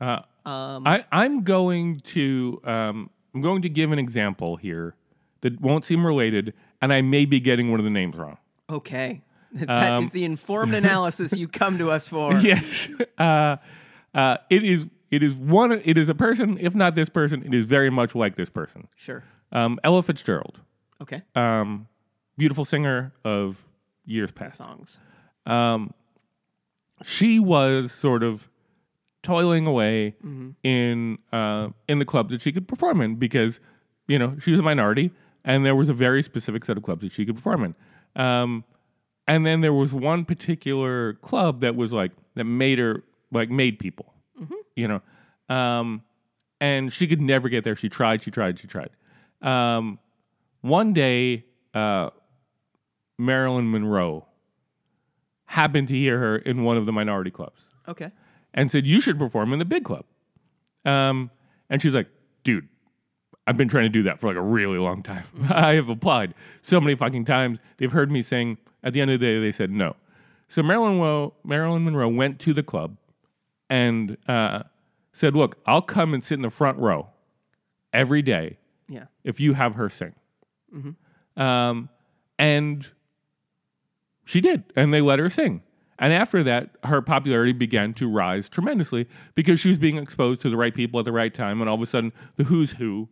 Uh, 0.00 0.20
Um, 0.46 0.86
I, 0.86 1.04
I'm 1.12 1.42
going 1.44 2.00
to 2.14 2.60
um, 2.64 3.10
I'm 3.34 3.42
going 3.42 3.60
to 3.62 3.68
give 3.68 3.92
an 3.92 3.98
example 3.98 4.56
here 4.56 4.94
that 5.42 5.60
won't 5.60 5.84
seem 5.84 6.06
related, 6.06 6.54
and 6.80 6.92
I 6.92 7.02
may 7.02 7.24
be 7.26 7.40
getting 7.40 7.70
one 7.70 7.78
of 7.80 7.84
the 7.84 7.90
names 7.90 8.16
wrong. 8.16 8.38
okay, 8.70 9.22
that 9.52 9.92
is 9.92 9.98
Um, 10.04 10.10
the 10.14 10.24
informed 10.24 10.74
analysis 10.82 11.32
you 11.34 11.46
come 11.48 11.76
to 11.78 11.90
us 11.90 12.08
for. 12.08 12.34
yes, 12.40 12.88
uh, 13.18 13.56
uh, 14.14 14.36
it 14.50 14.64
is. 14.64 14.86
It 15.10 15.22
is 15.22 15.34
one. 15.34 15.72
It 15.84 15.96
is 15.98 16.08
a 16.08 16.14
person. 16.14 16.58
If 16.60 16.74
not 16.74 16.94
this 16.94 17.08
person, 17.08 17.42
it 17.44 17.52
is 17.54 17.64
very 17.66 17.90
much 17.90 18.14
like 18.14 18.34
this 18.36 18.48
person. 18.50 18.88
Sure. 18.96 19.22
Um, 19.52 19.78
Ella 19.84 20.02
Fitzgerald, 20.02 20.60
Okay. 21.00 21.22
um, 21.34 21.86
beautiful 22.38 22.64
singer 22.64 23.12
of 23.24 23.56
years 24.04 24.30
past. 24.30 24.58
Songs. 24.58 24.98
Um, 25.44 25.92
she 27.04 27.38
was 27.38 27.92
sort 27.92 28.22
of 28.22 28.48
toiling 29.22 29.66
away 29.66 30.14
in 30.62 31.18
uh, 31.32 31.68
in 31.88 31.98
the 31.98 32.04
clubs 32.04 32.30
that 32.30 32.40
she 32.42 32.52
could 32.52 32.66
perform 32.68 33.00
in 33.00 33.16
because 33.16 33.60
you 34.08 34.18
know 34.18 34.36
she 34.40 34.50
was 34.50 34.60
a 34.60 34.62
minority 34.62 35.10
and 35.44 35.64
there 35.66 35.74
was 35.74 35.88
a 35.88 35.92
very 35.94 36.22
specific 36.22 36.64
set 36.64 36.76
of 36.76 36.82
clubs 36.82 37.02
that 37.02 37.12
she 37.12 37.24
could 37.26 37.36
perform 37.36 37.64
in. 37.64 37.74
Um, 38.22 38.64
and 39.28 39.44
then 39.44 39.60
there 39.60 39.72
was 39.72 39.92
one 39.92 40.24
particular 40.24 41.14
club 41.14 41.60
that 41.60 41.76
was 41.76 41.92
like 41.92 42.12
that 42.34 42.44
made 42.44 42.78
her 42.78 43.02
like 43.32 43.50
made 43.50 43.78
people, 43.78 44.12
you 44.76 44.88
know, 44.88 45.54
um, 45.54 46.02
and 46.60 46.92
she 46.92 47.06
could 47.06 47.20
never 47.20 47.48
get 47.48 47.64
there. 47.64 47.76
She 47.76 47.88
tried, 47.88 48.22
she 48.22 48.30
tried, 48.30 48.58
she 48.58 48.66
tried. 48.66 48.90
Um, 49.42 49.98
one 50.68 50.92
day, 50.92 51.44
uh, 51.74 52.10
Marilyn 53.18 53.70
Monroe 53.70 54.26
happened 55.46 55.88
to 55.88 55.94
hear 55.94 56.18
her 56.18 56.36
in 56.36 56.64
one 56.64 56.76
of 56.76 56.86
the 56.86 56.92
minority 56.92 57.30
clubs 57.30 57.62
Okay. 57.88 58.10
and 58.54 58.70
said, 58.70 58.86
You 58.86 59.00
should 59.00 59.18
perform 59.18 59.52
in 59.52 59.58
the 59.58 59.64
big 59.64 59.84
club. 59.84 60.04
Um, 60.84 61.30
and 61.70 61.80
she's 61.80 61.94
like, 61.94 62.08
Dude, 62.44 62.68
I've 63.46 63.56
been 63.56 63.68
trying 63.68 63.84
to 63.84 63.88
do 63.90 64.02
that 64.04 64.20
for 64.20 64.26
like 64.28 64.36
a 64.36 64.42
really 64.42 64.78
long 64.78 65.02
time. 65.02 65.24
I 65.50 65.74
have 65.74 65.88
applied 65.88 66.34
so 66.62 66.80
many 66.80 66.94
fucking 66.94 67.24
times. 67.24 67.58
They've 67.78 67.92
heard 67.92 68.10
me 68.10 68.22
sing. 68.22 68.58
At 68.82 68.92
the 68.92 69.00
end 69.00 69.10
of 69.10 69.18
the 69.18 69.26
day, 69.26 69.40
they 69.40 69.50
said 69.52 69.70
no. 69.70 69.96
So 70.48 70.62
Marilyn 70.62 70.92
Monroe, 70.98 71.34
Marilyn 71.42 71.84
Monroe 71.84 72.08
went 72.08 72.38
to 72.40 72.52
the 72.54 72.62
club 72.62 72.96
and 73.68 74.16
uh, 74.28 74.62
said, 75.12 75.34
Look, 75.34 75.56
I'll 75.66 75.82
come 75.82 76.14
and 76.14 76.22
sit 76.22 76.34
in 76.34 76.42
the 76.42 76.50
front 76.50 76.78
row 76.78 77.08
every 77.92 78.22
day 78.22 78.58
Yeah. 78.88 79.04
if 79.24 79.40
you 79.40 79.54
have 79.54 79.74
her 79.76 79.88
sing. 79.88 80.12
Um, 81.36 81.88
and 82.38 82.86
she 84.24 84.40
did, 84.40 84.64
and 84.74 84.92
they 84.92 85.00
let 85.00 85.18
her 85.18 85.30
sing. 85.30 85.62
And 85.98 86.12
after 86.12 86.42
that, 86.44 86.70
her 86.84 87.00
popularity 87.00 87.52
began 87.52 87.94
to 87.94 88.08
rise 88.08 88.48
tremendously 88.50 89.08
because 89.34 89.60
she 89.60 89.70
was 89.70 89.78
being 89.78 89.96
exposed 89.96 90.42
to 90.42 90.50
the 90.50 90.56
right 90.56 90.74
people 90.74 91.00
at 91.00 91.06
the 91.06 91.12
right 91.12 91.32
time, 91.32 91.60
and 91.60 91.70
all 91.70 91.76
of 91.76 91.82
a 91.82 91.86
sudden, 91.86 92.12
the 92.36 92.44
who's 92.44 92.72
who 92.72 93.08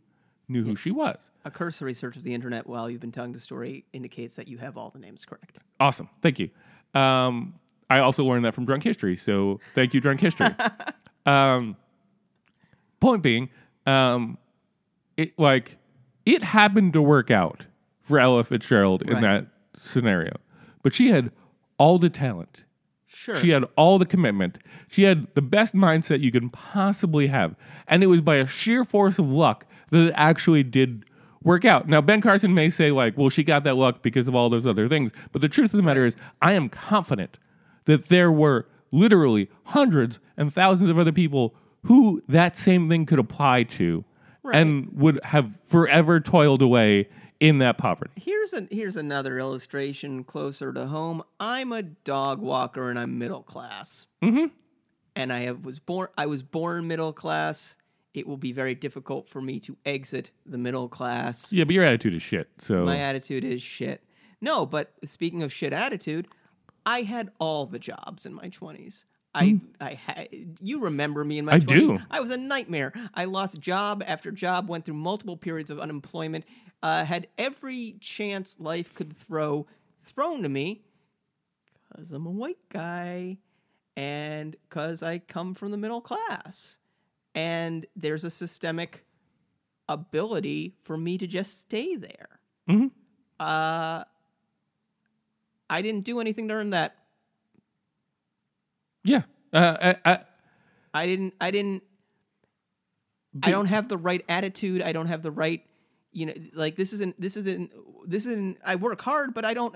knew 0.48 0.64
who 0.64 0.76
she 0.76 0.90
was. 0.90 1.16
A 1.46 1.50
cursory 1.50 1.94
search 1.94 2.16
of 2.16 2.22
the 2.22 2.34
internet 2.34 2.66
while 2.66 2.90
you've 2.90 3.00
been 3.00 3.12
telling 3.12 3.32
the 3.32 3.40
story 3.40 3.84
indicates 3.92 4.34
that 4.34 4.48
you 4.48 4.58
have 4.58 4.76
all 4.76 4.90
the 4.90 4.98
names 4.98 5.24
correct. 5.24 5.58
Awesome, 5.80 6.10
thank 6.22 6.38
you. 6.38 6.50
Um, 6.94 7.54
I 7.88 8.00
also 8.00 8.24
learned 8.24 8.44
that 8.44 8.54
from 8.54 8.66
Drunk 8.66 8.82
History, 8.82 9.16
so 9.16 9.60
thank 9.74 9.94
you, 9.94 10.00
Drunk 10.00 10.20
History. 10.20 10.48
um, 11.26 11.76
point 13.00 13.22
being, 13.22 13.48
um, 13.86 14.36
it 15.16 15.38
like 15.38 15.78
it 16.26 16.42
happened 16.42 16.92
to 16.94 17.02
work 17.02 17.30
out 17.30 17.66
for 18.00 18.18
Ella 18.18 18.44
Fitzgerald 18.44 19.02
in 19.02 19.14
Right. 19.14 19.20
that 19.22 19.46
scenario, 19.76 20.36
but 20.82 20.94
she 20.94 21.08
had 21.10 21.30
all 21.78 21.98
the 21.98 22.10
talent. 22.10 22.64
Sure. 23.06 23.36
She 23.36 23.50
had 23.50 23.64
all 23.76 23.98
the 23.98 24.06
commitment. 24.06 24.58
She 24.88 25.04
had 25.04 25.28
the 25.34 25.42
best 25.42 25.74
mindset 25.74 26.20
you 26.20 26.32
can 26.32 26.50
possibly 26.50 27.28
have. 27.28 27.54
And 27.86 28.02
it 28.02 28.08
was 28.08 28.20
by 28.20 28.36
a 28.36 28.46
sheer 28.46 28.84
force 28.84 29.18
of 29.18 29.28
luck 29.28 29.66
that 29.90 30.08
it 30.08 30.12
actually 30.16 30.62
did 30.64 31.04
work 31.42 31.64
out. 31.64 31.88
Now, 31.88 32.00
Ben 32.00 32.20
Carson 32.20 32.54
may 32.54 32.70
say, 32.70 32.90
like, 32.90 33.16
well, 33.16 33.30
she 33.30 33.44
got 33.44 33.62
that 33.64 33.76
luck 33.76 34.02
because 34.02 34.26
of 34.26 34.34
all 34.34 34.50
those 34.50 34.66
other 34.66 34.88
things. 34.88 35.12
But 35.30 35.42
the 35.42 35.48
truth 35.48 35.72
of 35.72 35.76
the 35.78 35.82
matter 35.82 36.04
is, 36.04 36.16
I 36.42 36.52
am 36.52 36.68
confident 36.68 37.38
that 37.84 38.06
there 38.06 38.32
were 38.32 38.66
literally 38.90 39.48
hundreds 39.64 40.18
and 40.36 40.52
thousands 40.52 40.90
of 40.90 40.98
other 40.98 41.12
people 41.12 41.54
who 41.84 42.22
that 42.28 42.56
same 42.56 42.88
thing 42.88 43.06
could 43.06 43.18
apply 43.18 43.64
to 43.64 44.04
and 44.52 44.90
would 44.94 45.20
have 45.24 45.50
forever 45.64 46.20
toiled 46.20 46.62
away 46.62 47.08
in 47.40 47.58
that 47.58 47.78
poverty. 47.78 48.12
Here's 48.16 48.52
a 48.52 48.66
here's 48.70 48.96
another 48.96 49.38
illustration 49.38 50.24
closer 50.24 50.72
to 50.72 50.86
home. 50.86 51.22
I'm 51.40 51.72
a 51.72 51.82
dog 51.82 52.40
walker 52.40 52.90
and 52.90 52.98
I'm 52.98 53.18
middle 53.18 53.42
class. 53.42 54.06
Mm-hmm. 54.22 54.46
And 55.16 55.32
I 55.32 55.40
have, 55.40 55.64
was 55.64 55.78
born 55.78 56.08
I 56.16 56.26
was 56.26 56.42
born 56.42 56.86
middle 56.86 57.12
class. 57.12 57.76
It 58.14 58.28
will 58.28 58.36
be 58.36 58.52
very 58.52 58.74
difficult 58.76 59.28
for 59.28 59.40
me 59.40 59.58
to 59.60 59.76
exit 59.84 60.30
the 60.46 60.58
middle 60.58 60.88
class. 60.88 61.52
Yeah, 61.52 61.64
but 61.64 61.74
your 61.74 61.84
attitude 61.84 62.14
is 62.14 62.22
shit. 62.22 62.48
So 62.58 62.84
My 62.84 62.98
attitude 62.98 63.44
is 63.44 63.60
shit. 63.60 64.04
No, 64.40 64.66
but 64.66 64.92
speaking 65.04 65.42
of 65.42 65.52
shit 65.52 65.72
attitude, 65.72 66.28
I 66.86 67.02
had 67.02 67.30
all 67.38 67.66
the 67.66 67.78
jobs 67.78 68.24
in 68.26 68.34
my 68.34 68.50
20s. 68.50 69.04
I, 69.34 69.60
I 69.80 69.94
had, 69.94 70.28
you 70.60 70.80
remember 70.80 71.24
me 71.24 71.38
in 71.38 71.44
my 71.44 71.54
I 71.54 71.58
20s. 71.60 71.66
do. 71.88 71.98
I 72.10 72.20
was 72.20 72.30
a 72.30 72.36
nightmare. 72.36 72.92
I 73.14 73.24
lost 73.24 73.58
job 73.60 74.02
after 74.06 74.30
job, 74.30 74.68
went 74.68 74.84
through 74.84 74.94
multiple 74.94 75.36
periods 75.36 75.70
of 75.70 75.80
unemployment, 75.80 76.44
uh, 76.82 77.04
had 77.04 77.26
every 77.38 77.96
chance 78.00 78.60
life 78.60 78.94
could 78.94 79.16
throw 79.16 79.66
thrown 80.04 80.42
to 80.42 80.48
me 80.48 80.82
because 81.88 82.12
I'm 82.12 82.26
a 82.26 82.30
white 82.30 82.58
guy 82.70 83.38
and 83.96 84.56
because 84.68 85.02
I 85.02 85.18
come 85.18 85.54
from 85.54 85.70
the 85.70 85.76
middle 85.78 86.00
class. 86.00 86.78
And 87.34 87.86
there's 87.96 88.22
a 88.24 88.30
systemic 88.30 89.04
ability 89.88 90.76
for 90.82 90.96
me 90.96 91.18
to 91.18 91.26
just 91.26 91.60
stay 91.60 91.96
there. 91.96 92.38
Mhm. 92.68 92.90
Uh, 93.40 94.04
I 95.70 95.82
didn't 95.82 96.04
do 96.04 96.20
anything 96.20 96.48
to 96.48 96.54
earn 96.54 96.70
that. 96.70 96.96
Yeah, 99.04 99.22
uh, 99.52 99.94
I, 100.04 100.10
I, 100.12 100.18
I 100.92 101.06
didn't. 101.06 101.34
I 101.40 101.50
didn't. 101.50 101.82
I 103.42 103.50
don't 103.50 103.66
have 103.66 103.88
the 103.88 103.96
right 103.96 104.24
attitude. 104.28 104.80
I 104.80 104.92
don't 104.92 105.06
have 105.06 105.22
the 105.22 105.30
right, 105.30 105.64
you 106.12 106.26
know, 106.26 106.34
like 106.54 106.76
this 106.76 106.92
isn't 106.92 107.20
this 107.20 107.36
isn't 107.36 107.70
this 108.06 108.26
isn't. 108.26 108.58
I 108.64 108.76
work 108.76 109.00
hard, 109.02 109.34
but 109.34 109.44
I 109.44 109.54
don't 109.54 109.74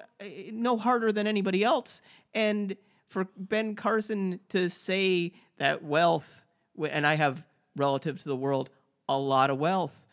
no 0.53 0.77
harder 0.77 1.13
than 1.13 1.27
anybody 1.27 1.65
else. 1.65 2.03
And 2.35 2.77
for 3.09 3.27
Ben 3.37 3.75
Carson 3.75 4.41
to 4.51 4.71
say 4.71 5.33
that 5.59 5.83
wealth, 5.83 6.45
and 6.89 7.07
I 7.07 7.15
have 7.15 7.43
relative 7.77 8.23
to 8.23 8.29
the 8.29 8.37
world 8.37 8.71
a 9.09 9.19
lot 9.19 9.51
of 9.51 9.59
wealth. 9.59 10.07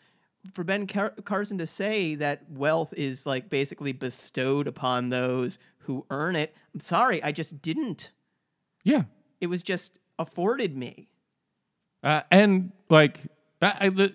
For 0.52 0.64
Ben 0.64 0.86
Car- 0.86 1.14
Carson 1.24 1.58
to 1.58 1.66
say 1.66 2.14
that 2.16 2.50
wealth 2.50 2.94
is 2.96 3.26
like 3.26 3.50
basically 3.50 3.92
bestowed 3.92 4.66
upon 4.66 5.10
those 5.10 5.58
who 5.78 6.06
earn 6.10 6.36
it, 6.36 6.54
I'm 6.74 6.80
sorry, 6.80 7.22
I 7.22 7.32
just 7.32 7.62
didn't. 7.62 8.10
Yeah. 8.86 9.02
It 9.40 9.48
was 9.48 9.62
just 9.62 9.98
afforded 10.18 10.76
me. 10.78 11.08
Uh, 12.02 12.22
and 12.30 12.72
like, 12.88 13.20
I, 13.60 13.74
I, 13.80 13.88
the, 13.90 14.14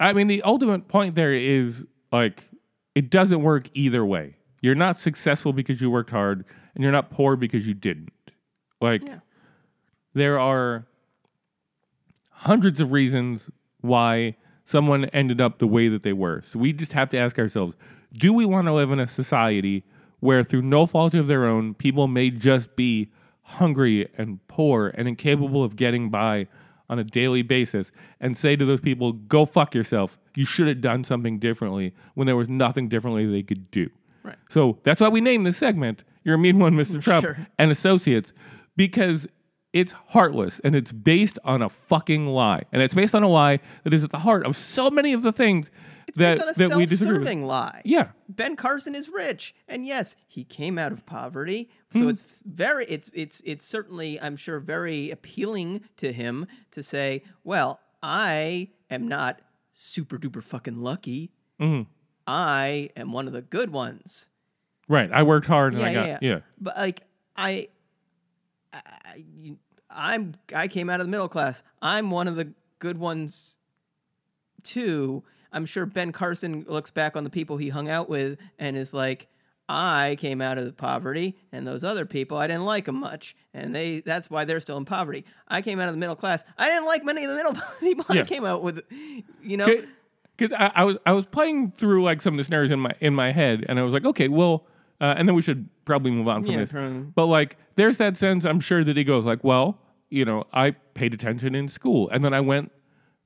I 0.00 0.12
mean, 0.14 0.28
the 0.28 0.42
ultimate 0.42 0.88
point 0.88 1.14
there 1.14 1.34
is 1.34 1.84
like, 2.12 2.44
it 2.94 3.10
doesn't 3.10 3.42
work 3.42 3.68
either 3.74 4.04
way. 4.04 4.36
You're 4.62 4.76
not 4.76 5.00
successful 5.00 5.52
because 5.52 5.80
you 5.80 5.90
worked 5.90 6.10
hard, 6.10 6.44
and 6.74 6.82
you're 6.82 6.92
not 6.92 7.10
poor 7.10 7.36
because 7.36 7.66
you 7.66 7.74
didn't. 7.74 8.12
Like, 8.80 9.02
Yeah. 9.06 9.18
there 10.14 10.38
are 10.38 10.86
hundreds 12.30 12.80
of 12.80 12.92
reasons 12.92 13.42
why 13.80 14.36
someone 14.64 15.04
ended 15.06 15.40
up 15.40 15.58
the 15.58 15.66
way 15.66 15.88
that 15.88 16.02
they 16.02 16.12
were. 16.12 16.42
So 16.46 16.58
we 16.58 16.72
just 16.72 16.92
have 16.94 17.10
to 17.10 17.18
ask 17.18 17.38
ourselves 17.38 17.76
do 18.16 18.32
we 18.32 18.46
want 18.46 18.68
to 18.68 18.72
live 18.72 18.92
in 18.92 19.00
a 19.00 19.08
society 19.08 19.82
where, 20.20 20.44
through 20.44 20.62
no 20.62 20.86
fault 20.86 21.12
of 21.14 21.26
their 21.26 21.44
own, 21.44 21.74
people 21.74 22.06
may 22.06 22.30
just 22.30 22.76
be 22.76 23.10
hungry 23.44 24.08
and 24.18 24.46
poor 24.48 24.88
and 24.94 25.06
incapable 25.08 25.62
of 25.64 25.76
getting 25.76 26.10
by 26.10 26.48
on 26.90 26.98
a 26.98 27.04
daily 27.04 27.42
basis 27.42 27.92
and 28.20 28.36
say 28.36 28.56
to 28.56 28.64
those 28.64 28.80
people, 28.80 29.12
go 29.12 29.46
fuck 29.46 29.74
yourself? 29.74 30.18
You 30.36 30.44
should 30.44 30.66
have 30.68 30.80
done 30.80 31.04
something 31.04 31.38
differently 31.38 31.94
when 32.14 32.26
there 32.26 32.36
was 32.36 32.48
nothing 32.48 32.88
differently 32.88 33.26
they 33.26 33.42
could 33.42 33.70
do. 33.70 33.88
Right. 34.22 34.36
So 34.50 34.78
that's 34.82 35.00
why 35.00 35.08
we 35.08 35.20
named 35.20 35.46
this 35.46 35.56
segment 35.56 36.02
You're 36.24 36.34
a 36.34 36.38
Mean 36.38 36.58
One, 36.58 36.74
Mr. 36.74 37.00
Trump 37.02 37.24
Sure. 37.24 37.36
and 37.58 37.70
Associates, 37.70 38.32
because 38.76 39.26
it's 39.72 39.92
heartless 40.08 40.60
and 40.64 40.74
it's 40.74 40.92
based 40.92 41.38
on 41.44 41.60
a 41.62 41.68
fucking 41.68 42.26
lie. 42.26 42.62
And 42.72 42.80
it's 42.80 42.94
based 42.94 43.14
on 43.14 43.22
a 43.22 43.28
lie 43.28 43.60
that 43.84 43.92
is 43.92 44.04
at 44.04 44.10
the 44.12 44.18
heart 44.18 44.46
of 44.46 44.56
so 44.56 44.90
many 44.90 45.12
of 45.12 45.22
the 45.22 45.32
things 45.32 45.70
that, 46.06 46.16
Based 46.16 46.42
on 46.42 46.48
a 46.48 46.52
that 46.70 46.76
we 46.76 46.86
disagree 46.86 47.12
with. 47.18 47.22
self-serving 47.26 47.46
lie. 47.46 47.82
Yeah. 47.84 48.08
Ben 48.28 48.56
Carson 48.56 48.94
is 48.94 49.08
rich, 49.08 49.54
and 49.68 49.86
yes, 49.86 50.16
he 50.28 50.44
came 50.44 50.78
out 50.78 50.92
of 50.92 51.04
poverty. 51.06 51.70
So 51.94 52.08
it's 52.08 52.24
very, 52.44 52.86
it's 52.86 53.10
it's 53.14 53.40
it's 53.44 53.64
certainly, 53.64 54.20
I'm 54.20 54.36
sure, 54.36 54.58
very 54.60 55.10
appealing 55.10 55.82
to 55.98 56.12
him 56.12 56.46
to 56.72 56.82
say, 56.82 57.22
"Well, 57.44 57.78
I 58.02 58.70
am 58.90 59.06
not 59.08 59.40
super 59.74 60.18
duper 60.18 60.42
fucking 60.42 60.80
lucky. 60.80 61.30
Mhm. 61.60 61.86
I 62.26 62.90
am 62.96 63.12
one 63.12 63.26
of 63.28 63.32
the 63.32 63.42
good 63.42 63.70
ones." 63.70 64.26
Right. 64.88 65.10
I 65.12 65.22
worked 65.22 65.46
hard 65.46 65.74
and 65.74 65.82
I 65.82 65.94
got, 65.94 66.22
yeah. 66.22 66.40
But 66.60 66.76
like, 66.76 67.02
I, 67.36 67.68
I, 68.72 68.82
I- 69.04 69.24
you- 69.34 69.58
I'm, 69.88 70.34
I 70.54 70.66
came 70.68 70.90
out 70.90 70.98
of 71.00 71.06
the 71.06 71.10
middle 71.10 71.28
class. 71.28 71.62
I'm 71.80 72.10
one 72.10 72.26
of 72.26 72.34
the 72.36 72.52
good 72.80 72.98
ones, 72.98 73.58
too. 74.64 75.22
I'm 75.54 75.64
sure 75.64 75.86
Ben 75.86 76.12
Carson 76.12 76.66
looks 76.68 76.90
back 76.90 77.16
on 77.16 77.24
the 77.24 77.30
people 77.30 77.56
he 77.56 77.70
hung 77.70 77.88
out 77.88 78.08
with 78.10 78.38
and 78.58 78.76
is 78.76 78.92
like, 78.92 79.28
I 79.68 80.16
came 80.20 80.42
out 80.42 80.58
of 80.58 80.66
the 80.66 80.72
poverty, 80.74 81.36
and 81.50 81.66
those 81.66 81.82
other 81.84 82.04
people, 82.04 82.36
I 82.36 82.46
didn't 82.46 82.66
like 82.66 82.84
them 82.84 82.96
much, 83.00 83.34
and 83.54 83.74
they 83.74 84.00
that's 84.00 84.28
why 84.28 84.44
they're 84.44 84.60
still 84.60 84.76
in 84.76 84.84
poverty. 84.84 85.24
I 85.48 85.62
came 85.62 85.80
out 85.80 85.88
of 85.88 85.94
the 85.94 85.98
middle 85.98 86.16
class. 86.16 86.44
I 86.58 86.68
didn't 86.68 86.84
like 86.84 87.02
many 87.02 87.24
of 87.24 87.30
the 87.30 87.36
middle 87.36 87.54
people 87.80 88.04
Yeah. 88.14 88.20
I 88.22 88.24
came 88.26 88.44
out 88.44 88.62
with, 88.62 88.82
you 89.42 89.56
know. 89.56 89.66
Because 90.36 90.54
I, 90.58 90.70
I 90.74 90.84
was 90.84 90.96
I 91.06 91.12
was 91.12 91.24
playing 91.24 91.70
through 91.70 92.02
like 92.02 92.20
some 92.20 92.34
of 92.34 92.38
the 92.38 92.44
scenarios 92.44 92.72
in 92.72 92.80
my 92.80 92.90
in 93.00 93.14
my 93.14 93.32
head, 93.32 93.64
and 93.66 93.78
I 93.78 93.82
was 93.84 93.94
like, 93.94 94.04
okay, 94.04 94.28
well, 94.28 94.66
uh, 95.00 95.14
and 95.16 95.26
then 95.26 95.34
we 95.34 95.40
should 95.40 95.66
probably 95.86 96.10
move 96.10 96.28
on 96.28 96.42
from 96.42 96.50
Yeah, 96.52 96.58
this. 96.58 96.70
from- 96.70 97.12
But 97.16 97.26
like, 97.26 97.56
there's 97.76 97.96
that 97.96 98.18
sense 98.18 98.44
I'm 98.44 98.60
sure 98.60 98.84
that 98.84 98.96
he 98.98 99.04
goes 99.04 99.24
like, 99.24 99.42
well, 99.44 99.78
you 100.10 100.26
know, 100.26 100.44
I 100.52 100.72
paid 100.92 101.14
attention 101.14 101.54
in 101.54 101.68
school, 101.70 102.10
and 102.10 102.22
then 102.22 102.34
I 102.34 102.40
went, 102.40 102.70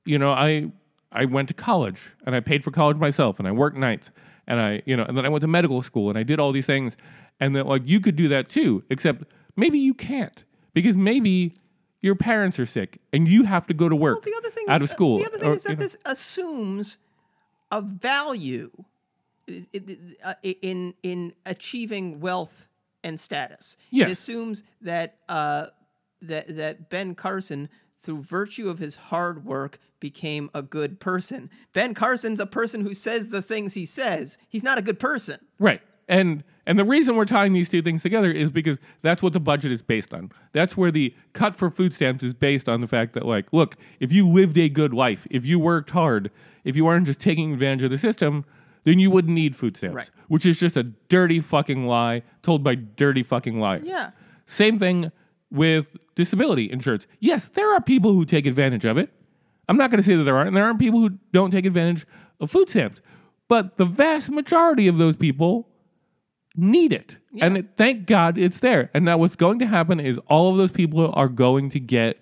you 0.05 0.17
know, 0.17 0.31
I 0.31 0.71
I 1.11 1.25
went 1.25 1.47
to 1.47 1.53
college, 1.53 1.99
and 2.25 2.35
I 2.35 2.39
paid 2.39 2.63
for 2.63 2.71
college 2.71 2.97
myself, 2.97 3.39
and 3.39 3.47
I 3.47 3.51
worked 3.51 3.77
nights, 3.77 4.11
and 4.47 4.59
I 4.59 4.81
you 4.85 4.95
know, 4.95 5.03
and 5.03 5.17
then 5.17 5.25
I 5.25 5.29
went 5.29 5.41
to 5.41 5.47
medical 5.47 5.81
school, 5.81 6.09
and 6.09 6.17
I 6.17 6.23
did 6.23 6.39
all 6.39 6.51
these 6.51 6.65
things, 6.65 6.95
and 7.39 7.55
then 7.55 7.65
like 7.65 7.83
you 7.85 7.99
could 7.99 8.15
do 8.15 8.27
that 8.29 8.49
too, 8.49 8.83
except 8.89 9.23
maybe 9.55 9.79
you 9.79 9.93
can't 9.93 10.43
because 10.73 10.95
maybe 10.95 11.55
your 12.01 12.15
parents 12.15 12.59
are 12.59 12.65
sick 12.65 12.99
and 13.11 13.27
you 13.27 13.43
have 13.43 13.67
to 13.67 13.73
go 13.73 13.89
to 13.89 13.95
work 13.95 14.15
Well, 14.15 14.33
the 14.33 14.37
other 14.37 14.49
thing 14.49 14.65
out 14.69 14.77
is, 14.77 14.83
of 14.83 14.89
school. 14.89 15.17
The 15.17 15.25
other 15.25 15.37
thing 15.37 15.47
or, 15.49 15.53
is 15.53 15.63
that 15.63 15.71
you 15.71 15.75
know. 15.75 15.83
this 15.83 15.97
assumes 16.05 16.97
a 17.71 17.81
value 17.81 18.71
uh, 19.49 20.33
in 20.43 20.93
in 21.03 21.33
achieving 21.45 22.19
wealth 22.19 22.67
and 23.03 23.19
status. 23.19 23.77
Yes. 23.89 24.07
It 24.07 24.11
assumes 24.11 24.63
that 24.81 25.17
uh, 25.27 25.67
that 26.21 26.55
that 26.55 26.89
Ben 26.89 27.15
Carson, 27.15 27.69
through 27.99 28.21
virtue 28.21 28.69
of 28.69 28.79
his 28.79 28.95
hard 28.95 29.45
work, 29.45 29.79
became 29.99 30.49
a 30.53 30.61
good 30.61 30.99
person. 30.99 31.49
Ben 31.73 31.93
Carson's 31.93 32.39
a 32.39 32.45
person 32.45 32.81
who 32.81 32.93
says 32.93 33.29
the 33.29 33.41
things 33.41 33.73
he 33.73 33.85
says. 33.85 34.37
He's 34.47 34.63
not 34.63 34.77
a 34.77 34.81
good 34.81 34.99
person. 34.99 35.39
Right. 35.59 35.81
And 36.07 36.43
and 36.65 36.77
the 36.77 36.85
reason 36.85 37.15
we're 37.15 37.25
tying 37.25 37.53
these 37.53 37.69
two 37.69 37.81
things 37.81 38.03
together 38.03 38.31
is 38.31 38.51
because 38.51 38.77
that's 39.01 39.23
what 39.23 39.33
the 39.33 39.39
budget 39.39 39.71
is 39.71 39.81
based 39.81 40.13
on. 40.13 40.31
That's 40.51 40.77
where 40.77 40.91
the 40.91 41.15
cut 41.33 41.55
for 41.55 41.69
food 41.69 41.93
stamps 41.93 42.23
is 42.23 42.33
based 42.33 42.69
on 42.69 42.81
the 42.81 42.87
fact 42.87 43.13
that 43.13 43.25
like, 43.25 43.51
look, 43.51 43.75
if 43.99 44.11
you 44.11 44.27
lived 44.27 44.57
a 44.57 44.69
good 44.69 44.93
life, 44.93 45.27
if 45.29 45.45
you 45.45 45.59
worked 45.59 45.89
hard, 45.89 46.31
if 46.63 46.75
you 46.75 46.85
weren't 46.85 47.05
just 47.07 47.19
taking 47.19 47.53
advantage 47.53 47.83
of 47.83 47.91
the 47.91 47.97
system, 47.97 48.45
then 48.83 48.99
you 48.99 49.11
wouldn't 49.11 49.33
need 49.33 49.55
food 49.55 49.77
stamps. 49.77 49.95
Right. 49.95 50.09
Which 50.27 50.45
is 50.45 50.59
just 50.59 50.77
a 50.77 50.83
dirty 50.83 51.41
fucking 51.41 51.85
lie 51.85 52.23
told 52.43 52.63
by 52.63 52.75
dirty 52.75 53.23
fucking 53.23 53.59
liars. 53.59 53.85
Yeah. 53.85 54.11
Same 54.45 54.79
thing 54.79 55.11
with 55.51 55.87
disability 56.19 56.69
insurance. 56.69 57.07
Yes, 57.21 57.45
there 57.45 57.71
are 57.73 57.81
people 57.81 58.11
who 58.11 58.25
take 58.25 58.45
advantage 58.45 58.83
of 58.83 58.97
it. 58.97 59.09
I'm 59.69 59.77
not 59.77 59.89
going 59.89 59.99
to 59.99 60.03
say 60.03 60.17
that 60.17 60.23
there 60.25 60.35
aren't. 60.35 60.49
And 60.49 60.57
there 60.57 60.65
aren't 60.65 60.77
people 60.79 60.99
who 60.99 61.11
don't 61.31 61.49
take 61.49 61.65
advantage 61.65 62.05
of 62.41 62.51
food 62.51 62.69
stamps. 62.69 63.01
But 63.47 63.77
the 63.77 63.85
vast 63.85 64.29
majority 64.29 64.89
of 64.89 64.97
those 64.97 65.15
people 65.15 65.69
need 66.57 66.91
it. 66.91 67.15
And 67.39 67.57
it, 67.57 67.67
thank 67.77 68.05
God 68.05 68.37
it's 68.37 68.57
there. 68.57 68.91
And 68.93 69.05
now 69.05 69.17
what's 69.17 69.37
going 69.37 69.59
to 69.59 69.65
happen 69.65 70.01
is 70.01 70.19
all 70.27 70.51
of 70.51 70.57
those 70.57 70.71
people 70.71 71.13
are 71.13 71.29
going 71.29 71.69
to 71.69 71.79
get 71.79 72.17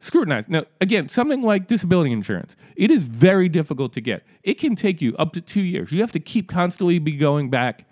scrutinized. 0.00 0.48
Now, 0.48 0.64
again, 0.80 1.08
something 1.08 1.42
like 1.42 1.68
disability 1.68 2.10
insurance, 2.10 2.56
it 2.74 2.90
is 2.90 3.04
very 3.04 3.48
difficult 3.48 3.92
to 3.92 4.00
get. 4.00 4.24
It 4.42 4.54
can 4.54 4.74
take 4.74 5.00
you 5.00 5.14
up 5.16 5.32
to 5.34 5.40
two 5.40 5.62
years. 5.62 5.92
You 5.92 6.00
have 6.00 6.12
to 6.12 6.20
keep 6.20 6.48
constantly 6.48 6.98
be 6.98 7.12
going 7.12 7.50
back 7.50 7.86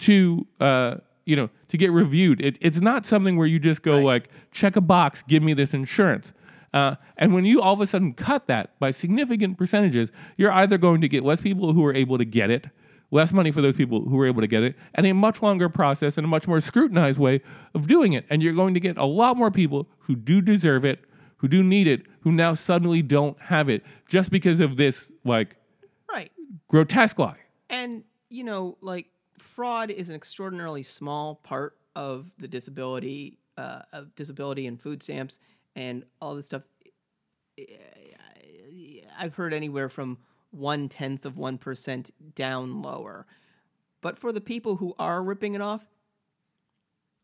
to, 0.00 0.44
uh, 0.58 0.96
you 1.24 1.36
know, 1.36 1.50
to 1.72 1.78
get 1.78 1.90
reviewed. 1.90 2.38
It, 2.42 2.58
it's 2.60 2.82
not 2.82 3.06
something 3.06 3.38
where 3.38 3.46
you 3.46 3.58
just 3.58 3.80
go 3.80 3.98
like, 4.00 4.28
check 4.50 4.76
a 4.76 4.80
box, 4.82 5.22
give 5.26 5.42
me 5.42 5.54
this 5.54 5.72
insurance. 5.72 6.34
Uh, 6.74 6.96
and 7.16 7.32
when 7.32 7.46
you 7.46 7.62
all 7.62 7.72
of 7.72 7.80
a 7.80 7.86
sudden 7.86 8.12
cut 8.12 8.46
that 8.46 8.78
by 8.78 8.90
significant 8.90 9.56
percentages, 9.56 10.10
you're 10.36 10.52
either 10.52 10.76
going 10.76 11.00
to 11.00 11.08
get 11.08 11.24
less 11.24 11.40
people 11.40 11.72
who 11.72 11.82
are 11.86 11.94
able 11.94 12.18
to 12.18 12.26
get 12.26 12.50
it, 12.50 12.66
less 13.10 13.32
money 13.32 13.50
for 13.50 13.62
those 13.62 13.74
people 13.74 14.02
who 14.02 14.20
are 14.20 14.26
able 14.26 14.42
to 14.42 14.46
get 14.46 14.62
it, 14.62 14.76
and 14.94 15.06
a 15.06 15.14
much 15.14 15.40
longer 15.40 15.70
process 15.70 16.18
and 16.18 16.26
a 16.26 16.28
much 16.28 16.46
more 16.46 16.60
scrutinized 16.60 17.18
way 17.18 17.40
of 17.74 17.86
doing 17.86 18.12
it. 18.12 18.26
And 18.28 18.42
you're 18.42 18.52
going 18.52 18.74
to 18.74 18.80
get 18.80 18.98
a 18.98 19.06
lot 19.06 19.38
more 19.38 19.50
people 19.50 19.88
who 20.00 20.14
do 20.14 20.42
deserve 20.42 20.84
it, 20.84 21.00
who 21.38 21.48
do 21.48 21.62
need 21.62 21.86
it, 21.88 22.02
who 22.20 22.32
now 22.32 22.52
suddenly 22.52 23.00
don't 23.00 23.40
have 23.40 23.70
it 23.70 23.82
just 24.10 24.28
because 24.28 24.60
of 24.60 24.76
this 24.76 25.08
like 25.24 25.56
Right. 26.06 26.30
grotesque 26.68 27.18
lie. 27.18 27.38
And 27.70 28.04
you 28.28 28.44
know, 28.44 28.76
like 28.82 29.06
fraud 29.42 29.90
is 29.90 30.08
an 30.08 30.14
extraordinarily 30.14 30.82
small 30.82 31.36
part 31.36 31.76
of 31.94 32.32
the 32.38 32.48
disability, 32.48 33.38
uh, 33.56 33.82
of 33.92 34.14
disability 34.14 34.66
and 34.66 34.80
food 34.80 35.02
stamps 35.02 35.38
and 35.76 36.04
all 36.20 36.34
this 36.34 36.46
stuff. 36.46 36.62
I've 39.18 39.34
heard 39.34 39.52
anywhere 39.52 39.88
from 39.88 40.18
one 40.50 40.88
tenth 40.88 41.24
of 41.24 41.36
one 41.36 41.58
percent 41.58 42.10
down 42.34 42.82
lower. 42.82 43.26
But 44.00 44.18
for 44.18 44.32
the 44.32 44.40
people 44.40 44.76
who 44.76 44.94
are 44.98 45.22
ripping 45.22 45.54
it 45.54 45.60
off, 45.60 45.84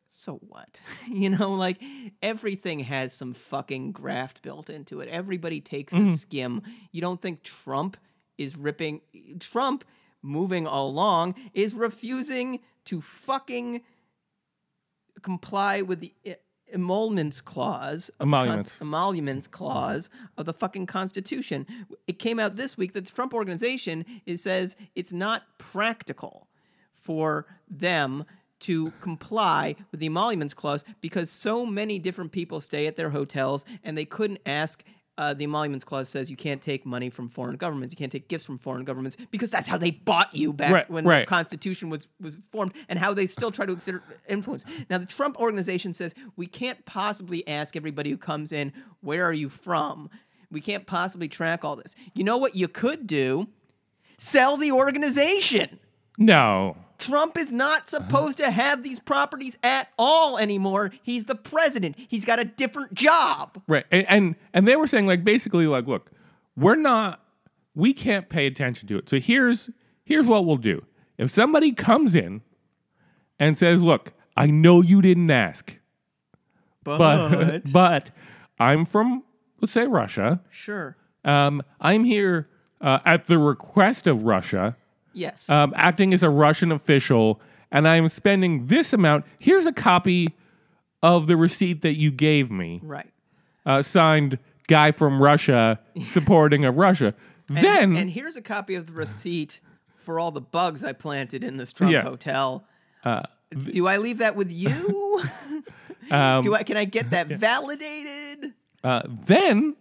so 0.09 0.37
what? 0.37 0.81
you 1.09 1.31
know, 1.31 1.55
like 1.55 1.83
everything 2.23 2.81
has 2.81 3.13
some 3.13 3.35
fucking 3.35 3.93
graft 3.93 4.43
built 4.43 4.71
into 4.71 5.01
it. 5.01 5.09
Everybody 5.09 5.61
takes 5.61 5.93
a 5.93 6.17
skim. 6.17 6.63
You 6.93 7.01
don't 7.01 7.21
think 7.21 7.43
Trump 7.43 7.97
is 8.39 8.57
ripping 8.57 9.01
Trump 9.41 9.85
moving 10.23 10.67
along 10.67 11.35
is 11.55 11.75
refusing 11.75 12.61
to 12.87 13.01
fucking 13.01 13.83
comply 15.23 15.83
with 15.83 16.01
the 16.01 16.13
emoluments 16.73 17.41
clause 17.41 18.11
of 18.21 18.29
the 18.29 18.33
con- 18.33 18.45
Emoluments. 18.47 18.73
emoluments 18.81 19.47
clause 19.47 20.11
of 20.37 20.45
the 20.45 20.53
fucking 20.53 20.85
constitution 20.85 21.67
it 22.07 22.19
came 22.19 22.39
out 22.39 22.57
this 22.57 22.77
week 22.77 22.93
that 22.93 23.07
the 23.07 23.11
trump 23.11 23.33
organization 23.33 24.05
it 24.27 24.39
says 24.39 24.77
it's 24.95 25.11
not 25.13 25.45
practical 25.57 26.47
for 26.93 27.47
them 27.71 28.25
to 28.61 28.91
comply 29.01 29.75
with 29.91 30.01
the 30.01 30.07
emoluments 30.07 30.53
clause 30.53 30.85
because 31.01 31.31
so 31.31 31.65
many 31.65 31.99
different 31.99 32.33
people 32.33 32.61
stay 32.61 32.87
at 32.87 32.97
their 32.97 33.11
hotels 33.11 33.65
and 33.83 33.97
they 33.97 34.05
couldn't 34.05 34.41
ask 34.45 34.85
uh, 35.19 35.35
the 35.35 35.45
emoluments 35.45 35.85
clause 35.85 36.09
says 36.09 36.31
you 36.31 36.37
can't 36.37 36.63
take 36.63 36.87
money 36.87 37.11
from 37.11 37.29
foreign 37.29 37.57
governments. 37.57 37.93
You 37.93 37.97
can't 37.99 38.13
take 38.13 38.29
gifts 38.29 38.45
from 38.47 38.57
foreign 38.57 38.85
governments 38.85 39.17
because 39.31 39.51
that's 39.51 39.69
how 39.69 39.77
they 39.77 39.91
bought 39.91 40.33
you 40.35 40.53
back 40.53 40.73
Right, 40.73 40.91
when 40.91 41.05
right. 41.05 41.21
the 41.21 41.27
Constitution 41.27 41.91
was 41.91 42.07
was 42.21 42.39
formed, 42.53 42.73
and 42.89 42.99
how 42.99 43.13
they 43.13 43.27
still 43.27 43.51
try 43.51 43.67
to 43.67 43.73
exert 43.73 44.03
influence. 44.29 44.65
Now, 44.89 44.99
the 44.99 45.07
Trump 45.07 45.39
organization 45.41 45.93
says 45.93 46.15
we 46.37 46.47
can't 46.47 46.83
possibly 46.87 47.47
ask 47.49 47.77
everybody 47.77 48.11
who 48.11 48.17
comes 48.17 48.53
in, 48.53 48.73
"Where 49.01 49.25
are 49.25 49.33
you 49.33 49.49
from?" 49.49 50.09
We 50.51 50.61
can't 50.63 50.87
possibly 50.87 51.29
track 51.29 51.65
all 51.65 51.77
this. 51.77 51.95
You 52.15 52.25
know 52.25 52.39
what 52.39 52.55
you 52.55 52.69
could 52.69 53.07
do? 53.07 53.49
Sell 54.19 54.57
the 54.57 54.73
organization. 54.73 55.79
No. 56.17 56.77
Trump 56.99 57.39
is 57.39 57.53
not 57.53 57.89
supposed 57.89 58.39
to 58.39 58.51
have 58.51 58.83
these 58.83 58.99
properties 58.99 59.57
at 59.63 59.89
all 59.99 60.37
anymore. 60.37 60.93
He's 61.03 61.25
the 61.25 61.37
president. 61.37 61.97
He's 62.09 62.25
got 62.25 62.39
a 62.39 62.45
different 62.45 62.95
job. 62.95 63.63
Right. 63.69 63.87
And, 63.91 64.07
and 64.09 64.37
and 64.53 64.69
they 64.69 64.77
were 64.77 64.87
saying 64.87 65.07
like 65.07 65.25
basically 65.25 65.67
like 65.67 65.87
look, 65.87 66.11
we're 66.57 66.75
not 66.77 67.21
we 67.75 67.93
can't 67.93 68.29
pay 68.29 68.47
attention 68.47 68.89
to 68.89 68.99
it. 68.99 69.09
So 69.09 69.21
here's 69.21 69.71
here's 70.05 70.27
what 70.27 70.45
we'll 70.45 70.57
do. 70.57 70.85
If 71.17 71.31
somebody 71.31 71.73
comes 71.73 72.15
in 72.15 72.43
and 73.39 73.57
says, 73.57 73.81
"Look, 73.81 74.13
I 74.37 74.47
know 74.47 74.83
you 74.83 75.01
didn't 75.01 75.31
ask, 75.31 75.77
but 76.83 77.61
but 77.73 78.11
I'm 78.59 78.85
from 78.85 79.23
let's 79.61 79.73
say 79.73 79.87
Russia. 79.87 80.41
sure. 80.51 80.97
Um, 81.25 81.63
I'm 81.81 82.05
here 82.05 82.49
uh, 82.81 83.01
at 83.05 83.27
the 83.27 83.39
request 83.39 84.07
of 84.07 84.23
Russia, 84.23 84.77
Yes. 85.19 85.49
um, 85.51 85.73
acting 85.77 86.15
as 86.15 86.23
a 86.23 86.31
Russian 86.31 86.73
official, 86.73 87.41
and 87.73 87.87
I'm 87.89 88.09
spending 88.09 88.67
this 88.69 88.93
amount. 88.93 89.25
Here's 89.39 89.67
a 89.67 89.73
copy 89.73 90.29
of 91.03 91.27
the 91.27 91.37
receipt 91.37 91.83
that 91.83 91.97
you 91.99 92.11
gave 92.11 92.51
me, 92.51 92.81
right. 92.83 93.11
uh, 93.67 93.83
signed 93.83 94.39
guy 94.69 94.91
from 94.93 95.23
Russia 95.23 95.79
supporting 96.09 96.65
of 96.65 96.77
Russia. 96.77 97.15
And, 97.49 97.59
then, 97.59 97.97
and 97.97 98.11
here's 98.11 98.37
a 98.37 98.43
copy 98.43 98.75
of 98.75 98.87
the 98.87 98.93
receipt 98.93 99.61
for 99.89 100.19
all 100.21 100.31
the 100.31 100.41
bugs 100.41 100.85
I 100.85 100.93
planted 100.93 101.43
in 101.45 101.57
this 101.57 101.73
Trump 101.73 101.93
Yeah. 101.93 102.03
hotel. 102.03 102.65
uh, 103.05 103.23
Do 103.57 103.87
I 103.87 103.97
leave 103.99 104.19
that 104.19 104.37
with 104.37 104.51
you? 104.53 105.23
um, 106.11 106.43
Do 106.43 106.55
I 106.55 106.63
can 106.63 106.77
I 106.77 106.85
get 106.85 107.11
that 107.11 107.27
validated? 107.29 108.53
uh, 108.85 109.03
then, 109.27 109.77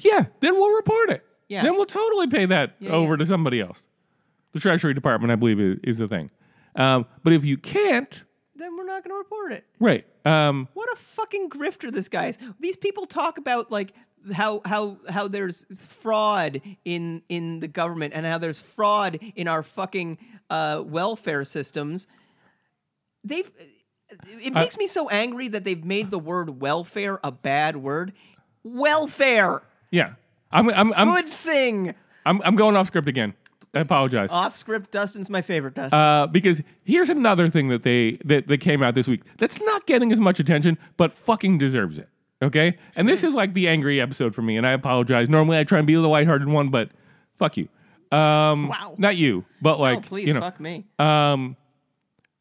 yeah, 0.00 0.26
then 0.40 0.54
we'll 0.54 0.74
report 0.76 1.10
it. 1.10 1.24
Yeah. 1.48 1.62
Then 1.62 1.76
we'll 1.76 1.86
totally 1.86 2.26
pay 2.26 2.46
that 2.46 2.74
Yeah, 2.80 2.90
over 2.92 3.16
to 3.16 3.24
somebody 3.26 3.60
else. 3.60 3.82
The 4.54 4.60
Treasury 4.60 4.94
Department, 4.94 5.30
I 5.32 5.36
believe, 5.36 5.60
is, 5.60 5.78
is 5.84 5.98
the 5.98 6.08
thing. 6.08 6.30
Um, 6.76 7.06
but 7.22 7.32
if 7.32 7.44
you 7.44 7.56
can't, 7.58 8.22
Then 8.56 8.76
we're 8.76 8.86
not 8.86 9.04
going 9.04 9.10
to 9.12 9.18
report 9.18 9.52
it. 9.52 9.64
right? 9.78 10.04
Um, 10.24 10.68
What 10.74 10.88
a 10.92 10.96
fucking 10.96 11.50
grifter 11.50 11.92
this 11.92 12.08
guy 12.08 12.28
is. 12.28 12.38
These 12.60 12.76
people 12.76 13.04
talk 13.06 13.36
about 13.36 13.70
like 13.70 13.92
how 14.32 14.62
how 14.64 14.96
how 15.08 15.28
there's 15.28 15.66
fraud 15.82 16.62
in 16.84 17.20
in 17.28 17.60
the 17.60 17.68
government 17.68 18.14
and 18.14 18.24
how 18.24 18.38
there's 18.38 18.58
fraud 18.60 19.18
in 19.36 19.48
our 19.48 19.62
fucking 19.62 20.16
uh, 20.48 20.82
welfare 20.86 21.44
systems. 21.44 22.06
They've 23.22 23.50
it 24.40 24.52
makes 24.54 24.76
me 24.78 24.86
so 24.86 25.08
angry 25.08 25.48
that 25.48 25.64
they've 25.64 25.84
made 25.84 26.10
the 26.10 26.18
word 26.18 26.60
welfare 26.60 27.18
a 27.24 27.32
bad 27.32 27.76
word. 27.76 28.12
Welfare, 28.62 29.62
yeah, 29.90 30.14
I'm, 30.50 30.70
I'm, 30.70 30.92
I'm, 30.94 31.08
good 31.08 31.28
thing. 31.32 31.94
I'm, 32.24 32.40
I'm 32.42 32.56
going 32.56 32.76
off 32.76 32.86
script 32.86 33.08
again. 33.08 33.34
I 33.74 33.80
apologize. 33.80 34.30
Off 34.30 34.56
script, 34.56 34.90
Dustin's 34.90 35.28
my 35.28 35.42
favorite. 35.42 35.74
Dustin. 35.74 35.98
Uh, 35.98 36.26
because 36.26 36.62
here's 36.84 37.08
another 37.08 37.50
thing 37.50 37.68
that 37.68 37.82
they 37.82 38.18
that, 38.24 38.46
that 38.48 38.58
came 38.58 38.82
out 38.82 38.94
this 38.94 39.08
week 39.08 39.22
that's 39.38 39.60
not 39.60 39.86
getting 39.86 40.12
as 40.12 40.20
much 40.20 40.38
attention, 40.40 40.78
but 40.96 41.12
fucking 41.12 41.58
deserves 41.58 41.98
it. 41.98 42.08
Okay, 42.42 42.76
and 42.96 43.08
this 43.08 43.22
is 43.24 43.32
like 43.32 43.54
the 43.54 43.68
angry 43.68 44.00
episode 44.00 44.34
for 44.34 44.42
me, 44.42 44.56
and 44.56 44.66
I 44.66 44.72
apologize. 44.72 45.28
Normally, 45.28 45.58
I 45.58 45.64
try 45.64 45.78
and 45.78 45.86
be 45.86 45.94
the 45.94 46.00
lighthearted 46.08 46.48
one, 46.48 46.68
but 46.68 46.90
fuck 47.36 47.56
you. 47.56 47.68
Um, 48.12 48.68
Wow. 48.68 48.94
Not 48.98 49.16
you, 49.16 49.44
but 49.62 49.76
oh, 49.78 49.80
like 49.82 50.06
please, 50.06 50.28
you 50.28 50.34
know. 50.34 50.40
fuck 50.40 50.60
me. 50.60 50.84
Um, 50.98 51.56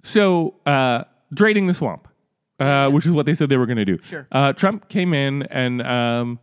so 0.03 0.55
uh, 0.65 1.05
draining 1.33 1.67
the 1.67 1.73
swamp, 1.73 2.07
uh, 2.59 2.89
which 2.89 3.05
is 3.05 3.11
what 3.11 3.25
they 3.25 3.33
said 3.33 3.49
they 3.49 3.57
were 3.57 3.65
going 3.65 3.77
to 3.77 3.85
do. 3.85 3.97
Sure. 4.03 4.27
Uh, 4.31 4.53
Trump 4.53 4.89
came 4.89 5.13
in 5.13 5.43
and 5.43 5.81
um, 5.81 6.39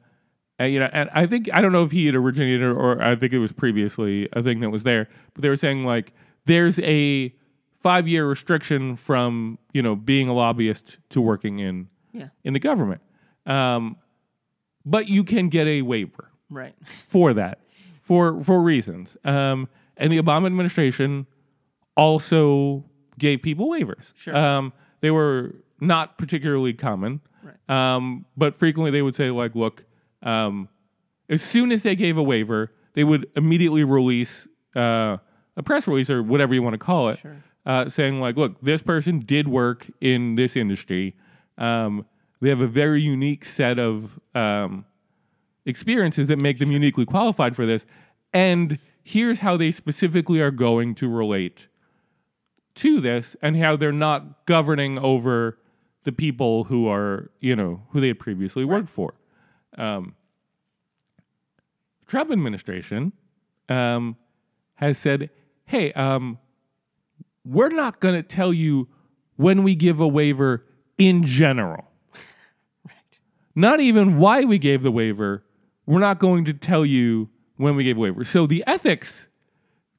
uh, 0.61 0.65
you 0.65 0.79
know, 0.79 0.89
and 0.93 1.09
I 1.15 1.27
think 1.27 1.49
I 1.53 1.61
don't 1.61 1.73
know 1.73 1.83
if 1.85 1.91
he 1.91 2.07
had 2.07 2.15
originated 2.15 2.63
or 2.63 3.01
I 3.03 3.17
think 3.17 3.33
it 3.33 3.39
was 3.39 3.53
previously 3.53 4.29
a 4.35 4.43
thing 4.43 4.61
that 4.61 4.71
was 4.71 4.83
there, 4.83 5.09
but 5.35 5.43
they 5.43 5.49
were 5.49 5.57
saying 5.57 5.85
like 5.85 6.13
there's 6.45 6.79
a 6.81 7.35
five 7.81 8.07
year 8.07 8.29
restriction 8.29 8.97
from 8.97 9.59
you 9.73 9.81
know 9.83 9.97
being 9.97 10.29
a 10.29 10.35
lobbyist 10.35 10.99
to 11.11 11.21
working 11.21 11.59
in 11.61 11.89
Yeah, 12.13 12.29
in 12.45 12.53
the 12.53 12.59
government, 12.61 13.01
um, 13.47 13.97
but 14.85 15.09
you 15.09 15.25
can 15.25 15.49
get 15.49 15.67
a 15.67 15.83
waiver 15.83 16.31
right. 16.51 16.75
for 17.07 17.33
that 17.35 17.61
for 18.03 18.43
for 18.45 18.61
reasons. 18.61 19.17
Um, 19.25 19.69
and 19.97 20.11
the 20.13 20.21
Obama 20.21 20.47
administration 20.47 21.27
also 21.97 22.85
gave 23.19 23.43
people 23.43 23.69
waivers. 23.69 24.05
Sure. 24.15 24.35
Um, 24.37 24.73
they 25.01 25.11
were 25.11 25.55
not 25.81 26.19
particularly 26.19 26.73
common, 26.75 27.21
Right. 27.43 27.95
um, 27.97 28.25
but 28.37 28.55
frequently 28.55 28.91
they 28.91 29.03
would 29.03 29.15
say 29.15 29.31
like, 29.31 29.55
"Look, 29.55 29.85
um, 30.23 30.69
as 31.29 31.43
soon 31.43 31.73
as 31.73 31.83
they 31.83 31.95
gave 31.97 32.17
a 32.17 32.23
waiver, 32.23 32.73
they 32.95 33.05
would 33.05 33.29
immediately 33.37 33.85
release 33.85 34.47
uh, 34.77 35.17
a 35.57 35.63
press 35.65 35.87
release 35.87 36.11
or 36.11 36.23
whatever 36.23 36.55
you 36.55 36.63
want 36.63 36.75
to 36.75 36.79
call 36.79 37.09
it, 37.11 37.19
Sure. 37.21 37.37
uh, 37.67 37.89
saying 37.89 38.21
like, 38.21 38.37
"Look, 38.37 38.61
this 38.61 38.83
person 38.83 39.21
did 39.21 39.49
work 39.49 39.87
in 40.01 40.35
this 40.35 40.57
industry. 40.57 41.15
Um, 41.59 42.07
they 42.41 42.49
have 42.49 42.61
a 42.61 42.67
very 42.67 43.03
unique 43.03 43.45
set 43.45 43.79
of 43.79 44.19
um, 44.35 44.85
experiences 45.67 46.29
that 46.29 46.41
make 46.41 46.59
them 46.59 46.73
uniquely 46.73 47.05
qualified 47.05 47.55
for 47.55 47.67
this. 47.67 47.85
And 48.33 48.79
here's 49.03 49.41
how 49.41 49.57
they 49.57 49.73
specifically 49.73 50.41
are 50.41 50.51
going 50.51 50.95
to 50.97 51.09
relate 51.09 51.67
to 52.77 53.01
this 53.01 53.37
and 53.43 53.57
how 53.57 53.77
they're 53.77 53.93
not 53.93 54.47
governing 54.47 54.99
over 54.99 55.59
the 56.05 56.13
people 56.13 56.65
who 56.65 56.89
are, 56.89 57.31
you 57.41 57.55
know, 57.55 57.83
who 57.91 58.01
they 58.01 58.09
had 58.09 58.19
previously 58.19 58.65
worked 58.65 58.89
for. 58.89 59.15
Um, 59.79 60.15
Trump 62.07 62.33
administration 62.33 63.13
um, 63.69 64.17
has 64.75 64.99
said, 64.99 65.31
hey, 65.65 65.93
um, 65.93 66.39
we're 67.45 67.69
not 67.69 68.01
going 68.01 68.15
to 68.15 68.23
tell 68.23 68.53
you 68.53 68.89
when 69.37 69.63
we 69.63 69.75
give 69.75 70.01
a 70.01 70.09
waiver 70.09 70.67
in 70.99 71.25
general 71.25 71.89
right. 72.85 73.21
not 73.55 73.81
even 73.81 74.19
why 74.19 74.45
we 74.45 74.59
gave 74.59 74.83
the 74.83 74.91
waiver. 74.91 75.45
We're 75.87 76.01
not 76.01 76.19
going 76.19 76.45
to 76.47 76.53
tell 76.53 76.85
you 76.85 77.31
when 77.57 77.77
we 77.77 77.85
gave 77.85 77.97
a 77.97 78.01
waiver. 78.01 78.25
So 78.25 78.47
the 78.47 78.65
ethics 78.67 79.27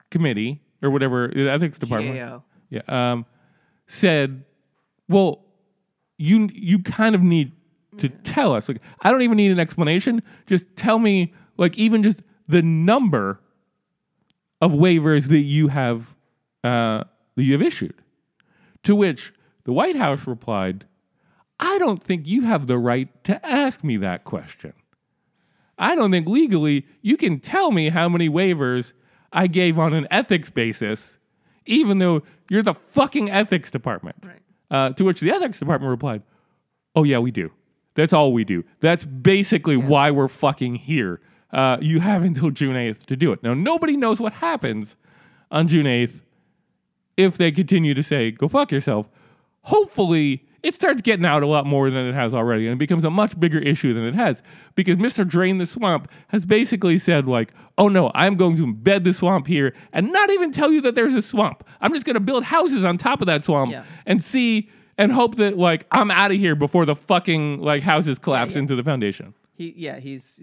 committee 0.10 0.62
or 0.82 0.90
whatever, 0.90 1.32
the 1.34 1.50
ethics 1.50 1.80
department, 1.80 2.18
GAO. 2.18 2.44
yeah, 2.70 2.82
um, 2.88 3.26
said, 3.88 4.44
"Well, 5.08 5.44
you 6.18 6.50
you 6.54 6.80
kind 6.80 7.16
of 7.16 7.22
need 7.22 7.52
to 7.98 8.10
tell 8.10 8.54
us. 8.54 8.68
Like, 8.68 8.82
I 9.02 9.12
don't 9.12 9.22
even 9.22 9.38
need 9.38 9.52
an 9.52 9.60
explanation. 9.60 10.22
Just 10.48 10.66
tell 10.76 11.00
me, 11.00 11.34
like, 11.58 11.78
even 11.78 12.04
just 12.04 12.20
the 12.48 12.62
number 12.62 13.40
of 14.62 14.72
waivers 14.72 15.28
that 15.28 15.40
you 15.40 15.68
have 15.70 16.16
uh, 16.64 17.04
that 17.36 17.44
you 17.44 17.54
have 17.54 17.62
issued." 17.62 17.96
To 18.84 18.96
which 18.96 19.34
the 19.64 19.74
White 19.74 19.96
House 19.96 20.26
replied, 20.26 20.86
I 21.60 21.78
don't 21.78 22.02
think 22.02 22.28
you 22.28 22.42
have 22.42 22.66
the 22.66 22.78
right 22.78 23.24
to 23.26 23.46
ask 23.46 23.84
me 23.84 23.98
that 23.98 24.24
question. 24.24 24.74
I 25.78 25.96
don't 25.96 26.12
think 26.12 26.28
legally 26.28 26.86
you 27.02 27.18
can 27.18 27.40
tell 27.40 27.72
me 27.72 27.90
how 27.90 28.10
many 28.10 28.30
waivers 28.30 28.94
I 29.32 29.48
gave 29.48 29.80
on 29.80 29.94
an 29.94 30.08
ethics 30.12 30.50
basis, 30.50 31.18
even 31.66 32.00
though 32.00 32.24
you're 32.50 32.64
the 32.64 32.74
fucking 32.74 33.30
ethics 33.30 33.72
department. 33.72 34.18
Right. 34.24 34.42
Uh, 34.70 34.94
to 34.94 35.04
which 35.04 35.20
the 35.20 35.32
ethics 35.32 35.60
department 35.60 35.90
replied, 35.90 36.24
Oh, 36.96 37.04
yeah, 37.04 37.20
we 37.20 37.32
do. 37.32 37.52
That's 37.96 38.14
all 38.14 38.32
we 38.34 38.44
do. 38.44 38.64
That's 38.80 39.06
basically 39.06 39.78
why 39.78 40.12
we're 40.12 40.28
fucking 40.30 40.76
here. 40.76 41.20
Uh, 41.52 41.78
you 41.82 42.00
have 42.00 42.24
until 42.24 42.50
June 42.50 42.76
8th 42.76 43.06
to 43.08 43.16
do 43.18 43.34
it. 43.34 43.44
Now, 43.44 43.54
nobody 43.54 43.98
knows 43.98 44.20
what 44.20 44.32
happens 44.34 44.96
on 45.52 45.68
June 45.68 45.86
8th 45.86 46.22
if 47.18 47.38
they 47.38 47.52
continue 47.52 47.94
to 47.94 48.02
say, 48.04 48.32
go 48.32 48.48
fuck 48.48 48.72
yourself. 48.72 49.10
Hopefully, 49.64 50.46
it 50.64 50.74
starts 50.76 51.02
getting 51.02 51.26
out 51.26 51.44
a 51.44 51.48
lot 51.48 51.66
more 51.66 51.90
than 51.90 52.08
it 52.08 52.14
has 52.14 52.34
already 52.34 52.68
and 52.68 52.74
it 52.74 52.78
becomes 52.80 53.04
a 53.04 53.10
much 53.10 53.40
bigger 53.40 53.60
issue 53.60 53.94
than 53.94 54.06
it 54.06 54.16
has 54.16 54.42
because 54.76 54.96
Mr. 54.96 55.28
Drain 55.28 55.58
the 55.58 55.66
Swamp 55.66 56.10
has 56.30 56.46
basically 56.46 56.98
said, 56.98 57.28
like, 57.28 57.52
oh 57.78 57.88
no, 57.88 58.12
I'm 58.16 58.36
going 58.38 58.58
to 58.58 58.66
embed 58.66 59.04
the 59.04 59.14
swamp 59.14 59.48
here 59.48 59.74
and 59.94 60.12
not 60.14 60.30
even 60.32 60.52
tell 60.52 60.72
you 60.72 60.82
that 60.82 60.96
there's 60.96 61.14
a 61.14 61.22
swamp. 61.22 61.64
I'm 61.82 61.94
just 61.94 62.06
going 62.06 62.14
to 62.16 62.20
build 62.20 62.44
houses 62.44 62.86
on 62.86 62.98
top 62.98 63.22
of 63.22 63.28
that 63.28 63.44
swamp 63.44 63.72
Yeah. 63.72 63.84
and 64.06 64.24
see 64.24 64.70
and 65.02 65.12
hope 65.12 65.36
that, 65.38 65.58
like, 65.58 65.86
I'm 65.92 66.12
out 66.12 66.32
of 66.32 66.38
here 66.38 66.56
before 66.56 66.86
the 66.86 66.96
fucking, 66.96 67.62
like, 67.62 67.84
houses 67.84 68.20
collapse 68.20 68.54
yeah. 68.54 68.60
into 68.60 68.76
the 68.76 68.84
foundation. 68.84 69.34
He 69.56 69.74
yeah, 69.78 70.00
he's 70.00 70.42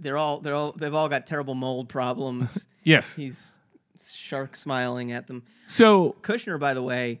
they're 0.00 0.16
all 0.16 0.40
they're 0.40 0.54
all 0.54 0.72
they've 0.72 0.94
all 0.94 1.08
got 1.08 1.26
terrible 1.26 1.54
mold 1.54 1.88
problems. 1.88 2.64
Yes. 2.84 3.14
he's 3.14 3.58
shark 4.14 4.56
smiling 4.56 5.12
at 5.12 5.26
them. 5.26 5.42
So, 5.66 6.16
Kushner, 6.22 6.58
by 6.58 6.72
the 6.72 6.82
way, 6.82 7.20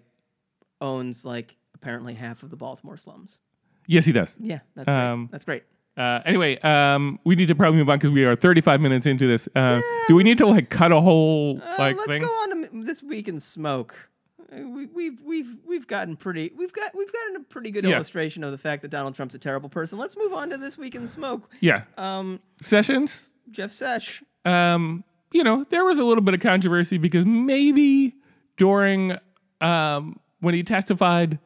owns 0.80 1.24
like 1.26 1.56
apparently 1.74 2.14
half 2.14 2.42
of 2.42 2.48
the 2.50 2.56
Baltimore 2.56 2.96
slums. 2.96 3.38
yes, 3.86 4.06
he 4.06 4.12
does. 4.12 4.32
Yeah, 4.40 4.60
that's 4.74 4.86
great. 4.86 4.96
Um, 5.10 5.28
that's 5.30 5.44
great. 5.44 5.64
Uh, 5.96 6.20
anyway, 6.24 6.56
um, 6.60 7.18
we 7.24 7.34
need 7.34 7.48
to 7.48 7.54
probably 7.54 7.78
move 7.78 7.90
on 7.90 7.98
because 7.98 8.12
we 8.12 8.24
are 8.24 8.34
35 8.36 8.80
minutes 8.80 9.04
into 9.04 9.26
this. 9.26 9.48
Uh, 9.54 9.80
do 10.06 10.14
we 10.14 10.22
need 10.22 10.38
to 10.38 10.46
like 10.46 10.70
cut 10.70 10.90
a 10.92 11.00
whole 11.00 11.60
Uh, 11.60 11.74
like 11.78 11.96
let's 11.98 12.12
thing? 12.12 12.22
go 12.22 12.28
on 12.28 12.50
to 12.50 12.84
this 12.84 13.02
week 13.02 13.28
in 13.28 13.38
smoke. 13.40 14.08
We, 14.50 14.86
we've 14.86 15.20
we've 15.22 15.56
we've 15.66 15.86
gotten 15.86 16.16
pretty 16.16 16.52
we've 16.56 16.72
got 16.72 16.94
we've 16.96 17.12
gotten 17.12 17.36
a 17.36 17.40
pretty 17.40 17.70
good 17.70 17.84
Yeah. 17.84 17.96
illustration 17.96 18.42
of 18.44 18.50
the 18.50 18.56
fact 18.58 18.80
that 18.82 18.88
Donald 18.90 19.14
Trump's 19.14 19.34
a 19.34 19.38
terrible 19.38 19.68
person. 19.68 19.98
Let's 19.98 20.16
move 20.16 20.32
on 20.32 20.48
to 20.50 20.56
this 20.56 20.78
week 20.78 20.94
in 20.94 21.06
smoke. 21.06 21.50
Yeah, 21.60 21.82
Um, 21.98 22.40
Sessions. 22.62 23.28
Jeff 23.50 23.70
Sesh. 23.70 24.22
Um, 24.46 25.04
you 25.32 25.44
know, 25.44 25.66
there 25.70 25.84
was 25.84 25.98
a 25.98 26.04
little 26.04 26.22
bit 26.22 26.32
of 26.34 26.40
controversy 26.40 26.96
because 26.96 27.26
maybe 27.26 28.14
during 28.56 29.18
um, 29.60 30.18
when 30.40 30.54
he 30.54 30.62
testified 30.62 31.38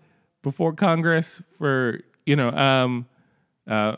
before 0.43 0.73
Congress 0.73 1.43
for 1.59 2.01
you 2.25 2.37
know 2.37 2.51
um, 2.51 3.07
uh, 3.69 3.97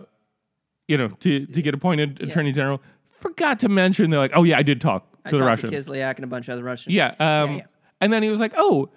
you 0.88 0.96
know 0.96 1.08
to 1.20 1.44
to 1.46 1.60
get 1.62 1.74
appointed 1.74 2.22
Attorney 2.22 2.52
General, 2.52 2.80
forgot 3.10 3.60
to 3.60 3.68
mention 3.68 4.08
they're 4.08 4.20
like, 4.20 4.32
oh 4.34 4.44
yeah, 4.44 4.56
I 4.58 4.62
did 4.62 4.80
talk 4.80 5.10
to 5.12 5.18
I 5.26 5.30
the 5.32 5.38
talked 5.38 5.62
Russians. 5.62 5.86
to 5.86 5.92
Kislyak 5.92 6.14
and 6.16 6.24
a 6.24 6.28
bunch 6.28 6.48
of 6.48 6.52
other 6.54 6.64
Russians. 6.64 6.94
Yeah. 6.94 7.08
Um, 7.18 7.56
yeah. 7.58 7.64
And 8.04 8.12
then 8.12 8.22
he 8.22 8.28
was 8.28 8.38
like, 8.40 8.52
"Oh, 8.56 8.90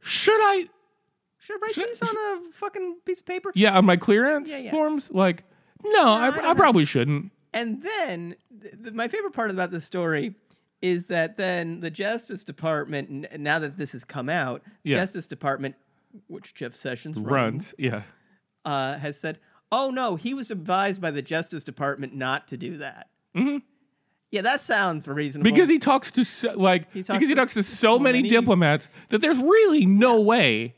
should 0.00 0.40
I? 0.40 0.64
Should 1.38 1.56
I 1.56 1.58
write 1.60 1.74
Should- 1.74 1.88
these 1.88 2.00
on 2.02 2.16
a 2.16 2.40
fucking 2.52 2.96
piece 3.04 3.20
of 3.20 3.26
paper? 3.26 3.52
Yeah, 3.54 3.76
on 3.76 3.84
my 3.84 3.96
clearance 3.96 4.48
Yeah, 4.48 4.56
yeah. 4.58 4.70
forms? 4.70 5.10
Like, 5.12 5.44
no, 5.84 6.08
I, 6.08 6.28
I 6.28 6.30
don't 6.30 6.44
I, 6.44 6.48
know. 6.48 6.54
probably 6.54 6.86
shouldn't. 6.86 7.30
And 7.52 7.82
then 7.82 8.36
th- 8.62 8.74
th- 8.82 8.94
my 8.94 9.06
favorite 9.08 9.34
part 9.34 9.50
about 9.50 9.70
this 9.70 9.84
story 9.84 10.34
is 10.80 11.04
that 11.08 11.36
then 11.36 11.80
the 11.80 11.90
Justice 11.90 12.44
Department, 12.44 13.26
n- 13.32 13.42
now 13.42 13.58
that 13.58 13.76
this 13.76 13.92
has 13.92 14.04
come 14.04 14.28
out, 14.30 14.62
Yeah. 14.84 14.96
Justice 14.96 15.26
Department, 15.26 15.74
which 16.28 16.54
Jeff 16.54 16.74
Sessions 16.74 17.18
runs, 17.18 17.30
Runs. 17.30 17.74
Yeah. 17.78 18.02
uh, 18.64 18.96
has 18.98 19.20
said, 19.20 19.38
"Oh 19.70 19.90
no, 19.90 20.16
he 20.16 20.32
was 20.32 20.50
advised 20.50 21.02
by 21.02 21.10
the 21.10 21.22
Justice 21.22 21.62
Department 21.64 22.14
not 22.14 22.48
to 22.48 22.56
do 22.56 22.78
that." 22.78 23.10
Mhm. 23.36 23.60
Yeah, 24.34 24.42
that 24.42 24.60
sounds 24.62 25.06
reasonable. 25.06 25.50
Because 25.50 25.68
he 25.68 25.78
talks 25.78 26.10
to 26.10 26.24
so, 26.24 26.52
like 26.56 26.92
He 26.92 27.02
talks 27.02 27.18
because 27.18 27.28
he 27.28 27.34
to 27.36 27.40
talks 27.40 27.54
to 27.54 27.62
so 27.62 27.74
so 27.96 27.98
many, 27.98 28.18
many- 28.18 28.28
diplomats 28.30 28.88
that 29.10 29.20
there's 29.20 29.38
really 29.38 29.86
no 29.86 30.20
way 30.20 30.74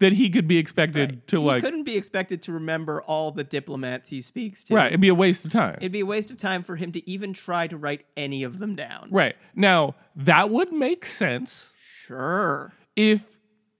that 0.00 0.12
he 0.12 0.28
could 0.28 0.46
be 0.48 0.58
expected 0.58 1.10
Right. 1.10 1.26
to 1.28 1.36
he 1.40 1.46
like 1.46 1.62
couldn't 1.62 1.84
be 1.84 1.96
expected 1.96 2.42
to 2.42 2.52
remember 2.52 3.00
all 3.02 3.30
the 3.30 3.44
diplomats 3.44 4.08
he 4.10 4.20
speaks 4.20 4.64
to. 4.64 4.74
right. 4.74 4.88
It'd 4.88 5.00
be 5.00 5.08
a 5.08 5.14
waste 5.14 5.44
of 5.44 5.52
time. 5.52 5.76
It'd 5.80 5.92
be 5.92 6.00
a 6.00 6.06
waste 6.06 6.30
of 6.30 6.36
time 6.36 6.62
for 6.62 6.76
him 6.76 6.92
to 6.92 7.08
even 7.08 7.32
try 7.32 7.66
to 7.68 7.76
write 7.78 8.04
any 8.16 8.42
of 8.42 8.58
them 8.58 8.74
down. 8.74 9.08
right 9.10 9.36
now, 9.54 9.94
that 10.16 10.50
would 10.50 10.72
make 10.72 11.06
sense 11.06 11.66
Sure. 12.04 12.72
if, 12.96 13.38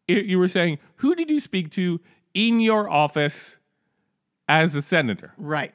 if 0.09 0.24
you 0.27 0.39
were 0.39 0.49
saying 0.49 0.79
who 0.97 1.14
did 1.14 1.29
you 1.31 1.41
speak 1.41 1.70
to 1.72 2.01
in 2.33 2.61
your 2.61 2.89
office 2.89 3.57
as 4.49 4.74
a 4.77 4.83
senator. 4.83 5.33
Right. 5.37 5.74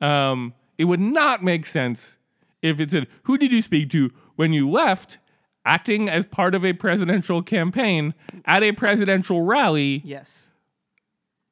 Um, 0.00 0.54
it 0.78 0.84
would 0.84 1.00
not 1.00 1.42
make 1.42 1.66
sense 1.66 2.16
if 2.62 2.80
it 2.80 2.90
said, 2.90 3.06
Who 3.24 3.38
did 3.38 3.52
you 3.52 3.62
speak 3.62 3.90
to 3.90 4.10
when 4.36 4.52
you 4.52 4.68
left 4.70 5.18
acting 5.64 6.08
as 6.08 6.24
part 6.26 6.54
of 6.54 6.64
a 6.64 6.72
presidential 6.72 7.42
campaign 7.42 8.14
at 8.44 8.62
a 8.62 8.72
presidential 8.72 9.42
rally? 9.42 10.02
Yes. 10.04 10.50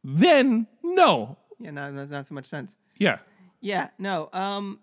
Then, 0.04 0.66
no. 0.82 1.36
Yeah. 1.58 1.70
No, 1.72 1.92
that's 1.94 2.10
not 2.10 2.26
so 2.26 2.34
much 2.34 2.46
sense. 2.46 2.76
Yeah. 2.98 3.18
Yeah. 3.60 3.88
No. 3.98 4.28
Um. 4.32 4.80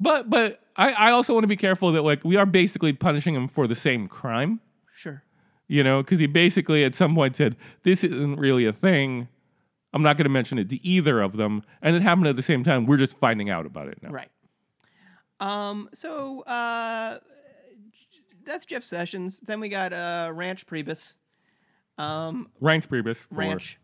But 0.00 0.30
but 0.30 0.60
I, 0.76 0.92
I 0.92 1.10
also 1.10 1.32
want 1.34 1.42
to 1.42 1.48
be 1.48 1.56
careful 1.56 1.90
that 1.92 2.02
like 2.02 2.22
we 2.24 2.36
are 2.36 2.46
basically 2.46 2.92
punishing 2.92 3.34
him 3.34 3.48
for 3.48 3.66
the 3.66 3.74
same 3.74 4.06
crime, 4.06 4.60
Sure. 4.94 5.24
you 5.66 5.82
know, 5.82 6.02
because 6.04 6.20
he 6.20 6.26
basically 6.28 6.84
at 6.84 6.94
some 6.94 7.16
point 7.16 7.34
said, 7.34 7.56
This 7.82 8.04
isn't 8.04 8.36
really 8.36 8.64
a 8.64 8.72
thing. 8.72 9.26
I'm 9.92 10.02
not 10.02 10.16
going 10.16 10.26
to 10.26 10.30
mention 10.30 10.58
it 10.58 10.68
to 10.70 10.86
either 10.86 11.20
of 11.20 11.36
them. 11.36 11.64
And 11.82 11.96
it 11.96 12.02
happened 12.02 12.28
at 12.28 12.36
the 12.36 12.42
same 12.42 12.62
time. 12.62 12.86
We're 12.86 12.98
just 12.98 13.14
finding 13.18 13.50
out 13.50 13.66
about 13.66 13.88
it 13.88 13.98
now. 14.02 14.10
Right. 14.10 14.28
Um. 15.40 15.88
So. 15.94 16.40
Uh. 16.42 17.18
That's 18.44 18.64
Jeff 18.64 18.82
Sessions. 18.82 19.38
Then 19.40 19.60
we 19.60 19.68
got 19.68 19.92
uh 19.92 20.30
Ranch 20.32 20.66
Priebus. 20.66 21.14
Um. 21.98 22.48
Ranks 22.60 22.86
Priebus. 22.86 23.16
for- 23.16 23.34
Ranch. 23.34 23.78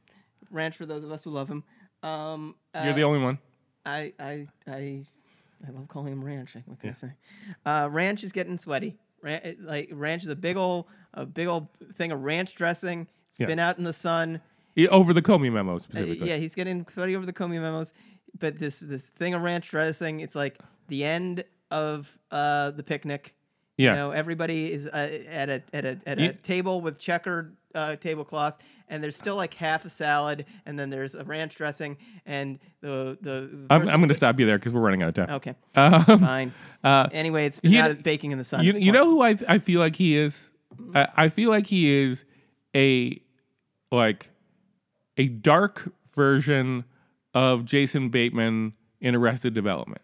Ranch 0.51 0.77
for 0.77 0.87
those 0.87 1.05
of 1.05 1.13
us 1.13 1.25
who 1.25 1.31
love 1.31 1.49
him. 1.49 1.65
Um. 2.03 2.55
You're 2.75 2.93
uh, 2.93 2.97
the 2.97 3.05
only 3.05 3.19
one. 3.21 3.39
I 3.87 4.13
I 4.19 4.47
I 4.67 5.03
I 5.67 5.71
love 5.71 5.89
calling 5.89 6.13
him 6.13 6.25
Ranch. 6.25 6.55
What 6.67 6.81
can 6.81 6.91
I 6.91 6.93
say? 6.95 7.11
Uh, 7.67 7.89
ranch 7.91 8.25
is 8.25 8.33
getting 8.33 8.57
sweaty. 8.59 8.97
Ran- 9.23 9.57
like 9.61 9.91
Ranch 9.93 10.23
is 10.23 10.29
a 10.29 10.37
big 10.37 10.57
old 10.57 10.87
a 11.15 11.25
big 11.27 11.47
old 11.47 11.69
thing 11.97 12.13
of 12.13 12.23
ranch 12.23 12.55
dressing. 12.55 13.07
It's 13.29 13.39
Yeah. 13.41 13.47
been 13.47 13.59
out 13.59 13.79
in 13.79 13.85
the 13.85 13.93
sun. 13.93 14.41
Yeah, 14.75 14.89
over 14.89 15.13
the 15.13 15.23
Comey 15.23 15.53
memo 15.53 15.77
Uh, 15.77 15.81
specifically. 15.81 16.29
yeah, 16.29 16.37
he's 16.37 16.55
getting 16.55 16.87
sweaty 16.93 17.15
over 17.17 17.25
the 17.27 17.33
Comey 17.33 17.61
memos. 17.61 17.93
But 18.39 18.59
this 18.59 18.81
this 18.81 19.11
thing 19.11 19.35
of 19.35 19.43
ranch 19.43 19.69
dressing, 19.71 20.21
it's 20.21 20.35
like 20.35 20.59
the 20.89 21.05
end 21.05 21.45
of 21.71 22.17
uh, 22.31 22.71
the 22.73 22.83
picnic. 22.83 23.35
Yeah. 23.77 23.91
You 23.91 23.97
know, 23.97 24.11
everybody 24.13 24.73
is 24.73 24.87
uh, 24.87 25.21
at 25.29 25.49
a 25.51 25.63
at 25.73 25.85
a 25.85 25.99
at 26.07 26.19
You- 26.21 26.31
a 26.31 26.33
table 26.35 26.81
with 26.81 26.99
checkered 26.99 27.57
uh, 27.75 27.97
tablecloth, 27.97 28.55
and 28.89 29.03
there's 29.03 29.17
still 29.17 29.35
like 29.35 29.53
half 29.55 29.85
a 29.85 29.91
salad, 29.91 30.47
and 30.65 30.79
then 30.79 30.91
there's 30.91 31.17
a 31.17 31.25
ranch 31.25 31.57
dressing, 31.57 31.97
and 32.25 32.61
the 32.83 33.19
the. 33.21 33.67
I'm, 33.71 33.83
I'm 33.89 33.99
going 33.99 34.09
to 34.11 34.15
stop 34.15 34.39
you 34.39 34.47
there 34.47 34.59
because 34.59 34.73
we're 34.73 34.81
running 34.81 35.03
out 35.03 35.09
of 35.09 35.15
time. 35.15 35.31
Okay, 35.31 35.55
Um, 35.75 36.05
fine. 36.21 36.55
uh, 36.85 37.09
Anyway, 37.11 37.47
it's 37.47 37.61
out 37.77 38.03
baking 38.05 38.31
in 38.31 38.39
the 38.39 38.45
sun. 38.45 38.63
you, 38.65 38.75
you 38.75 38.93
know 38.93 39.07
who 39.07 39.23
I, 39.23 39.37
I 39.49 39.59
feel 39.59 39.81
like 39.81 39.97
he 39.97 40.17
is? 40.17 40.39
I, 40.95 41.09
I 41.17 41.29
feel 41.29 41.51
like 41.51 41.67
he 41.67 41.91
is 41.91 42.25
a 42.77 43.21
like 43.91 44.31
a 45.17 45.27
dark 45.29 45.93
version 46.15 46.85
of 47.35 47.65
Jason 47.65 48.09
Bateman 48.11 48.75
in 49.01 49.17
Arrested 49.17 49.53
Development. 49.55 50.01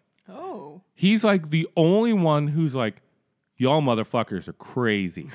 He's 1.01 1.23
like 1.23 1.49
the 1.49 1.67
only 1.75 2.13
one 2.13 2.45
who's 2.45 2.75
like, 2.75 3.01
y'all 3.57 3.81
motherfuckers 3.81 4.47
are 4.47 4.53
crazy. 4.53 5.31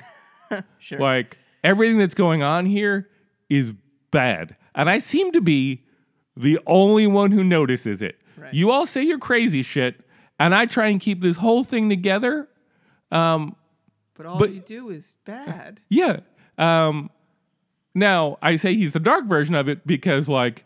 sure. 0.78 1.00
Like 1.00 1.38
everything 1.64 1.98
that's 1.98 2.14
going 2.14 2.44
on 2.44 2.66
here 2.66 3.10
is 3.50 3.72
bad. 4.12 4.54
And 4.76 4.88
I 4.88 5.00
seem 5.00 5.32
to 5.32 5.40
be 5.40 5.82
the 6.36 6.60
only 6.68 7.08
one 7.08 7.32
who 7.32 7.42
notices 7.42 8.00
it. 8.00 8.14
Right. 8.36 8.54
You 8.54 8.70
all 8.70 8.86
say 8.86 9.02
you're 9.02 9.18
crazy 9.18 9.64
shit, 9.64 9.96
and 10.38 10.54
I 10.54 10.66
try 10.66 10.86
and 10.86 11.00
keep 11.00 11.20
this 11.20 11.36
whole 11.36 11.64
thing 11.64 11.88
together. 11.88 12.48
Um, 13.10 13.56
but 14.14 14.24
all 14.24 14.38
but- 14.38 14.52
you 14.52 14.60
do 14.60 14.90
is 14.90 15.16
bad. 15.24 15.80
yeah. 15.88 16.20
Um, 16.58 17.10
now 17.92 18.38
I 18.40 18.54
say 18.54 18.76
he's 18.76 18.92
the 18.92 19.00
dark 19.00 19.24
version 19.24 19.56
of 19.56 19.68
it 19.68 19.84
because 19.84 20.28
like, 20.28 20.64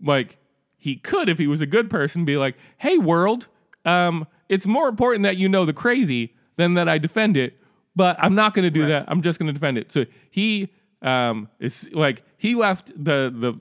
like 0.00 0.38
he 0.76 0.94
could, 0.94 1.28
if 1.28 1.38
he 1.38 1.48
was 1.48 1.60
a 1.60 1.66
good 1.66 1.90
person, 1.90 2.24
be 2.24 2.36
like, 2.36 2.54
"Hey, 2.78 2.96
world, 2.96 3.48
um, 3.84 4.26
it's 4.48 4.66
more 4.66 4.88
important 4.88 5.22
that 5.24 5.36
you 5.36 5.48
know 5.48 5.64
the 5.64 5.72
crazy 5.72 6.34
than 6.56 6.74
that 6.74 6.88
I 6.88 6.98
defend 6.98 7.36
it." 7.36 7.58
But 7.94 8.16
I'm 8.18 8.34
not 8.34 8.54
going 8.54 8.62
to 8.64 8.70
do 8.70 8.86
that. 8.88 9.04
I'm 9.08 9.20
just 9.20 9.38
going 9.38 9.48
to 9.48 9.52
defend 9.52 9.76
it. 9.76 9.92
So 9.92 10.06
he 10.30 10.70
um, 11.02 11.48
is 11.60 11.88
like 11.92 12.22
he 12.38 12.54
left 12.54 12.88
the 12.88 13.30
the 13.34 13.60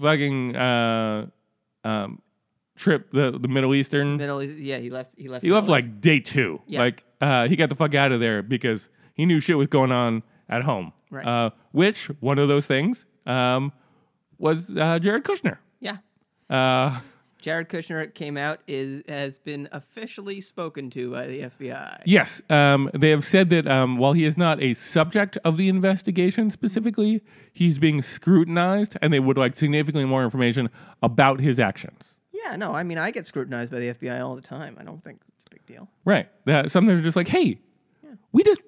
fucking 0.00 0.54
uh, 0.54 1.26
um, 1.84 2.22
trip 2.76 3.10
the 3.12 3.36
the 3.38 3.48
Middle 3.48 3.74
Eastern. 3.74 4.18
Middle, 4.18 4.42
East- 4.42 4.56
yeah, 4.58 4.78
he 4.78 4.90
left. 4.90 5.14
He 5.18 5.28
left. 5.28 5.44
He 5.44 5.50
left 5.50 5.68
like 5.68 6.00
day 6.00 6.20
two. 6.20 6.60
Yeah. 6.66 6.78
Like 6.80 7.02
uh, 7.20 7.48
he 7.48 7.56
got 7.56 7.70
the 7.70 7.74
fuck 7.74 7.94
out 7.94 8.12
of 8.12 8.20
there 8.20 8.42
because 8.42 8.88
he 9.14 9.26
knew 9.26 9.40
shit 9.40 9.56
was 9.56 9.66
going 9.66 9.90
on 9.90 10.22
at 10.48 10.62
home. 10.62 10.92
Right. 11.10 11.26
Uh, 11.26 11.50
which 11.72 12.08
one 12.20 12.38
of 12.38 12.48
those 12.48 12.66
things 12.66 13.04
um, 13.26 13.72
was 14.38 14.70
uh, 14.76 14.98
Jared 15.00 15.24
Kushner. 15.24 15.58
yeah. 15.80 15.96
Uh, 16.48 17.00
Jared 17.46 17.68
Kushner 17.68 18.12
came 18.12 18.36
out 18.36 18.58
is 18.66 19.04
has 19.08 19.38
been 19.38 19.68
officially 19.70 20.40
spoken 20.40 20.90
to 20.90 21.12
by 21.12 21.28
the 21.28 21.42
FBI. 21.42 22.02
yes, 22.04 22.42
um, 22.50 22.90
they 22.92 23.10
have 23.10 23.24
said 23.24 23.50
that 23.50 23.68
um, 23.68 23.98
while 23.98 24.14
he 24.14 24.24
is 24.24 24.36
not 24.36 24.60
a 24.60 24.74
subject 24.74 25.38
of 25.44 25.56
the 25.56 25.68
investigation 25.68 26.50
specifically, 26.50 27.22
he's 27.52 27.78
being 27.78 28.02
scrutinized, 28.02 28.96
and 29.00 29.12
they 29.12 29.20
would 29.20 29.38
like 29.38 29.54
significantly 29.54 30.04
more 30.04 30.24
information 30.24 30.68
about 31.04 31.38
his 31.38 31.60
actions. 31.60 32.16
Yeah, 32.32 32.56
no, 32.56 32.72
I 32.74 32.82
mean 32.82 32.98
I 32.98 33.12
get 33.12 33.26
scrutinized 33.26 33.70
by 33.70 33.78
the 33.78 33.94
FBI 33.94 34.20
all 34.26 34.34
the 34.34 34.42
time. 34.42 34.76
I 34.80 34.82
don't 34.82 35.04
think 35.04 35.20
it's 35.36 35.44
a 35.46 35.50
big 35.50 35.64
deal. 35.66 35.88
Right. 36.04 36.28
Uh, 36.48 36.68
sometimes 36.68 36.96
they're 36.96 37.02
just 37.02 37.16
like, 37.16 37.28
hey, 37.28 37.60
we 38.32 38.42
just 38.42 38.60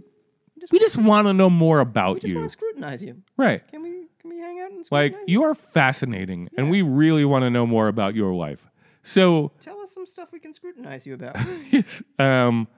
we 0.71 0.79
just 0.79 0.97
want 0.97 1.27
to 1.27 1.33
know 1.33 1.51
more 1.51 1.81
about 1.81 2.19
I 2.19 2.21
just 2.21 2.27
you. 2.29 2.37
want 2.37 2.47
to 2.47 2.53
scrutinize 2.53 3.03
you. 3.03 3.23
Right. 3.37 3.67
Can 3.73 3.83
we 3.83 4.07
can 4.21 4.31
we 4.31 4.39
hang 4.39 4.61
out 4.61 4.71
and 4.71 4.87
Like 4.93 5.17
you 5.27 5.43
are 5.43 5.55
fascinating, 5.55 6.49
and 6.57 6.71
we 6.71 6.83
really 6.83 7.25
want 7.25 7.43
to 7.43 7.51
know 7.51 7.67
more 7.67 7.89
about 7.89 8.15
your 8.15 8.35
life. 8.35 8.68
So, 9.09 9.53
Tell 9.63 9.81
us 9.81 9.93
some 9.93 10.07
stuff 10.07 10.33
we 10.33 10.39
can 10.39 10.53
scrutinize 10.53 11.07
you 11.07 11.15
about. 11.15 11.37
um, 12.19 12.69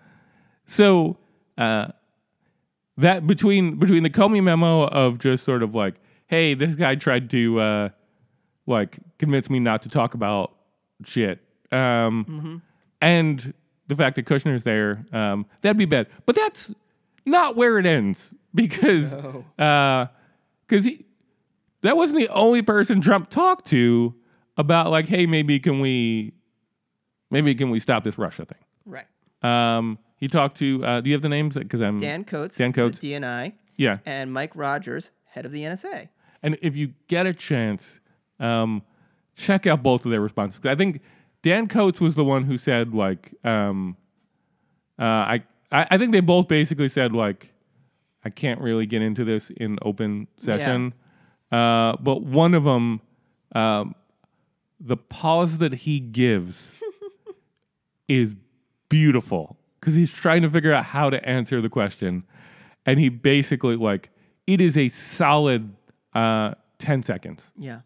so 0.64 1.16
uh, 1.58 1.88
that 2.96 3.26
between 3.26 3.76
between 3.80 4.04
the 4.04 4.10
Comey 4.10 4.40
memo 4.42 4.84
of 4.86 5.18
just 5.18 5.44
sort 5.44 5.62
of 5.64 5.74
like, 5.74 5.96
hey, 6.28 6.54
this 6.54 6.76
guy 6.76 6.94
tried 6.94 7.30
to 7.30 7.60
uh, 7.60 7.88
like 8.66 8.98
convince 9.18 9.50
me 9.50 9.58
not 9.58 9.82
to 9.82 9.88
talk 9.88 10.14
about 10.14 10.52
shit, 11.04 11.40
um, 11.72 12.62
and 13.00 13.52
the 13.88 13.96
fact 13.96 14.14
that 14.14 14.24
Kushner's 14.26 14.62
there, 14.62 15.04
um, 15.12 15.46
that'd 15.62 15.76
be 15.78 15.84
bad. 15.84 16.06
But 16.26 16.36
that's 16.36 16.72
not 17.26 17.56
where 17.56 17.76
it 17.80 17.86
ends 17.86 18.30
because 18.54 19.12
No. 19.12 19.44
because 20.68 20.84
he 20.84 21.06
that 21.82 21.96
wasn't 21.96 22.20
the 22.20 22.28
only 22.28 22.62
person 22.62 23.00
Trump 23.00 23.30
talked 23.30 23.66
to 23.70 24.14
about 24.56 24.90
like, 24.90 25.08
hey, 25.08 25.26
maybe 25.26 25.58
can 25.60 25.80
we, 25.80 26.32
maybe 27.30 27.54
can 27.54 27.70
we 27.70 27.80
stop 27.80 28.04
this 28.04 28.18
Russia 28.18 28.44
thing? 28.44 28.58
Right. 28.84 29.06
Um, 29.42 29.98
he 30.16 30.28
talked 30.28 30.58
to. 30.58 30.84
Uh, 30.84 31.00
do 31.00 31.08
you 31.08 31.14
have 31.14 31.22
the 31.22 31.28
names? 31.28 31.54
Because 31.54 31.80
I'm 31.80 32.00
Dan 32.00 32.24
Coats, 32.24 32.56
Dan 32.56 32.72
Coats. 32.72 32.98
DNI, 32.98 33.52
Yeah, 33.76 33.98
and 34.04 34.32
Mike 34.32 34.52
Rogers, 34.54 35.10
head 35.24 35.46
of 35.46 35.52
the 35.52 35.62
NSA. 35.62 36.08
and 36.42 36.58
if 36.62 36.76
you 36.76 36.92
get 37.08 37.26
a 37.26 37.32
chance, 37.32 38.00
um, 38.38 38.82
check 39.36 39.66
out 39.66 39.82
both 39.82 40.04
of 40.04 40.10
their 40.10 40.20
responses. 40.20 40.60
I 40.64 40.74
think 40.74 41.00
Dan 41.42 41.68
Coats 41.68 42.00
was 42.02 42.14
the 42.16 42.24
one 42.24 42.42
who 42.44 42.58
said 42.58 42.92
like, 42.94 43.32
um, 43.44 43.96
uh, 44.98 45.04
I, 45.04 45.44
I 45.72 45.86
I 45.92 45.98
think 45.98 46.12
they 46.12 46.20
both 46.20 46.48
basically 46.48 46.90
said 46.90 47.12
like, 47.14 47.50
I 48.22 48.28
can't 48.28 48.60
really 48.60 48.84
get 48.84 49.00
into 49.00 49.24
this 49.24 49.48
in 49.56 49.78
open 49.80 50.26
session. 50.44 50.92
Uh, 51.50 51.96
but 51.96 52.22
one 52.22 52.52
of 52.52 52.64
them, 52.64 53.00
um, 53.54 53.94
the 54.80 54.96
pause 54.96 55.58
that 55.58 55.74
he 55.74 56.00
gives 56.00 56.72
is 58.08 58.34
beautiful 58.88 59.56
because 59.78 59.94
he's 59.94 60.10
trying 60.10 60.42
to 60.42 60.50
figure 60.50 60.72
out 60.72 60.84
how 60.84 61.10
to 61.10 61.22
answer 61.28 61.60
the 61.60 61.68
question, 61.68 62.24
and 62.86 62.98
he 62.98 63.08
basically 63.08 63.76
like 63.76 64.10
it 64.46 64.60
is 64.60 64.76
a 64.76 64.88
solid 64.88 65.72
uh, 66.14 66.54
ten 66.78 67.02
seconds 67.02 67.42
Yeah. 67.56 67.80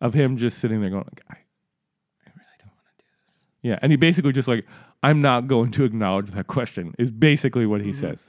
of 0.00 0.14
him 0.14 0.36
just 0.36 0.58
sitting 0.58 0.80
there 0.80 0.90
going, 0.90 1.04
like, 1.04 1.22
I, 1.28 1.34
I 1.34 2.30
really 2.36 2.58
don't 2.58 2.68
want 2.68 2.86
to 2.98 3.04
do 3.04 3.10
this. 3.26 3.44
Yeah, 3.62 3.78
and 3.82 3.90
he 3.90 3.96
basically 3.96 4.32
just 4.32 4.46
like, 4.48 4.64
I'm 5.02 5.20
not 5.20 5.48
going 5.48 5.70
to 5.72 5.84
acknowledge 5.84 6.30
that 6.32 6.46
question. 6.46 6.94
Is 6.98 7.10
basically 7.10 7.66
what 7.66 7.80
he 7.80 7.92
says. 7.92 8.20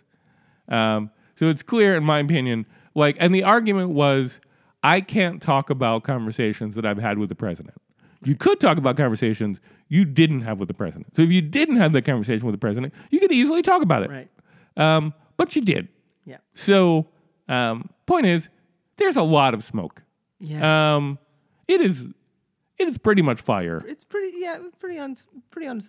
Um, 0.68 1.12
so 1.38 1.48
it's 1.50 1.62
clear, 1.64 1.96
in 1.96 2.04
my 2.04 2.20
opinion, 2.20 2.66
like, 2.96 3.18
and 3.20 3.36
the 3.36 3.44
argument 3.44 3.90
was, 3.92 4.40
I 4.84 5.02
can't 5.02 5.42
talk 5.42 5.70
about 5.70 6.04
conversations 6.04 6.76
that 6.76 6.86
I've 6.86 6.98
had 6.98 7.18
with 7.20 7.30
the 7.30 7.36
president. 7.36 7.76
You 8.26 8.36
could 8.36 8.60
talk 8.60 8.78
about 8.78 8.98
conversations 8.98 9.60
you 9.88 10.04
didn't 10.06 10.42
have 10.42 10.60
with 10.60 10.68
the 10.68 10.74
president. 10.74 11.16
So 11.16 11.22
if 11.22 11.30
you 11.30 11.42
didn't 11.42 11.78
have 11.78 11.94
that 11.94 12.04
conversation 12.06 12.46
with 12.46 12.54
the 12.54 12.60
president, 12.60 12.94
you 13.12 13.20
could 13.20 13.32
easily 13.32 13.62
talk 13.62 13.82
about 13.82 14.04
it. 14.04 14.10
Right. 14.10 14.30
Um, 14.78 15.14
but 15.38 15.56
you 15.56 15.62
did. 15.62 15.88
Yeah. 16.26 16.38
So, 16.56 17.08
um, 17.48 17.90
point 18.06 18.26
is, 18.26 18.50
there's 18.98 19.16
a 19.16 19.22
lot 19.22 19.54
of 19.54 19.64
smoke. 19.64 20.02
Yeah. 20.40 20.96
Um, 20.96 21.20
it 21.68 21.82
is, 21.82 22.08
it 22.78 22.88
is 22.88 22.98
pretty 22.98 23.22
much 23.22 23.42
fire. 23.42 23.84
it's 23.88 24.04
pretty. 24.04 24.38
Yeah. 24.40 24.60
Pretty 24.80 24.98
un. 25.00 25.16
Pretty 25.52 25.68
un. 25.68 25.82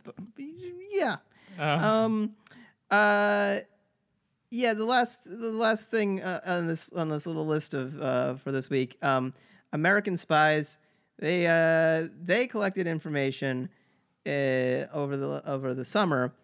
Yeah. 0.91 1.17
Uh, 1.59 1.63
Um. 1.63 2.35
Uh. 2.91 3.61
Yeah. 4.51 4.75
The 4.75 4.85
last. 4.85 5.21
The 5.25 5.51
last 5.51 5.91
thing 5.91 6.23
uh, 6.23 6.41
on 6.47 6.67
this 6.67 6.91
on 6.93 7.09
this 7.09 7.27
little 7.27 7.47
list 7.47 7.75
of 7.75 8.01
uh, 8.01 8.35
for 8.37 8.53
this 8.53 8.71
week. 8.71 8.97
Um. 9.03 9.33
American 9.73 10.17
spies. 10.17 10.79
They 11.19 11.47
uh 11.47 12.09
they 12.23 12.47
collected 12.47 12.87
information 12.87 13.71
uh, 14.27 14.87
over 14.93 15.17
the 15.17 15.43
over 15.47 15.73
the 15.73 15.85
summer 15.85 16.35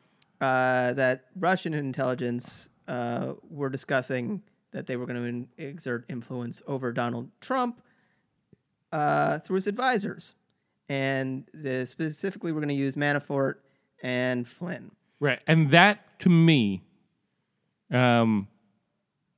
uh, 0.41 0.93
that 0.95 1.27
Russian 1.39 1.75
intelligence 1.75 2.68
uh, 2.89 3.35
were 3.49 3.68
discussing 3.68 4.43
that 4.73 4.87
they 4.87 4.97
were 4.97 5.07
going 5.07 5.49
to 5.57 5.62
exert 5.62 6.05
influence 6.09 6.62
over 6.66 6.93
Donald 6.93 7.29
Trump 7.41 7.83
uh, 8.91 9.39
through 9.41 9.57
his 9.57 9.66
advisors, 9.66 10.35
and 10.89 11.49
the, 11.53 11.87
specifically 11.87 12.53
we're 12.53 12.61
going 12.61 12.68
to 12.68 12.75
use 12.75 12.97
Manafort 12.97 13.57
and 14.03 14.49
Flynn. 14.49 14.91
right, 15.20 15.41
and 15.47 15.70
that 15.70 16.18
to 16.20 16.29
me, 16.29 16.83
um, 17.91 18.49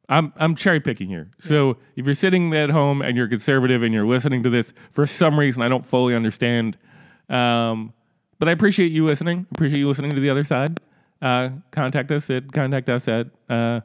I'm 0.09 0.32
I'm 0.36 0.55
cherry 0.55 0.80
picking 0.80 1.09
here. 1.09 1.30
So 1.38 1.78
if 1.96 2.05
you're 2.05 2.14
sitting 2.14 2.55
at 2.55 2.70
home 2.70 3.02
and 3.02 3.16
you're 3.16 3.28
conservative 3.28 3.82
and 3.82 3.94
you're 3.94 4.07
listening 4.07 4.42
to 4.42 4.50
this 4.50 4.72
for 4.90 5.07
some 5.07 5.38
reason 5.38 5.62
I 5.62 5.68
don't 5.68 5.84
fully 5.84 6.14
understand, 6.14 6.76
um, 7.28 7.92
but 8.38 8.48
I 8.48 8.52
appreciate 8.52 8.92
you 8.92 9.07
listening. 9.07 9.46
Appreciate 9.52 9.78
you 9.78 9.88
listening 9.88 10.11
to 10.11 10.20
the 10.20 10.30
other 10.30 10.44
side. 10.44 10.80
Uh, 11.22 11.50
contact 11.70 12.11
us 12.11 12.28
at 12.28 12.52
contact 12.52 12.88
us 12.88 13.09
at 13.09 13.28
uh, 13.48 13.80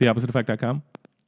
theoppositeeffect.com. 0.00 0.82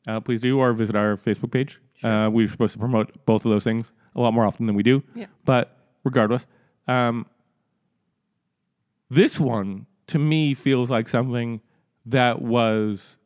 Uh, 0.09 0.20
please 0.20 0.40
do, 0.40 0.59
or 0.59 0.72
visit 0.72 0.96
our 0.96 1.16
Facebook 1.16 1.53
page. 1.53 1.78
Uh, 2.03 2.30
we're 2.32 2.48
supposed 2.48 2.72
to 2.72 2.78
promote 2.78 3.24
both 3.26 3.44
of 3.44 3.51
those 3.51 3.64
things 3.64 3.92
a 4.16 4.20
lot 4.20 4.32
more 4.32 4.46
often 4.46 4.66
than 4.66 4.74
we 4.74 4.82
do. 4.82 5.03
Yeah. 5.14 5.26
But 5.44 5.76
regardless, 6.05 6.46
um, 6.88 7.26
this 9.11 9.38
one 9.38 9.86
to 10.07 10.18
me 10.18 10.55
feels 10.55 10.88
like 10.88 11.09
something 11.09 11.61
that 12.07 12.40
was 12.40 13.16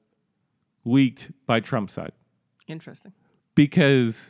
leaked 0.85 1.31
by 1.47 1.61
Trump's 1.61 1.93
side 1.95 2.13
Interesting. 2.67 3.13
because 3.55 4.21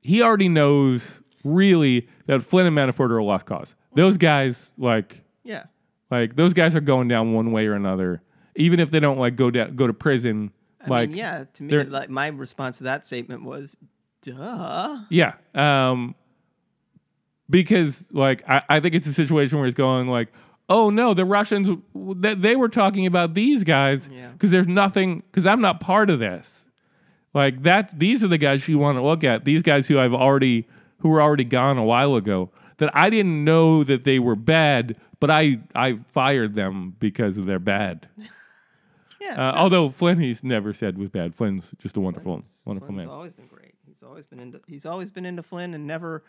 he 0.00 0.22
already 0.22 0.48
knows 0.48 1.20
really 1.44 2.08
that 2.26 2.42
Flynn 2.42 2.66
and 2.66 2.76
Manafort 2.76 3.10
are 3.10 3.18
a 3.18 3.24
lost 3.24 3.46
cause. 3.46 3.74
Those 3.94 4.16
guys, 4.16 4.72
like, 4.78 5.22
Yeah. 5.44 5.64
like 6.10 6.36
those 6.36 6.52
guys 6.54 6.74
are 6.76 6.80
going 6.80 7.08
down 7.08 7.32
one 7.32 7.52
way 7.52 7.66
or 7.66 7.74
another, 7.74 8.22
even 8.56 8.80
if 8.80 8.90
they 8.90 9.00
don't 9.00 9.18
like 9.18 9.36
go 9.36 9.50
down, 9.50 9.76
go 9.76 9.86
to 9.86 9.92
prison. 9.94 10.52
I 10.80 10.88
like, 10.88 11.08
mean, 11.10 11.18
yeah. 11.18 11.44
To 11.54 11.62
me, 11.62 11.82
like 11.84 12.08
my 12.10 12.28
response 12.28 12.78
to 12.78 12.84
that 12.84 13.04
statement 13.04 13.44
was, 13.44 13.76
"Duh." 14.22 15.00
Yeah. 15.10 15.34
Um, 15.54 16.14
because 17.48 18.02
like 18.12 18.48
I, 18.48 18.62
I 18.68 18.80
think 18.80 18.94
it's 18.94 19.06
a 19.06 19.12
situation 19.12 19.58
where 19.58 19.66
it's 19.66 19.76
going 19.76 20.08
like, 20.08 20.28
oh 20.70 20.88
no, 20.88 21.12
the 21.12 21.24
Russians 21.26 21.68
that 21.94 22.40
they 22.40 22.56
were 22.56 22.68
talking 22.70 23.04
about 23.06 23.34
these 23.34 23.62
guys 23.64 24.08
Yeah. 24.10 24.28
because 24.30 24.50
there's 24.50 24.68
nothing 24.68 25.22
because 25.30 25.44
I'm 25.44 25.60
not 25.60 25.80
part 25.80 26.08
of 26.08 26.18
this. 26.20 26.62
Like 27.34 27.62
that, 27.64 27.96
these 27.98 28.24
are 28.24 28.28
the 28.28 28.38
guys 28.38 28.66
you 28.66 28.78
want 28.78 28.96
to 28.96 29.02
look 29.02 29.22
at. 29.24 29.44
These 29.44 29.62
guys 29.62 29.86
who 29.86 29.98
I've 29.98 30.14
already 30.14 30.66
who 31.00 31.08
were 31.10 31.20
already 31.20 31.44
gone 31.44 31.76
a 31.76 31.84
while 31.84 32.14
ago. 32.14 32.50
That 32.78 32.96
I 32.96 33.10
didn't 33.10 33.44
know 33.44 33.84
that 33.84 34.04
they 34.04 34.18
were 34.18 34.36
bad, 34.36 34.96
but 35.20 35.30
I 35.30 35.58
I 35.74 35.98
fired 36.06 36.54
them 36.54 36.96
because 36.98 37.36
of 37.36 37.44
their 37.46 37.58
bad. 37.58 38.08
Yeah. 39.22 39.50
Uh, 39.50 39.52
although 39.54 39.90
Flynn, 39.90 40.18
he's 40.18 40.42
never 40.42 40.72
said 40.72 40.96
was 40.96 41.10
bad. 41.10 41.34
Flynn's 41.34 41.64
just 41.78 41.94
a 41.96 42.00
wonderful, 42.00 42.36
Flynn's- 42.38 42.62
wonderful 42.64 42.86
Flynn's 42.94 43.06
man. 43.06 43.14
always 43.14 43.34
been 43.34 43.46
great. 43.48 43.74
He's 43.86 44.02
always 44.02 44.26
been 44.26 44.40
into 44.40 44.60
he's 44.66 44.86
always 44.86 45.10
been 45.10 45.26
into 45.26 45.42
Flynn 45.42 45.74
and 45.74 45.86
never 45.86 46.24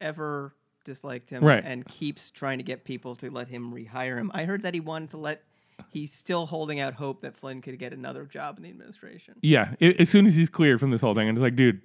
ever 0.00 0.54
disliked 0.84 1.30
him 1.30 1.44
Right. 1.44 1.62
and 1.64 1.84
keeps 1.86 2.30
trying 2.30 2.58
to 2.58 2.64
get 2.64 2.84
people 2.84 3.14
to 3.16 3.30
let 3.30 3.48
him 3.48 3.72
rehire 3.72 4.16
him. 4.18 4.30
I 4.34 4.44
heard 4.44 4.62
that 4.62 4.74
he 4.74 4.80
wanted 4.80 5.10
to 5.10 5.16
let 5.18 5.42
he's 5.90 6.12
still 6.12 6.46
holding 6.46 6.78
out 6.80 6.94
hope 6.94 7.22
that 7.22 7.36
Flynn 7.36 7.62
could 7.62 7.78
get 7.78 7.92
another 7.92 8.24
job 8.24 8.56
in 8.58 8.64
the 8.64 8.68
administration. 8.68 9.34
Yeah, 9.42 9.74
i 9.80 9.96
as 9.98 10.10
soon 10.10 10.26
as 10.26 10.34
he's 10.34 10.50
cleared 10.50 10.78
from 10.80 10.90
this 10.90 11.00
whole 11.00 11.14
thing, 11.14 11.28
and 11.28 11.38
it's 11.38 11.42
like, 11.42 11.56
dude, 11.56 11.80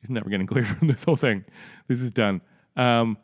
he's 0.00 0.10
never 0.10 0.28
getting 0.28 0.46
cleared 0.46 0.66
from 0.78 0.88
this 0.88 1.04
whole 1.04 1.16
thing. 1.16 1.44
This 1.88 2.00
is 2.00 2.12
done. 2.12 2.40
Um, 2.76 3.18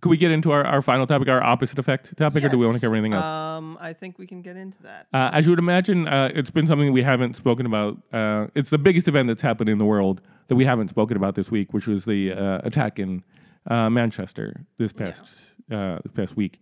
could 0.00 0.10
we 0.10 0.16
get 0.18 0.30
into 0.30 0.52
our, 0.52 0.64
our 0.64 0.82
final 0.82 1.06
topic, 1.06 1.28
our 1.28 1.42
opposite 1.42 1.78
effect 1.78 2.16
topic, 2.16 2.44
or 2.44 2.48
do 2.48 2.58
we 2.58 2.66
want 2.66 2.76
to 2.76 2.80
cover 2.84 2.94
anything 2.94 3.14
else? 3.14 3.24
Um 3.24 3.78
I 3.80 3.92
think 3.94 4.18
we 4.18 4.26
can 4.26 4.42
get 4.42 4.56
into 4.56 4.82
that. 4.82 5.06
Uh, 5.12 5.30
as 5.32 5.46
you 5.46 5.52
would 5.52 5.58
imagine, 5.58 6.06
uh, 6.06 6.30
it's 6.34 6.50
been 6.50 6.66
something 6.66 6.92
we 6.92 7.02
haven't 7.02 7.34
spoken 7.34 7.64
about. 7.66 7.98
Uh, 8.12 8.48
it's 8.54 8.68
the 8.70 8.78
biggest 8.78 9.08
event 9.08 9.28
that's 9.28 9.42
happened 9.42 9.68
in 9.70 9.78
the 9.78 9.84
world 9.84 10.20
that 10.48 10.54
we 10.56 10.64
haven't 10.64 10.88
spoken 10.88 11.16
about 11.16 11.34
this 11.34 11.50
week, 11.50 11.72
which 11.72 11.86
was 11.86 12.04
the 12.04 12.32
uh, 12.32 12.60
attack 12.62 12.98
in 12.98 13.24
uh, 13.66 13.90
Manchester 13.90 14.64
this 14.78 14.92
past 14.92 15.22
uh, 15.70 15.98
this 16.02 16.12
past 16.12 16.36
week, 16.36 16.60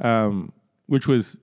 um, 0.00 0.52
which 0.86 1.06
was 1.06 1.36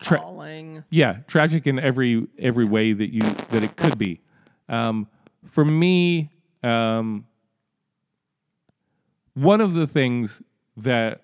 tra- 0.00 0.18
Appalling. 0.18 0.84
yeah, 0.90 1.18
tragic 1.26 1.66
in 1.66 1.78
every 1.78 2.26
every 2.38 2.64
way 2.64 2.92
that 2.92 3.12
you 3.12 3.22
that 3.50 3.62
it 3.62 3.76
could 3.76 3.98
be. 3.98 4.20
Um, 4.68 5.08
for 5.48 5.64
me, 5.64 6.30
um, 6.62 7.26
one 9.34 9.60
of 9.60 9.74
the 9.74 9.86
things 9.86 10.40
that 10.76 11.22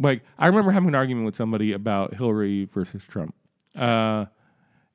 like 0.00 0.22
I 0.38 0.46
remember 0.46 0.72
having 0.72 0.88
an 0.88 0.94
argument 0.94 1.26
with 1.26 1.36
somebody 1.36 1.72
about 1.72 2.14
Hillary 2.14 2.68
versus 2.72 3.02
Trump, 3.04 3.34
uh, 3.76 4.26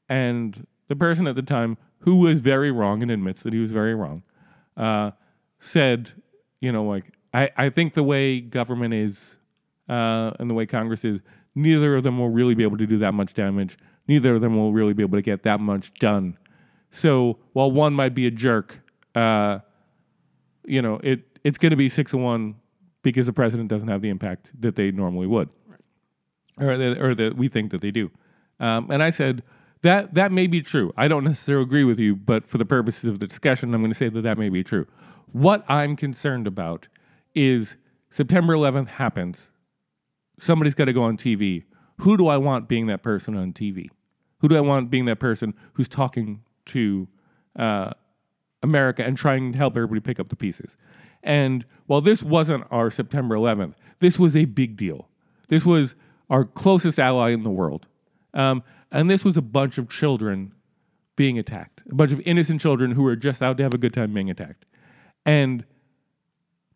and 0.09 0.65
the 0.87 0.95
person 0.95 1.27
at 1.27 1.35
the 1.35 1.41
time 1.41 1.77
who 1.99 2.17
was 2.17 2.39
very 2.39 2.71
wrong 2.71 3.01
and 3.01 3.11
admits 3.11 3.41
that 3.43 3.53
he 3.53 3.59
was 3.59 3.71
very 3.71 3.93
wrong, 3.93 4.23
uh, 4.77 5.11
said, 5.59 6.11
you 6.61 6.71
know, 6.71 6.83
like 6.83 7.05
I 7.33 7.49
I 7.57 7.69
think 7.69 7.93
the 7.93 8.03
way 8.03 8.39
government 8.41 8.93
is 8.93 9.35
uh, 9.87 10.31
and 10.39 10.49
the 10.49 10.53
way 10.53 10.65
Congress 10.65 11.03
is, 11.03 11.19
neither 11.55 11.95
of 11.95 12.03
them 12.03 12.19
will 12.19 12.29
really 12.29 12.55
be 12.55 12.63
able 12.63 12.77
to 12.77 12.87
do 12.87 12.97
that 12.99 13.13
much 13.13 13.33
damage. 13.33 13.77
Neither 14.07 14.35
of 14.35 14.41
them 14.41 14.55
will 14.55 14.73
really 14.73 14.93
be 14.93 15.03
able 15.03 15.17
to 15.17 15.21
get 15.21 15.43
that 15.43 15.59
much 15.59 15.93
done. 15.95 16.37
So 16.91 17.37
while 17.53 17.71
one 17.71 17.93
might 17.93 18.15
be 18.15 18.25
a 18.25 18.31
jerk, 18.31 18.79
uh, 19.15 19.59
you 20.65 20.81
know, 20.81 20.99
it 21.03 21.21
it's 21.43 21.57
going 21.57 21.71
to 21.71 21.75
be 21.75 21.89
six 21.89 22.11
to 22.11 22.17
one 22.17 22.55
because 23.01 23.25
the 23.25 23.33
president 23.33 23.69
doesn't 23.69 23.87
have 23.87 24.01
the 24.01 24.09
impact 24.09 24.49
that 24.59 24.75
they 24.75 24.91
normally 24.91 25.27
would, 25.27 25.49
or 26.59 26.77
that, 26.77 26.97
or 26.99 27.15
that 27.15 27.37
we 27.37 27.47
think 27.47 27.71
that 27.71 27.81
they 27.81 27.91
do. 27.91 28.11
Um, 28.59 28.89
and 28.91 29.01
I 29.01 29.09
said 29.09 29.43
that 29.83 30.13
that 30.15 30.31
may 30.31 30.47
be 30.47 30.61
true. 30.61 30.91
I 30.97 31.07
don't 31.07 31.23
necessarily 31.23 31.63
agree 31.63 31.85
with 31.85 31.99
you, 31.99 32.15
but 32.15 32.47
for 32.47 32.57
the 32.57 32.65
purposes 32.65 33.05
of 33.05 33.19
the 33.19 33.27
discussion, 33.27 33.73
I'm 33.73 33.81
going 33.81 33.91
to 33.91 33.97
say 33.97 34.09
that 34.09 34.21
that 34.21 34.37
may 34.37 34.49
be 34.49 34.63
true. 34.63 34.85
What 35.31 35.63
I'm 35.69 35.95
concerned 35.95 36.47
about 36.47 36.87
is 37.35 37.75
September 38.09 38.53
11th 38.53 38.87
happens. 38.87 39.45
Somebody's 40.39 40.73
got 40.73 40.85
to 40.85 40.93
go 40.93 41.03
on 41.03 41.17
TV. 41.17 41.65
Who 41.99 42.17
do 42.17 42.27
I 42.27 42.37
want 42.37 42.67
being 42.67 42.87
that 42.87 43.03
person 43.03 43.35
on 43.35 43.53
TV? 43.53 43.89
Who 44.39 44.47
do 44.47 44.57
I 44.57 44.61
want 44.61 44.89
being 44.89 45.05
that 45.05 45.19
person 45.19 45.53
who's 45.73 45.87
talking 45.87 46.41
to 46.67 47.07
uh, 47.57 47.91
America 48.63 49.03
and 49.03 49.17
trying 49.17 49.51
to 49.51 49.57
help 49.57 49.75
everybody 49.75 49.99
pick 49.99 50.19
up 50.19 50.29
the 50.29 50.35
pieces? 50.35 50.75
And 51.21 51.65
while 51.87 52.01
this 52.01 52.23
wasn't 52.23 52.65
our 52.71 52.89
September 52.89 53.35
11th, 53.35 53.75
this 53.99 54.17
was 54.17 54.35
a 54.35 54.45
big 54.45 54.77
deal. 54.77 55.09
This 55.49 55.65
was 55.65 55.95
our 56.29 56.45
closest 56.45 56.99
ally 56.99 57.31
in 57.31 57.43
the 57.43 57.49
world. 57.49 57.85
Um, 58.33 58.63
and 58.91 59.09
this 59.09 59.25
was 59.25 59.35
a 59.37 59.41
bunch 59.41 59.77
of 59.77 59.89
children 59.89 60.53
being 61.15 61.37
attacked, 61.37 61.81
a 61.91 61.95
bunch 61.95 62.13
of 62.13 62.21
innocent 62.21 62.61
children 62.61 62.91
who 62.91 63.03
were 63.03 63.15
just 63.15 63.43
out 63.43 63.57
to 63.57 63.63
have 63.63 63.73
a 63.73 63.77
good 63.77 63.93
time 63.93 64.13
being 64.13 64.29
attacked. 64.29 64.65
And 65.25 65.65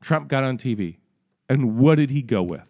Trump 0.01 0.27
got 0.27 0.43
on 0.43 0.57
TV. 0.57 0.97
And 1.49 1.77
what 1.77 1.95
did 1.95 2.09
he 2.09 2.21
go 2.21 2.41
with? 2.43 2.61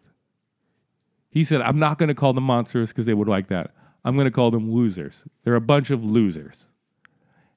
He 1.29 1.43
said, 1.43 1.61
I'm 1.61 1.79
not 1.79 1.97
going 1.97 2.09
to 2.09 2.15
call 2.15 2.33
them 2.33 2.43
monsters 2.43 2.89
because 2.89 3.05
they 3.05 3.13
would 3.13 3.27
like 3.27 3.47
that. 3.47 3.71
I'm 4.05 4.15
going 4.15 4.25
to 4.25 4.31
call 4.31 4.51
them 4.51 4.71
losers. 4.71 5.23
They're 5.43 5.55
a 5.55 5.61
bunch 5.61 5.89
of 5.89 6.03
losers. 6.03 6.65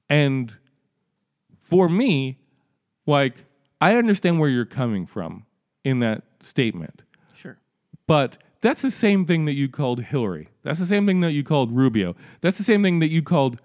And 0.09 0.53
for 1.61 1.89
me, 1.89 2.39
like, 3.07 3.35
I 3.81 3.97
understand 3.97 4.39
where 4.41 4.49
you're 4.49 4.65
coming 4.65 5.07
from 5.07 5.45
in 5.85 5.99
that 6.01 6.23
statement, 6.43 7.03
Sure. 7.35 7.59
but 8.07 8.39
that's 8.61 8.83
the 8.83 8.91
same 8.91 9.27
thing 9.27 9.45
that 9.45 9.53
you 9.53 9.69
called 9.69 10.01
Hillary. 10.03 10.49
That's 10.63 10.79
the 10.79 10.87
same 10.87 11.07
thing 11.07 11.21
that 11.21 11.33
you 11.33 11.45
called 11.45 11.71
Rubio. 11.77 12.17
That's 12.41 12.57
the 12.59 12.65
same 12.65 12.83
thing 12.83 13.01
that 13.01 13.11
you 13.11 13.23
called 13.23 13.61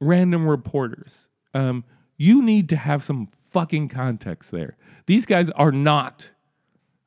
random 0.00 0.46
reporters. 0.46 1.26
Um, 1.54 1.84
you 2.16 2.42
need 2.42 2.68
to 2.68 2.76
have 2.76 3.02
some 3.02 3.28
fucking 3.50 3.88
context 3.88 4.50
there. 4.50 4.76
These 5.06 5.26
guys 5.26 5.50
are 5.50 5.72
not 5.72 6.30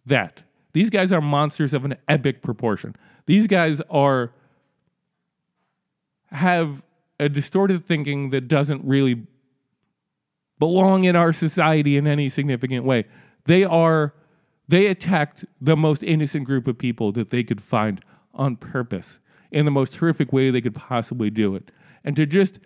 that. 0.05 0.41
These 0.73 0.89
guys 0.89 1.11
are 1.11 1.21
monsters 1.21 1.73
of 1.73 1.85
an 1.85 1.95
epic 2.07 2.41
proportion. 2.41 2.95
These 3.25 3.47
guys 3.47 3.81
are 3.89 4.31
have 6.31 6.81
a 7.19 7.29
distorted 7.29 7.85
thinking 7.85 8.29
that 8.31 8.47
doesn't 8.47 8.83
really 8.85 9.27
belong 10.59 11.03
in 11.03 11.15
our 11.15 11.33
society 11.33 11.97
in 11.97 12.07
any 12.07 12.29
significant 12.29 12.85
way. 12.85 13.05
They 13.45 13.63
are 13.63 14.13
they 14.67 14.87
attacked 14.87 15.43
the 15.59 15.75
most 15.75 16.01
innocent 16.01 16.45
group 16.45 16.67
of 16.67 16.77
people 16.77 17.11
that 17.11 17.29
they 17.29 17.43
could 17.43 17.61
find 17.61 18.01
on 18.33 18.55
purpose 18.55 19.19
in 19.51 19.65
the 19.65 19.71
most 19.71 19.95
horrific 19.97 20.31
way 20.31 20.49
they 20.49 20.61
could 20.61 20.75
possibly 20.75 21.29
do 21.29 21.55
it. 21.55 21.71
And 22.05 22.15
to 22.15 22.25
just 22.25 22.59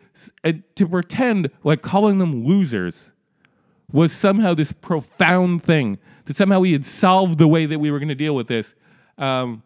uh, 0.44 0.54
to 0.76 0.88
pretend 0.88 1.50
like 1.64 1.82
calling 1.82 2.20
them 2.20 2.46
losers 2.46 3.10
was 3.92 4.12
somehow 4.12 4.54
this 4.54 4.72
profound 4.72 5.64
thing 5.64 5.98
that 6.26 6.36
somehow 6.36 6.60
we 6.60 6.72
had 6.72 6.86
solved 6.86 7.38
the 7.38 7.48
way 7.48 7.66
that 7.66 7.80
we 7.80 7.92
were 7.92 8.00
going 8.00 8.10
to 8.10 8.16
deal 8.16 8.36
with 8.36 8.48
this 8.48 8.74
um, 9.18 9.64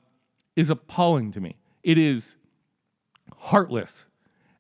is 0.55 0.70
appalling 0.70 1.32
to 1.32 1.39
me. 1.39 1.55
It 1.84 1.97
is 1.97 2.36
heartless. 3.38 4.05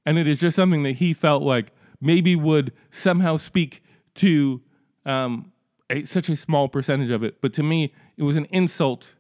And 0.05 0.17
it 0.17 0.27
is 0.27 0.39
just 0.39 0.55
something 0.55 0.83
that 0.83 0.93
he 0.93 1.13
felt 1.13 1.43
like 1.43 1.71
maybe 2.01 2.35
would 2.35 2.71
somehow 2.89 3.37
speak 3.37 3.83
to 4.15 4.61
um, 5.05 5.51
a, 5.89 6.03
such 6.05 6.29
a 6.29 6.35
small 6.35 6.67
percentage 6.67 7.11
of 7.11 7.23
it. 7.23 7.41
But 7.41 7.53
to 7.53 7.63
me, 7.63 7.93
it 8.17 8.23
was 8.23 8.37
an 8.37 8.45
insult 8.45 9.15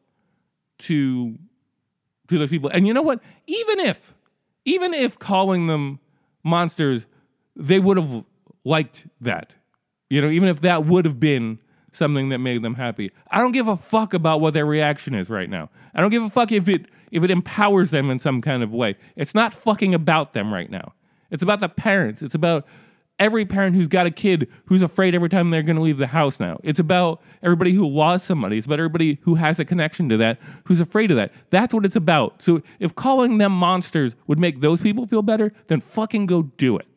to 0.79 1.37
to 2.29 2.37
those 2.37 2.49
people. 2.49 2.69
And 2.69 2.87
you 2.87 2.93
know 2.93 3.01
what? 3.01 3.21
Even 3.47 3.79
if, 3.79 4.13
even 4.63 4.93
if 4.93 5.17
calling 5.17 5.67
them 5.67 5.99
monsters, 6.43 7.05
they 7.55 7.79
would 7.79 7.97
have 7.97 8.23
liked 8.63 9.07
that. 9.19 9.53
You 10.09 10.21
know, 10.21 10.29
even 10.29 10.49
if 10.49 10.61
that 10.61 10.85
would 10.85 11.05
have 11.05 11.19
been 11.19 11.59
something 11.93 12.29
that 12.29 12.39
made 12.39 12.61
them 12.61 12.75
happy. 12.75 13.11
I 13.29 13.39
don't 13.39 13.51
give 13.51 13.67
a 13.67 13.77
fuck 13.77 14.13
about 14.13 14.41
what 14.41 14.53
their 14.53 14.65
reaction 14.65 15.15
is 15.15 15.29
right 15.29 15.49
now. 15.49 15.69
I 15.93 16.01
don't 16.01 16.11
give 16.11 16.23
a 16.23 16.29
fuck 16.29 16.51
if 16.51 16.67
it 16.67 16.85
if 17.11 17.23
it 17.23 17.31
empowers 17.31 17.89
them 17.89 18.11
in 18.11 18.19
some 18.19 18.41
kind 18.41 18.61
of 18.61 18.71
way. 18.71 18.95
It's 19.15 19.33
not 19.33 19.53
fucking 19.53 19.95
about 19.95 20.33
them 20.33 20.53
right 20.53 20.69
now. 20.69 20.93
It's 21.31 21.41
about 21.41 21.59
the 21.59 21.69
parents. 21.69 22.21
It's 22.21 22.35
about 22.35 22.67
every 23.17 23.45
parent 23.45 23.75
who's 23.75 23.87
got 23.87 24.05
a 24.05 24.11
kid 24.11 24.47
who's 24.65 24.83
afraid 24.83 25.15
every 25.15 25.29
time 25.29 25.49
they're 25.49 25.63
going 25.63 25.75
to 25.75 25.81
leave 25.81 25.97
the 25.97 26.07
house 26.07 26.39
now. 26.39 26.59
It's 26.63 26.79
about 26.79 27.21
everybody 27.41 27.73
who 27.73 27.87
lost 27.87 28.25
somebody. 28.25 28.57
It's 28.57 28.67
about 28.67 28.79
everybody 28.79 29.17
who 29.21 29.35
has 29.35 29.59
a 29.59 29.65
connection 29.65 30.07
to 30.09 30.17
that, 30.17 30.39
who's 30.65 30.79
afraid 30.79 31.09
of 31.09 31.17
that. 31.17 31.31
That's 31.49 31.73
what 31.73 31.83
it's 31.83 31.95
about. 31.95 32.41
So 32.41 32.61
if 32.79 32.95
calling 32.95 33.39
them 33.39 33.51
monsters 33.51 34.13
would 34.27 34.39
make 34.39 34.61
those 34.61 34.79
people 34.81 35.07
feel 35.07 35.23
better, 35.23 35.51
then 35.67 35.81
fucking 35.81 36.27
go 36.27 36.43
do 36.43 36.77
it. 36.77 36.87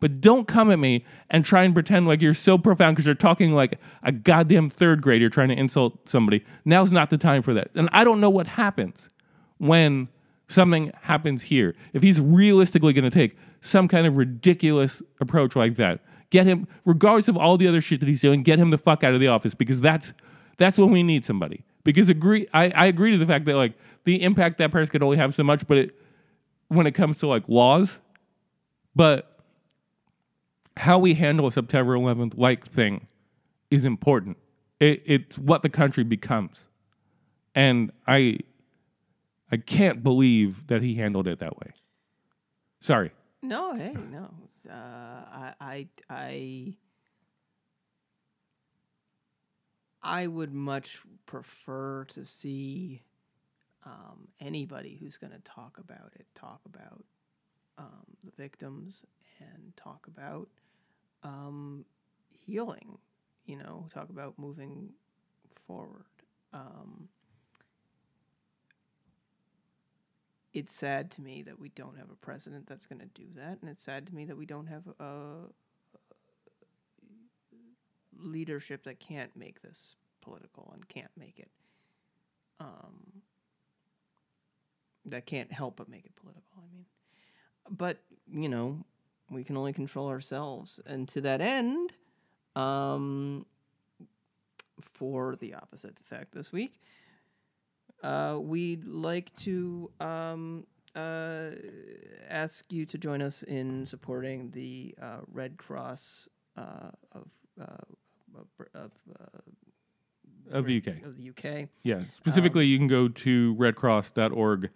But 0.00 0.20
don't 0.20 0.46
come 0.46 0.70
at 0.70 0.78
me 0.78 1.04
and 1.30 1.44
try 1.44 1.64
and 1.64 1.74
pretend 1.74 2.06
like 2.06 2.22
you're 2.22 2.34
so 2.34 2.56
profound 2.56 2.96
because 2.96 3.06
you're 3.06 3.14
talking 3.14 3.52
like 3.52 3.78
a 4.02 4.12
goddamn 4.12 4.70
third 4.70 5.02
grader 5.02 5.28
trying 5.28 5.48
to 5.48 5.56
insult 5.56 6.08
somebody. 6.08 6.44
Now's 6.64 6.92
not 6.92 7.10
the 7.10 7.18
time 7.18 7.42
for 7.42 7.52
that. 7.54 7.70
And 7.74 7.88
I 7.92 8.04
don't 8.04 8.20
know 8.20 8.30
what 8.30 8.46
happens 8.46 9.10
when 9.58 10.08
something 10.48 10.92
happens 11.02 11.42
here. 11.42 11.74
If 11.92 12.02
he's 12.02 12.20
realistically 12.20 12.92
going 12.92 13.04
to 13.04 13.10
take 13.10 13.36
some 13.60 13.88
kind 13.88 14.06
of 14.06 14.16
ridiculous 14.16 15.02
approach 15.20 15.56
like 15.56 15.76
that, 15.76 16.00
get 16.30 16.46
him, 16.46 16.68
regardless 16.84 17.28
of 17.28 17.36
all 17.36 17.56
the 17.56 17.66
other 17.66 17.80
shit 17.80 18.00
that 18.00 18.08
he's 18.08 18.20
doing, 18.20 18.42
get 18.42 18.58
him 18.58 18.70
the 18.70 18.78
fuck 18.78 19.02
out 19.02 19.14
of 19.14 19.20
the 19.20 19.28
office 19.28 19.54
because 19.54 19.80
that's 19.80 20.12
that's 20.58 20.78
when 20.78 20.90
we 20.90 21.02
need 21.02 21.24
somebody. 21.24 21.64
Because 21.84 22.08
agree, 22.08 22.46
I, 22.52 22.70
I 22.70 22.86
agree 22.86 23.12
to 23.12 23.18
the 23.18 23.26
fact 23.26 23.44
that 23.46 23.54
like 23.54 23.74
the 24.04 24.22
impact 24.22 24.58
that 24.58 24.70
person 24.70 24.90
could 24.90 25.02
only 25.02 25.16
have 25.16 25.34
so 25.34 25.42
much, 25.42 25.66
but 25.66 25.78
it 25.78 25.98
when 26.68 26.86
it 26.86 26.92
comes 26.92 27.18
to 27.18 27.26
like 27.26 27.44
laws, 27.48 27.98
but 28.94 29.37
how 30.78 30.98
we 30.98 31.14
handle 31.14 31.46
a 31.46 31.52
September 31.52 31.94
11th 31.94 32.34
like 32.36 32.66
thing 32.66 33.06
is 33.70 33.84
important. 33.84 34.36
It, 34.80 35.02
it's 35.04 35.38
what 35.38 35.62
the 35.62 35.68
country 35.68 36.04
becomes, 36.04 36.60
and 37.54 37.90
I 38.06 38.38
I 39.50 39.56
can't 39.56 40.02
believe 40.02 40.66
that 40.68 40.82
he 40.82 40.94
handled 40.94 41.26
it 41.26 41.40
that 41.40 41.58
way. 41.58 41.72
Sorry. 42.80 43.10
No, 43.42 43.74
hey, 43.74 43.94
no. 44.10 44.30
Uh, 44.68 44.72
I, 44.72 45.54
I, 45.60 45.86
I, 46.10 46.74
I 50.02 50.26
would 50.26 50.52
much 50.52 51.00
prefer 51.26 52.04
to 52.10 52.24
see 52.24 53.02
um, 53.84 54.28
anybody 54.40 54.98
who's 55.00 55.16
going 55.16 55.32
to 55.32 55.40
talk 55.40 55.78
about 55.78 56.12
it 56.14 56.26
talk 56.34 56.60
about 56.66 57.04
um, 57.78 58.04
the 58.24 58.32
victims 58.36 59.04
and 59.40 59.72
talk 59.76 60.06
about 60.08 60.48
um, 61.22 61.84
healing. 62.30 62.98
You 63.46 63.56
know, 63.56 63.88
talk 63.94 64.10
about 64.10 64.38
moving 64.38 64.90
forward. 65.66 66.04
Um, 66.52 67.08
it's 70.52 70.74
sad 70.74 71.10
to 71.12 71.22
me 71.22 71.42
that 71.42 71.58
we 71.58 71.68
don't 71.70 71.96
have 71.96 72.10
a 72.10 72.16
president 72.16 72.66
that's 72.66 72.86
going 72.86 73.00
to 73.00 73.06
do 73.06 73.26
that, 73.36 73.58
and 73.60 73.70
it's 73.70 73.82
sad 73.82 74.06
to 74.06 74.14
me 74.14 74.26
that 74.26 74.36
we 74.36 74.46
don't 74.46 74.66
have 74.66 74.82
a 75.00 75.46
leadership 78.18 78.84
that 78.84 78.98
can't 78.98 79.34
make 79.36 79.62
this 79.62 79.94
political 80.20 80.70
and 80.74 80.88
can't 80.88 81.10
make 81.16 81.38
it. 81.38 81.50
Um, 82.60 83.22
that 85.06 85.26
can't 85.26 85.52
help 85.52 85.76
but 85.76 85.88
make 85.88 86.04
it 86.04 86.16
political. 86.16 86.42
I 86.58 86.74
mean, 86.74 86.84
but 87.70 87.98
you 88.30 88.48
know, 88.48 88.84
we 89.30 89.44
can 89.44 89.56
only 89.56 89.72
control 89.72 90.08
ourselves, 90.08 90.80
and 90.86 91.08
to 91.08 91.20
that 91.22 91.40
end, 91.40 91.92
um, 92.56 93.46
for 94.80 95.36
the 95.36 95.54
opposite 95.54 96.00
effect 96.00 96.32
this 96.32 96.52
week 96.52 96.80
uh, 98.02 98.38
we'd 98.40 98.84
like 98.84 99.34
to 99.36 99.90
um, 100.00 100.66
uh, 100.94 101.50
ask 102.28 102.72
you 102.72 102.86
to 102.86 102.98
join 102.98 103.22
us 103.22 103.42
in 103.42 103.86
supporting 103.86 104.50
the 104.50 104.94
uh, 105.00 105.18
Red 105.32 105.56
Cross 105.56 106.28
uh, 106.56 106.90
of, 107.12 107.28
uh, 107.60 107.64
of, 108.36 108.66
of, 108.74 108.90
uh, 109.20 110.56
Of 110.56 110.66
the 110.66 110.78
UK. 110.78 111.04
of 111.04 111.16
the 111.16 111.30
UK. 111.30 111.68
Yeah. 111.82 112.02
Specifically, 112.16 112.66
you 112.66 112.78
can 112.78 112.88
go 112.88 113.08
to 113.08 113.54
redcross.org 113.56 114.70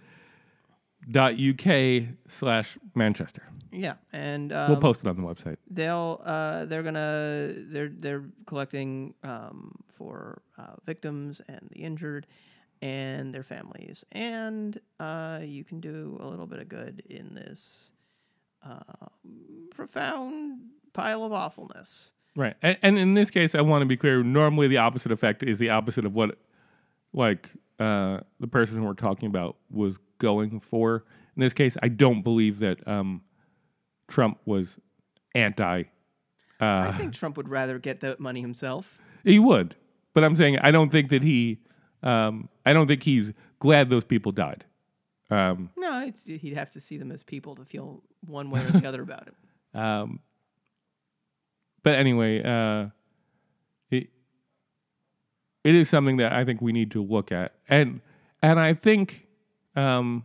dot 1.11 1.35
uk 1.39 2.05
slash 2.29 2.79
manchester. 2.95 3.43
Yeah, 3.73 3.95
and 4.13 4.51
we'll 4.51 4.75
um, 4.75 4.81
post 4.81 5.01
it 5.01 5.07
on 5.07 5.17
the 5.17 5.23
website. 5.23 5.57
they'll 5.71 6.21
uh, 6.25 6.67
they're 6.67 6.83
gonna 6.83 7.55
they're 7.57 7.89
they're 7.89 8.25
collecting 8.47 9.15
um, 9.25 9.75
for 9.89 10.43
uh, 10.59 10.75
victims 10.85 11.41
and 11.49 11.69
the 11.73 11.81
injured 11.81 12.27
and 12.83 13.33
their 13.35 13.43
families, 13.45 14.05
and 14.13 14.81
uh, 15.01 15.41
you 15.43 15.65
can 15.65 15.81
do 15.81 16.19
a 16.21 16.27
little 16.27 16.47
bit 16.47 16.59
of 16.59 16.69
good 16.69 17.03
in 17.09 17.35
this 17.35 17.91
uh, 18.65 19.07
profound 19.71 20.61
pile 20.93 21.25
of 21.25 21.33
awfulness. 21.33 22.13
right 22.37 22.55
and, 22.63 22.77
and 22.83 22.99
in 22.99 23.15
this 23.15 23.31
case 23.31 23.55
i 23.55 23.61
want 23.61 23.83
to 23.83 23.87
be 23.87 23.97
clear 23.97 24.23
normally 24.23 24.69
the 24.69 24.77
opposite 24.77 25.11
effect 25.13 25.43
is 25.43 25.59
the 25.59 25.71
opposite 25.71 26.05
of 26.05 26.15
what 26.15 26.39
like 27.13 27.49
uh, 27.79 28.21
the 28.41 28.47
person 28.47 28.77
who 28.77 28.85
we're 28.85 28.95
talking 28.95 29.27
about 29.27 29.57
was 29.71 29.97
going 30.23 30.61
for 30.61 31.05
in 31.37 31.41
this 31.41 31.53
case 31.53 31.77
i 31.83 31.89
don't 31.89 32.23
believe 32.23 32.61
that 32.61 32.87
um, 32.89 33.20
trump 34.09 34.39
was 34.47 34.77
anti 35.35 35.83
I 36.61 36.64
uh, 36.64 36.97
think 36.97 37.12
Trump 37.12 37.37
would 37.37 37.49
rather 37.49 37.81
get 37.81 37.99
the 37.99 38.14
money 38.20 38.41
himself. 38.41 38.99
he 39.25 39.39
would 39.39 39.75
but 40.14 40.23
i'm 40.25 40.37
saying 40.37 40.59
i 40.61 40.70
don't 40.70 40.91
think 40.91 41.11
that 41.11 41.23
he 41.23 41.59
um, 42.03 42.49
i 42.64 42.73
don't 42.73 42.87
think 42.87 43.03
he's 43.03 43.33
glad 43.59 43.91
those 43.91 44.05
people 44.05 44.33
died 44.33 44.64
um, 45.31 45.70
No, 45.79 46.12
he'd 46.27 46.55
have 46.57 46.68
to 46.73 46.81
see 46.81 46.99
them 46.99 47.11
as 47.11 47.23
people 47.23 47.55
to 47.55 47.64
feel 47.64 48.03
one 48.27 48.51
way 48.51 48.61
or 48.66 48.70
the 48.81 48.87
other 48.87 49.01
about 49.01 49.29
it. 49.29 49.35
Um, 49.75 50.20
but 51.83 51.95
anyway, 51.95 52.43
uh, 52.43 52.89
it, 53.91 54.09
it 55.64 55.75
is 55.75 55.89
something 55.89 56.18
that 56.18 56.33
I 56.33 56.45
think 56.45 56.61
we 56.61 56.73
need 56.73 56.91
to 56.91 57.03
look 57.03 57.33
at, 57.33 57.55
and 57.66 58.03
and 58.43 58.61
I 58.61 58.75
think 58.75 59.27
um, 59.77 60.25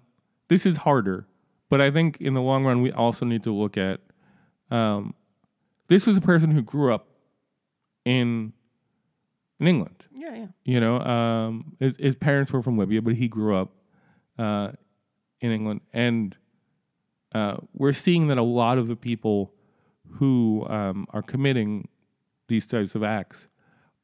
this 0.49 0.65
is 0.65 0.77
harder, 0.77 1.27
but 1.69 1.81
I 1.81 1.91
think 1.91 2.17
in 2.19 2.33
the 2.33 2.41
long 2.41 2.65
run 2.65 2.81
we 2.81 2.91
also 2.91 3.25
need 3.25 3.43
to 3.43 3.53
look 3.53 3.77
at. 3.77 3.99
Um, 4.69 5.13
this 5.87 6.05
was 6.05 6.17
a 6.17 6.21
person 6.21 6.51
who 6.51 6.61
grew 6.61 6.93
up 6.93 7.07
in 8.05 8.53
in 9.59 9.67
England. 9.67 10.03
Yeah, 10.13 10.35
yeah. 10.35 10.47
You 10.65 10.79
know, 10.79 10.99
um, 10.99 11.75
his, 11.79 11.93
his 11.97 12.15
parents 12.15 12.51
were 12.51 12.61
from 12.61 12.77
Libya, 12.77 13.01
but 13.01 13.15
he 13.15 13.27
grew 13.27 13.55
up 13.55 13.71
uh, 14.37 14.71
in 15.41 15.51
England, 15.51 15.81
and 15.93 16.35
uh, 17.33 17.57
we're 17.73 17.93
seeing 17.93 18.27
that 18.27 18.37
a 18.37 18.43
lot 18.43 18.77
of 18.77 18.87
the 18.87 18.95
people 18.95 19.53
who 20.13 20.65
um, 20.69 21.07
are 21.11 21.21
committing 21.21 21.87
these 22.47 22.65
types 22.65 22.95
of 22.95 23.03
acts 23.03 23.47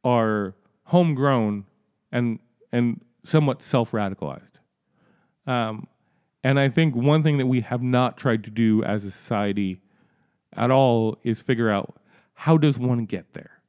are 0.03 0.55
homegrown 0.85 1.65
and 2.11 2.39
and 2.71 3.01
somewhat 3.23 3.61
self 3.61 3.91
radicalized. 3.91 4.59
Um, 5.47 5.87
and 6.43 6.59
I 6.59 6.69
think 6.69 6.95
one 6.95 7.23
thing 7.23 7.37
that 7.37 7.47
we 7.47 7.61
have 7.61 7.81
not 7.81 8.17
tried 8.17 8.43
to 8.45 8.49
do 8.49 8.83
as 8.83 9.03
a 9.03 9.11
society 9.11 9.81
at 10.55 10.71
all 10.71 11.17
is 11.23 11.41
figure 11.41 11.69
out 11.69 11.95
how 12.33 12.57
does 12.57 12.77
one 12.77 13.05
get 13.05 13.33
there, 13.33 13.61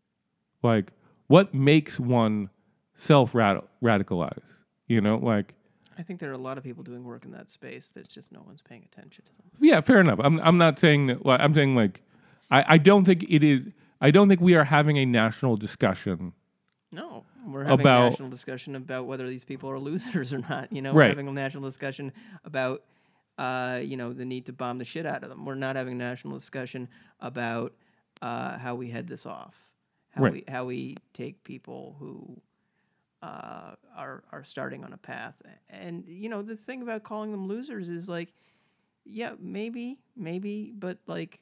like 0.62 0.92
what 1.28 1.54
makes 1.54 1.98
one 2.00 2.50
self 2.96 3.32
radicalize. 3.32 4.42
You 4.88 5.00
know, 5.00 5.16
like 5.16 5.54
I 5.98 6.02
think 6.02 6.20
there 6.20 6.30
are 6.30 6.34
a 6.34 6.38
lot 6.38 6.58
of 6.58 6.64
people 6.64 6.82
doing 6.82 7.04
work 7.04 7.24
in 7.24 7.30
that 7.32 7.48
space 7.48 7.88
that's 7.94 8.12
just 8.12 8.32
no 8.32 8.42
one's 8.44 8.62
paying 8.62 8.86
attention 8.92 9.24
to 9.24 9.32
them. 9.36 9.50
yeah, 9.60 9.80
fair 9.80 10.00
enough. 10.00 10.18
I'm 10.22 10.40
I'm 10.40 10.58
not 10.58 10.78
saying 10.78 11.06
that. 11.06 11.24
Well, 11.24 11.38
I'm 11.40 11.54
saying 11.54 11.76
like 11.76 12.02
I 12.50 12.64
I 12.74 12.78
don't 12.78 13.04
think 13.04 13.24
it 13.28 13.44
is. 13.44 13.62
I 14.00 14.10
don't 14.10 14.28
think 14.28 14.40
we 14.40 14.54
are 14.54 14.64
having 14.64 14.98
a 14.98 15.06
national 15.06 15.56
discussion 15.56 16.32
No, 16.92 17.24
we're 17.46 17.64
having 17.64 17.80
About- 17.80 18.06
a 18.06 18.10
national 18.10 18.30
discussion 18.30 18.74
about 18.76 19.06
whether 19.06 19.28
these 19.28 19.44
people 19.44 19.68
are 19.70 19.78
losers 19.90 20.32
or 20.32 20.38
not. 20.38 20.72
You 20.72 20.82
know, 20.82 20.92
Right. 20.92 21.06
we're 21.06 21.10
having 21.10 21.28
a 21.28 21.32
national 21.32 21.64
discussion 21.64 22.12
about, 22.44 22.82
uh, 23.38 23.80
you 23.82 23.96
know, 23.96 24.12
the 24.12 24.24
need 24.24 24.46
to 24.46 24.52
bomb 24.52 24.78
the 24.78 24.84
shit 24.84 25.06
out 25.06 25.22
of 25.22 25.28
them. 25.28 25.44
We're 25.44 25.54
not 25.54 25.76
having 25.76 25.94
a 25.94 25.96
national 25.98 26.38
discussion 26.38 26.88
about 27.20 27.74
uh, 28.22 28.58
how 28.58 28.74
we 28.74 28.90
head 28.90 29.06
this 29.08 29.26
off, 29.26 29.56
how 30.10 30.22
Right. 30.22 30.32
we 30.32 30.44
how 30.48 30.64
we 30.64 30.96
take 31.12 31.42
people 31.44 31.96
who 31.98 32.40
uh, 33.22 33.74
are 33.96 34.22
are 34.32 34.44
starting 34.44 34.84
on 34.84 34.92
a 34.92 34.96
path. 34.98 35.40
And 35.68 36.04
you 36.06 36.28
know, 36.28 36.42
the 36.42 36.56
thing 36.56 36.82
about 36.82 37.02
calling 37.02 37.30
them 37.32 37.48
losers 37.48 37.88
is 37.88 38.08
like, 38.08 38.32
yeah, 39.04 39.34
maybe, 39.38 39.98
maybe, 40.16 40.72
but 40.76 40.98
like, 41.06 41.40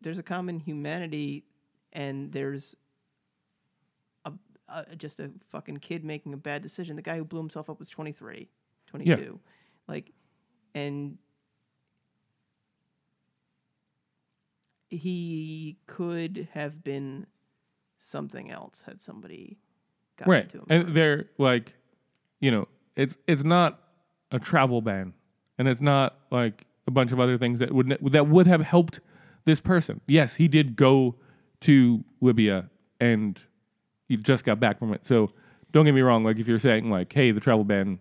there's 0.00 0.18
a 0.18 0.22
common 0.22 0.58
humanity, 0.60 1.44
and 1.92 2.32
there's 2.32 2.74
a 4.72 4.96
just 4.96 5.20
a 5.20 5.30
fucking 5.48 5.78
kid 5.78 6.04
making 6.04 6.32
a 6.32 6.36
bad 6.36 6.62
decision. 6.62 6.96
The 6.96 7.02
guy 7.02 7.16
who 7.16 7.24
blew 7.24 7.40
himself 7.40 7.68
up 7.68 7.78
was 7.78 7.88
23, 7.90 8.48
22. 8.86 9.40
Like, 9.88 10.12
and 10.74 11.18
he 14.88 15.76
could 15.86 16.48
have 16.52 16.82
been 16.82 17.26
something 17.98 18.50
else 18.50 18.82
had 18.86 19.00
somebody 19.00 19.58
gotten 20.16 20.32
right 20.32 20.48
to 20.50 20.58
him. 20.58 20.66
and 20.68 20.84
first. 20.84 20.94
they're 20.94 21.24
like 21.38 21.74
you 22.40 22.50
know 22.50 22.66
it's 22.96 23.16
it's 23.26 23.44
not 23.44 23.78
a 24.32 24.38
travel 24.38 24.80
ban 24.80 25.12
and 25.58 25.68
it's 25.68 25.80
not 25.80 26.18
like 26.30 26.64
a 26.88 26.90
bunch 26.90 27.12
of 27.12 27.20
other 27.20 27.38
things 27.38 27.58
that 27.58 27.72
would 27.72 27.96
that 28.10 28.26
would 28.26 28.46
have 28.46 28.62
helped 28.62 29.00
this 29.44 29.60
person 29.60 30.00
yes 30.06 30.34
he 30.34 30.48
did 30.48 30.76
go 30.76 31.14
to 31.60 32.02
libya 32.20 32.68
and 33.00 33.40
he 34.10 34.16
just 34.18 34.44
got 34.44 34.58
back 34.60 34.78
from 34.78 34.92
it 34.92 35.06
so 35.06 35.30
don't 35.72 35.84
get 35.86 35.94
me 35.94 36.00
wrong 36.02 36.24
like 36.24 36.38
if 36.38 36.46
you're 36.46 36.58
saying 36.58 36.90
like 36.90 37.10
hey 37.12 37.30
the 37.30 37.40
travel 37.40 37.64
ban 37.64 37.98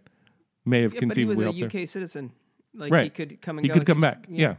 may 0.66 0.82
have 0.82 0.94
yeah, 0.94 1.02
but 1.06 1.16
he 1.16 1.24
was 1.26 1.40
a. 1.40 1.50
UK 1.50 1.88
citizen. 1.88 2.32
Like 2.76 2.94
he 3.04 3.10
could 3.10 3.42
come 3.42 3.58
and 3.58 3.66
he 3.66 3.70
go. 3.70 3.76
could 3.76 3.88
come 3.88 4.02
back 4.02 4.26
yeah, 4.30 4.56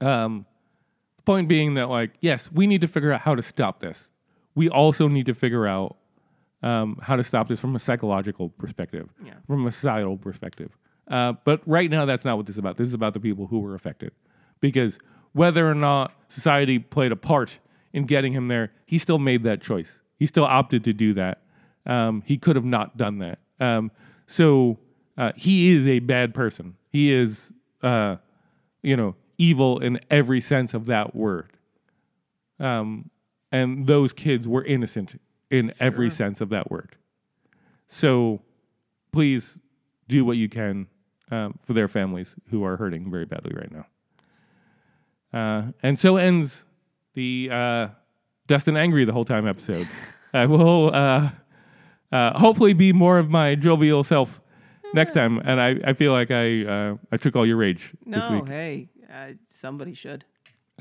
um 0.00 0.46
point 1.24 1.48
being 1.48 1.74
that 1.74 1.88
like 1.88 2.12
yes 2.20 2.48
we 2.52 2.66
need 2.66 2.80
to 2.80 2.88
figure 2.88 3.12
out 3.12 3.20
how 3.20 3.34
to 3.34 3.42
stop 3.42 3.80
this 3.80 4.08
we 4.54 4.68
also 4.68 5.08
need 5.08 5.26
to 5.26 5.34
figure 5.34 5.66
out 5.66 5.96
um, 6.62 6.98
how 7.02 7.16
to 7.16 7.24
stop 7.24 7.48
this 7.48 7.58
from 7.60 7.74
a 7.74 7.78
psychological 7.78 8.50
perspective 8.50 9.08
Yeah. 9.24 9.34
from 9.46 9.66
a 9.66 9.72
societal 9.72 10.16
perspective 10.18 10.70
uh, 11.08 11.32
but 11.44 11.62
right 11.66 11.90
now 11.90 12.04
that's 12.04 12.24
not 12.24 12.36
what 12.36 12.46
this 12.46 12.54
is 12.54 12.58
about 12.58 12.76
this 12.76 12.88
is 12.88 12.94
about 12.94 13.14
the 13.14 13.20
people 13.20 13.46
who 13.46 13.60
were 13.60 13.74
affected 13.74 14.12
because 14.60 14.98
whether 15.32 15.68
or 15.70 15.74
not 15.74 16.12
society 16.28 16.78
played 16.78 17.12
a 17.12 17.16
part 17.16 17.58
in 17.92 18.04
getting 18.06 18.32
him 18.32 18.48
there 18.48 18.72
he 18.86 18.98
still 18.98 19.18
made 19.18 19.42
that 19.44 19.60
choice 19.60 19.88
he 20.20 20.26
still 20.26 20.44
opted 20.44 20.84
to 20.84 20.92
do 20.92 21.12
that 21.14 21.42
um, 21.86 22.22
he 22.24 22.38
could 22.38 22.54
have 22.54 22.64
not 22.64 22.96
done 22.96 23.18
that 23.18 23.40
um, 23.58 23.90
so 24.28 24.78
uh, 25.18 25.32
he 25.34 25.74
is 25.74 25.86
a 25.88 25.98
bad 25.98 26.32
person 26.32 26.76
he 26.92 27.12
is 27.12 27.50
uh, 27.82 28.16
you 28.82 28.96
know, 28.96 29.14
evil 29.38 29.78
in 29.78 30.00
every 30.10 30.40
sense 30.40 30.74
of 30.74 30.86
that 30.86 31.14
word. 31.14 31.50
Um, 32.58 33.10
and 33.52 33.86
those 33.86 34.12
kids 34.12 34.46
were 34.46 34.64
innocent 34.64 35.20
in 35.50 35.72
every 35.80 36.10
sense 36.10 36.40
of 36.40 36.50
that 36.50 36.70
word. 36.70 36.96
So 37.88 38.40
please 39.12 39.56
do 40.08 40.24
what 40.24 40.36
you 40.36 40.48
can 40.48 40.86
um, 41.30 41.58
for 41.62 41.72
their 41.72 41.88
families 41.88 42.34
who 42.50 42.64
are 42.64 42.76
hurting 42.76 43.10
very 43.10 43.24
badly 43.24 43.52
right 43.54 43.72
now. 43.72 43.86
Uh, 45.32 45.72
and 45.82 45.98
so 45.98 46.16
ends 46.16 46.64
the 47.14 47.48
uh, 47.50 47.88
Dustin 48.50 48.76
Angry 48.76 49.04
the 49.04 49.12
whole 49.12 49.24
time 49.24 49.46
episode. 49.46 49.86
I 50.34 50.46
will 50.46 50.90
uh, 50.92 51.30
uh, 52.10 52.36
hopefully 52.36 52.72
be 52.72 52.92
more 52.92 53.16
of 53.18 53.30
my 53.30 53.54
jovial 53.54 54.02
self 54.02 54.40
next 54.92 55.12
time. 55.12 55.38
And 55.44 55.60
I, 55.60 55.76
I 55.84 55.92
feel 55.92 56.10
like 56.12 56.32
I 56.32 56.64
uh, 56.64 56.96
I 57.12 57.16
took 57.16 57.36
all 57.36 57.46
your 57.46 57.56
rage 57.56 57.92
this 58.04 58.18
No, 58.28 58.40
week. 58.40 58.48
hey, 58.48 58.88
uh, 59.08 59.34
somebody 59.46 59.94
should. 59.94 60.24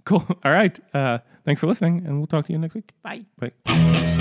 Cool. 0.04 0.26
All 0.44 0.52
right. 0.52 0.80
Uh, 0.96 1.20
thanks 1.46 1.62
for 1.62 1.68
listening, 1.68 2.04
and 2.08 2.18
we'll 2.18 2.26
talk 2.28 2.48
to 2.48 2.54
you 2.54 2.58
next 2.58 2.74
week. 2.74 2.94
Bye. 3.04 3.26
Bye. 3.38 4.16